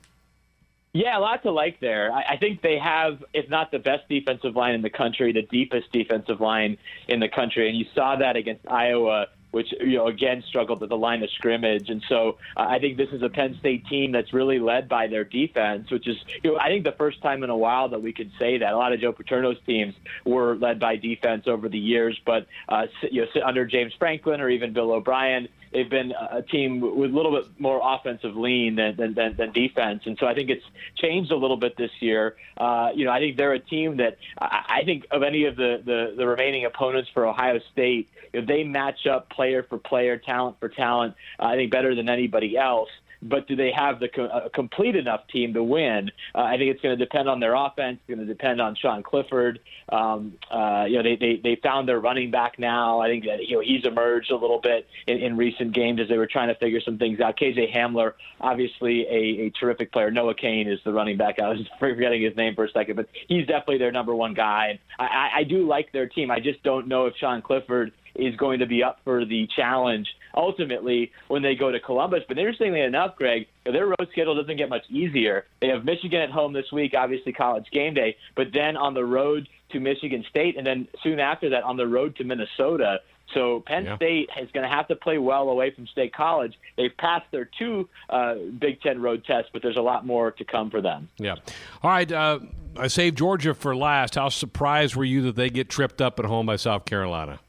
Yeah, 0.93 1.17
a 1.17 1.19
lot 1.19 1.43
to 1.43 1.51
like 1.51 1.79
there. 1.79 2.11
I, 2.11 2.33
I 2.33 2.37
think 2.37 2.61
they 2.61 2.79
have, 2.79 3.23
if 3.33 3.47
not 3.49 3.71
the 3.71 3.77
best 3.77 4.09
defensive 4.09 4.55
line 4.55 4.73
in 4.73 4.81
the 4.81 4.89
country, 4.89 5.31
the 5.31 5.43
deepest 5.43 5.91
defensive 5.91 6.41
line 6.41 6.77
in 7.07 7.19
the 7.19 7.29
country. 7.29 7.69
And 7.69 7.77
you 7.77 7.85
saw 7.93 8.15
that 8.15 8.35
against 8.35 8.67
Iowa 8.67 9.27
which 9.51 9.73
you 9.79 9.97
know 9.97 10.07
again 10.07 10.43
struggled 10.47 10.83
at 10.83 10.89
the 10.89 10.97
line 10.97 11.23
of 11.23 11.29
scrimmage. 11.31 11.89
And 11.89 12.03
so 12.07 12.37
uh, 12.57 12.65
I 12.67 12.79
think 12.79 12.97
this 12.97 13.09
is 13.11 13.21
a 13.21 13.29
Penn 13.29 13.57
State 13.59 13.85
team 13.87 14.11
that's 14.11 14.33
really 14.33 14.59
led 14.59 14.87
by 14.87 15.07
their 15.07 15.23
defense, 15.23 15.89
which 15.91 16.07
is 16.07 16.17
you 16.43 16.51
know 16.51 16.59
I 16.59 16.67
think 16.67 16.83
the 16.83 16.93
first 16.93 17.21
time 17.21 17.43
in 17.43 17.49
a 17.49 17.57
while 17.57 17.89
that 17.89 18.01
we 18.01 18.13
could 18.13 18.31
say 18.39 18.57
that. 18.57 18.73
A 18.73 18.77
lot 18.77 18.93
of 18.93 19.01
Joe 19.01 19.11
Paterno's 19.11 19.57
teams 19.65 19.93
were 20.25 20.55
led 20.55 20.79
by 20.79 20.95
defense 20.95 21.47
over 21.47 21.69
the 21.69 21.79
years, 21.79 22.19
but 22.25 22.47
uh, 22.67 22.87
you 23.11 23.21
know 23.21 23.41
under 23.45 23.65
James 23.65 23.93
Franklin 23.97 24.41
or 24.41 24.49
even 24.49 24.73
Bill 24.73 24.91
O'Brien, 24.91 25.47
they've 25.71 25.89
been 25.89 26.11
a 26.11 26.41
team 26.41 26.81
with 26.81 27.11
a 27.11 27.15
little 27.15 27.31
bit 27.31 27.45
more 27.59 27.79
offensive 27.83 28.35
lean 28.35 28.75
than, 28.75 28.95
than, 28.95 29.13
than, 29.13 29.35
than 29.35 29.51
defense. 29.51 30.03
And 30.05 30.17
so 30.19 30.25
I 30.25 30.33
think 30.33 30.49
it's 30.49 30.65
changed 30.95 31.31
a 31.31 31.35
little 31.35 31.57
bit 31.57 31.77
this 31.77 31.91
year. 31.99 32.35
Uh, 32.57 32.89
you 32.95 33.05
know, 33.05 33.11
I 33.11 33.19
think 33.19 33.37
they're 33.37 33.53
a 33.53 33.59
team 33.59 33.97
that 33.97 34.17
I, 34.39 34.79
I 34.81 34.83
think 34.83 35.05
of 35.11 35.23
any 35.23 35.45
of 35.45 35.55
the, 35.55 35.81
the, 35.83 36.13
the 36.17 36.27
remaining 36.27 36.65
opponents 36.65 37.09
for 37.13 37.25
Ohio 37.25 37.59
State, 37.71 38.09
if 38.33 38.45
they 38.45 38.63
match 38.63 39.05
up 39.07 39.29
player 39.39 39.63
for 39.63 39.77
player, 39.77 40.17
talent 40.17 40.57
for 40.59 40.67
talent, 40.67 41.15
uh, 41.39 41.45
I 41.45 41.55
think 41.55 41.71
better 41.71 41.95
than 41.95 42.09
anybody 42.09 42.57
else 42.57 42.89
but 43.21 43.47
do 43.47 43.55
they 43.55 43.71
have 43.71 43.99
the 43.99 44.07
co- 44.07 44.29
a 44.29 44.49
complete 44.49 44.95
enough 44.95 45.27
team 45.27 45.53
to 45.53 45.63
win? 45.63 46.11
Uh, 46.33 46.41
I 46.41 46.57
think 46.57 46.71
it's 46.71 46.81
going 46.81 46.97
to 46.97 47.03
depend 47.03 47.27
on 47.27 47.39
their 47.39 47.53
offense. 47.53 47.99
It's 47.99 48.15
going 48.15 48.25
to 48.25 48.33
depend 48.33 48.61
on 48.61 48.75
Sean 48.75 49.03
Clifford. 49.03 49.59
Um, 49.89 50.33
uh, 50.49 50.85
you 50.87 50.97
know, 50.97 51.03
they, 51.03 51.15
they 51.15 51.41
they 51.43 51.59
found 51.61 51.87
their 51.87 51.99
running 51.99 52.31
back 52.31 52.59
now. 52.59 52.99
I 52.99 53.07
think 53.07 53.25
that 53.25 53.45
you 53.45 53.55
know 53.55 53.61
he's 53.61 53.85
emerged 53.85 54.31
a 54.31 54.35
little 54.35 54.59
bit 54.61 54.87
in, 55.07 55.17
in 55.17 55.37
recent 55.37 55.73
games 55.73 55.99
as 55.99 56.07
they 56.07 56.17
were 56.17 56.27
trying 56.27 56.47
to 56.47 56.55
figure 56.55 56.79
some 56.81 56.97
things 56.97 57.19
out. 57.19 57.37
KJ 57.37 57.75
Hamler, 57.75 58.13
obviously 58.39 59.05
a, 59.07 59.47
a 59.47 59.49
terrific 59.51 59.91
player. 59.91 60.11
Noah 60.11 60.35
Cain 60.35 60.69
is 60.69 60.79
the 60.85 60.93
running 60.93 61.17
back. 61.17 61.39
I 61.39 61.49
was 61.49 61.59
forgetting 61.79 62.21
his 62.21 62.35
name 62.37 62.55
for 62.55 62.65
a 62.65 62.71
second, 62.71 62.95
but 62.95 63.09
he's 63.27 63.45
definitely 63.47 63.79
their 63.79 63.91
number 63.91 64.15
one 64.15 64.33
guy. 64.33 64.79
I, 64.97 65.03
I, 65.03 65.29
I 65.39 65.43
do 65.43 65.67
like 65.67 65.91
their 65.91 66.07
team. 66.07 66.31
I 66.31 66.39
just 66.39 66.63
don't 66.63 66.87
know 66.87 67.05
if 67.07 67.15
Sean 67.17 67.41
Clifford 67.41 67.91
is 68.19 68.35
going 68.35 68.59
to 68.59 68.65
be 68.65 68.83
up 68.83 68.99
for 69.03 69.25
the 69.25 69.47
challenge 69.55 70.07
ultimately 70.35 71.11
when 71.27 71.41
they 71.41 71.55
go 71.55 71.71
to 71.71 71.79
Columbus. 71.79 72.23
But 72.27 72.37
interestingly 72.37 72.81
enough, 72.81 73.15
Greg, 73.15 73.47
their 73.65 73.87
road 73.87 74.07
schedule 74.11 74.35
doesn't 74.35 74.57
get 74.57 74.69
much 74.69 74.83
easier. 74.89 75.45
They 75.61 75.67
have 75.67 75.85
Michigan 75.85 76.21
at 76.21 76.29
home 76.29 76.53
this 76.53 76.71
week, 76.71 76.93
obviously 76.97 77.33
college 77.33 77.65
game 77.71 77.93
day, 77.93 78.17
but 78.35 78.47
then 78.53 78.77
on 78.77 78.93
the 78.93 79.05
road 79.05 79.47
to 79.71 79.79
Michigan 79.79 80.25
State, 80.29 80.57
and 80.57 80.65
then 80.65 80.87
soon 81.03 81.19
after 81.19 81.49
that 81.51 81.63
on 81.63 81.77
the 81.77 81.87
road 81.87 82.15
to 82.17 82.23
Minnesota. 82.23 82.99
So 83.33 83.63
Penn 83.67 83.85
yeah. 83.85 83.95
State 83.97 84.29
is 84.41 84.49
going 84.51 84.67
to 84.67 84.75
have 84.75 84.87
to 84.87 84.95
play 84.95 85.19
well 85.19 85.49
away 85.49 85.71
from 85.71 85.85
State 85.85 86.13
College. 86.13 86.55
They've 86.77 86.95
passed 86.97 87.27
their 87.31 87.47
two 87.59 87.87
uh, 88.09 88.35
Big 88.57 88.81
Ten 88.81 89.01
road 89.01 89.23
tests, 89.25 89.51
but 89.53 89.61
there's 89.61 89.77
a 89.77 89.81
lot 89.81 90.05
more 90.05 90.31
to 90.31 90.43
come 90.43 90.71
for 90.71 90.81
them. 90.81 91.09
Yeah. 91.17 91.35
All 91.83 91.91
right. 91.91 92.11
Uh, 92.11 92.39
I 92.75 92.87
saved 92.87 93.17
Georgia 93.17 93.53
for 93.53 93.75
last. 93.75 94.15
How 94.15 94.29
surprised 94.29 94.95
were 94.95 95.03
you 95.03 95.21
that 95.23 95.35
they 95.35 95.51
get 95.51 95.69
tripped 95.69 96.01
up 96.01 96.19
at 96.19 96.25
home 96.25 96.47
by 96.47 96.55
South 96.55 96.85
Carolina? 96.85 97.39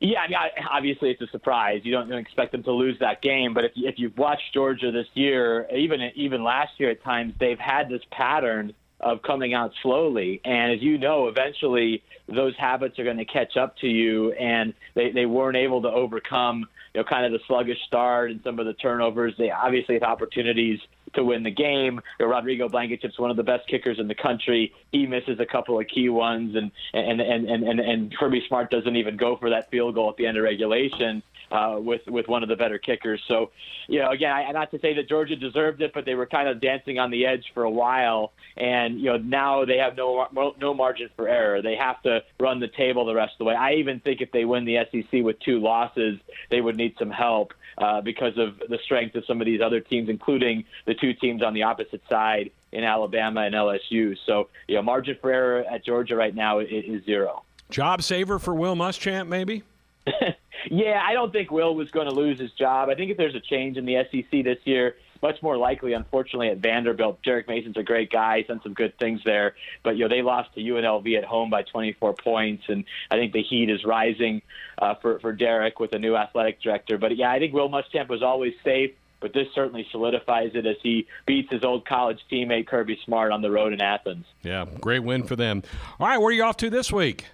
Yeah, 0.00 0.20
I 0.20 0.28
mean, 0.28 0.38
obviously 0.70 1.10
it's 1.10 1.20
a 1.20 1.26
surprise. 1.26 1.82
You 1.84 1.92
don't 1.92 2.10
expect 2.12 2.52
them 2.52 2.62
to 2.62 2.72
lose 2.72 2.98
that 3.00 3.20
game, 3.20 3.52
but 3.52 3.64
if 3.66 3.72
if 3.76 3.96
you've 3.98 4.16
watched 4.16 4.54
Georgia 4.54 4.90
this 4.90 5.06
year, 5.12 5.66
even 5.76 6.00
even 6.14 6.42
last 6.42 6.72
year 6.78 6.90
at 6.90 7.02
times, 7.04 7.34
they've 7.38 7.58
had 7.58 7.90
this 7.90 8.00
pattern 8.10 8.72
of 9.00 9.22
coming 9.22 9.54
out 9.54 9.72
slowly. 9.82 10.40
And 10.44 10.72
as 10.72 10.82
you 10.82 10.98
know, 10.98 11.28
eventually 11.28 12.02
those 12.28 12.54
habits 12.58 12.98
are 12.98 13.04
going 13.04 13.16
to 13.18 13.24
catch 13.26 13.56
up 13.56 13.76
to 13.78 13.86
you, 13.86 14.32
and 14.32 14.72
they 14.94 15.10
they 15.10 15.26
weren't 15.26 15.56
able 15.56 15.82
to 15.82 15.88
overcome 15.88 16.66
you 16.94 17.00
know 17.00 17.04
kind 17.04 17.26
of 17.26 17.32
the 17.32 17.44
sluggish 17.46 17.78
start 17.86 18.30
and 18.30 18.40
some 18.42 18.58
of 18.58 18.64
the 18.64 18.74
turnovers. 18.74 19.34
They 19.36 19.50
obviously 19.50 19.96
have 19.96 20.02
opportunities 20.02 20.80
to 21.14 21.24
win 21.24 21.42
the 21.42 21.50
game. 21.50 22.00
You 22.18 22.26
know, 22.26 22.32
Rodrigo 22.32 22.68
Blankenship's 22.68 23.18
one 23.18 23.30
of 23.30 23.36
the 23.36 23.42
best 23.42 23.66
kickers 23.68 23.98
in 23.98 24.08
the 24.08 24.14
country. 24.14 24.72
He 24.92 25.06
misses 25.06 25.40
a 25.40 25.46
couple 25.46 25.78
of 25.78 25.86
key 25.88 26.08
ones, 26.08 26.54
and 26.56 26.70
and 26.92 27.20
and 27.20 27.48
and 27.48 27.68
and, 27.68 27.80
and 27.80 28.16
Kirby 28.16 28.42
Smart 28.48 28.70
doesn't 28.70 28.96
even 28.96 29.16
go 29.16 29.36
for 29.36 29.50
that 29.50 29.70
field 29.70 29.94
goal 29.94 30.10
at 30.10 30.16
the 30.16 30.26
end 30.26 30.36
of 30.36 30.44
regulation. 30.44 31.22
Uh, 31.50 31.78
with 31.80 32.02
with 32.06 32.28
one 32.28 32.44
of 32.44 32.48
the 32.48 32.54
better 32.54 32.78
kickers, 32.78 33.20
so 33.26 33.50
you 33.88 33.98
know, 33.98 34.10
again, 34.10 34.30
I, 34.32 34.52
not 34.52 34.70
to 34.70 34.78
say 34.78 34.94
that 34.94 35.08
Georgia 35.08 35.34
deserved 35.34 35.82
it, 35.82 35.92
but 35.92 36.04
they 36.04 36.14
were 36.14 36.26
kind 36.26 36.48
of 36.48 36.60
dancing 36.60 37.00
on 37.00 37.10
the 37.10 37.26
edge 37.26 37.44
for 37.54 37.64
a 37.64 37.70
while, 37.70 38.32
and 38.56 39.00
you 39.00 39.06
know 39.06 39.16
now 39.16 39.64
they 39.64 39.78
have 39.78 39.96
no 39.96 40.28
no 40.60 40.74
margin 40.74 41.10
for 41.16 41.28
error. 41.28 41.60
They 41.60 41.74
have 41.74 42.00
to 42.02 42.22
run 42.38 42.60
the 42.60 42.68
table 42.68 43.04
the 43.04 43.14
rest 43.14 43.32
of 43.32 43.38
the 43.38 43.44
way. 43.46 43.54
I 43.56 43.74
even 43.74 43.98
think 43.98 44.20
if 44.20 44.30
they 44.30 44.44
win 44.44 44.64
the 44.64 44.78
SEC 44.92 45.24
with 45.24 45.40
two 45.40 45.58
losses, 45.58 46.20
they 46.50 46.60
would 46.60 46.76
need 46.76 46.94
some 46.98 47.10
help 47.10 47.52
uh, 47.78 48.00
because 48.00 48.36
of 48.38 48.58
the 48.68 48.78
strength 48.84 49.14
of 49.16 49.24
some 49.24 49.40
of 49.40 49.46
these 49.46 49.60
other 49.60 49.80
teams, 49.80 50.08
including 50.08 50.64
the 50.86 50.94
two 50.94 51.14
teams 51.14 51.42
on 51.42 51.54
the 51.54 51.62
opposite 51.62 52.02
side 52.08 52.50
in 52.72 52.84
Alabama 52.84 53.42
and 53.42 53.54
LSU. 53.54 54.16
So, 54.26 54.48
you 54.68 54.76
know, 54.76 54.82
margin 54.82 55.16
for 55.20 55.32
error 55.32 55.64
at 55.68 55.84
Georgia 55.84 56.16
right 56.16 56.34
now 56.34 56.60
is, 56.60 56.68
is 56.70 57.04
zero. 57.04 57.42
Job 57.70 58.02
saver 58.02 58.38
for 58.38 58.54
Will 58.54 58.76
Muschamp, 58.76 59.28
maybe? 59.28 59.62
yeah, 60.70 61.02
I 61.04 61.14
don't 61.14 61.32
think 61.32 61.50
Will 61.50 61.74
was 61.74 61.90
going 61.90 62.08
to 62.08 62.14
lose 62.14 62.38
his 62.38 62.52
job. 62.52 62.88
I 62.88 62.94
think 62.94 63.10
if 63.10 63.16
there's 63.16 63.34
a 63.34 63.40
change 63.40 63.76
in 63.76 63.84
the 63.84 64.04
SEC 64.10 64.44
this 64.44 64.58
year, 64.64 64.94
much 65.20 65.42
more 65.42 65.56
likely, 65.56 65.92
unfortunately, 65.92 66.48
at 66.48 66.58
Vanderbilt. 66.58 67.22
Derek 67.24 67.48
Mason's 67.48 67.76
a 67.76 67.82
great 67.82 68.10
guy, 68.10 68.38
he's 68.38 68.46
done 68.46 68.60
some 68.62 68.72
good 68.72 68.96
things 68.98 69.20
there, 69.24 69.56
but 69.82 69.96
you 69.96 70.04
know 70.04 70.08
they 70.08 70.22
lost 70.22 70.54
to 70.54 70.60
UNLV 70.60 71.18
at 71.18 71.24
home 71.24 71.50
by 71.50 71.62
24 71.62 72.14
points, 72.14 72.62
and 72.68 72.84
I 73.10 73.16
think 73.16 73.32
the 73.32 73.42
heat 73.42 73.68
is 73.68 73.84
rising 73.84 74.42
uh, 74.78 74.94
for 74.94 75.18
for 75.18 75.32
Derek 75.32 75.80
with 75.80 75.92
a 75.92 75.98
new 75.98 76.16
athletic 76.16 76.62
director. 76.62 76.98
But 76.98 77.16
yeah, 77.16 77.32
I 77.32 77.40
think 77.40 77.52
Will 77.52 77.68
Muschamp 77.68 78.08
was 78.08 78.22
always 78.22 78.54
safe. 78.64 78.92
But 79.18 79.34
this 79.34 79.48
certainly 79.54 79.86
solidifies 79.90 80.52
it 80.54 80.64
as 80.64 80.76
he 80.82 81.06
beats 81.26 81.50
his 81.50 81.62
old 81.62 81.84
college 81.84 82.20
teammate 82.32 82.66
Kirby 82.66 82.98
Smart 83.04 83.32
on 83.32 83.42
the 83.42 83.50
road 83.50 83.74
in 83.74 83.82
Athens. 83.82 84.24
Yeah, 84.42 84.64
great 84.80 85.00
win 85.00 85.24
for 85.24 85.36
them. 85.36 85.62
All 85.98 86.06
right, 86.06 86.16
where 86.16 86.28
are 86.28 86.32
you 86.32 86.42
off 86.42 86.56
to 86.56 86.70
this 86.70 86.90
week? 86.90 87.26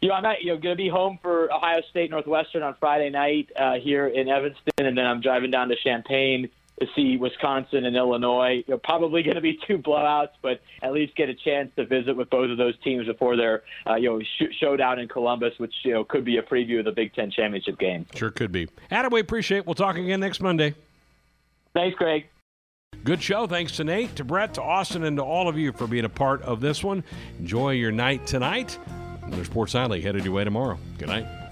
You 0.00 0.08
know, 0.08 0.14
I'm 0.14 0.24
at, 0.24 0.42
you 0.42 0.52
know 0.52 0.58
going 0.58 0.76
to 0.76 0.82
be 0.82 0.88
home 0.88 1.18
for 1.22 1.52
Ohio 1.52 1.80
State 1.90 2.10
Northwestern 2.10 2.62
on 2.62 2.74
Friday 2.78 3.10
night 3.10 3.50
uh, 3.56 3.74
here 3.74 4.06
in 4.06 4.28
Evanston, 4.28 4.72
and 4.78 4.96
then 4.96 5.06
I'm 5.06 5.20
driving 5.20 5.50
down 5.50 5.68
to 5.68 5.76
Champaign 5.76 6.48
to 6.80 6.86
see 6.94 7.16
Wisconsin 7.16 7.86
and 7.86 7.96
Illinois. 7.96 8.62
You're 8.66 8.78
probably 8.78 9.22
going 9.22 9.36
to 9.36 9.40
be 9.40 9.58
two 9.66 9.78
blowouts, 9.78 10.32
but 10.42 10.60
at 10.82 10.92
least 10.92 11.16
get 11.16 11.28
a 11.28 11.34
chance 11.34 11.70
to 11.76 11.86
visit 11.86 12.16
with 12.16 12.28
both 12.30 12.50
of 12.50 12.58
those 12.58 12.74
teams 12.82 13.06
before 13.06 13.36
their 13.36 13.62
uh, 13.86 13.94
you 13.94 14.10
know 14.10 14.20
sh- 14.20 14.54
showdown 14.60 14.98
in 14.98 15.08
Columbus, 15.08 15.54
which 15.58 15.74
you 15.84 15.92
know 15.92 16.04
could 16.04 16.24
be 16.24 16.38
a 16.38 16.42
preview 16.42 16.78
of 16.78 16.84
the 16.84 16.92
Big 16.92 17.14
Ten 17.14 17.30
championship 17.30 17.78
game. 17.78 18.06
Sure 18.14 18.30
could 18.30 18.52
be. 18.52 18.68
Adam, 18.90 19.12
we 19.12 19.20
appreciate. 19.20 19.58
it. 19.58 19.66
We'll 19.66 19.74
talk 19.74 19.96
again 19.96 20.20
next 20.20 20.40
Monday. 20.40 20.74
Thanks, 21.74 21.96
Greg. 21.96 22.26
Good 23.04 23.22
show. 23.22 23.46
Thanks 23.46 23.72
to 23.76 23.84
Nate, 23.84 24.16
to 24.16 24.24
Brett, 24.24 24.54
to 24.54 24.62
Austin, 24.62 25.04
and 25.04 25.16
to 25.18 25.22
all 25.22 25.48
of 25.48 25.56
you 25.56 25.72
for 25.72 25.86
being 25.86 26.04
a 26.04 26.08
part 26.08 26.42
of 26.42 26.60
this 26.60 26.82
one. 26.82 27.04
Enjoy 27.38 27.70
your 27.70 27.92
night 27.92 28.26
tonight. 28.26 28.78
There's 29.28 29.46
Sports 29.46 29.74
Nightly 29.74 30.00
headed 30.00 30.24
your 30.24 30.34
way 30.34 30.44
tomorrow. 30.44 30.78
Good 30.98 31.08
night. 31.08 31.45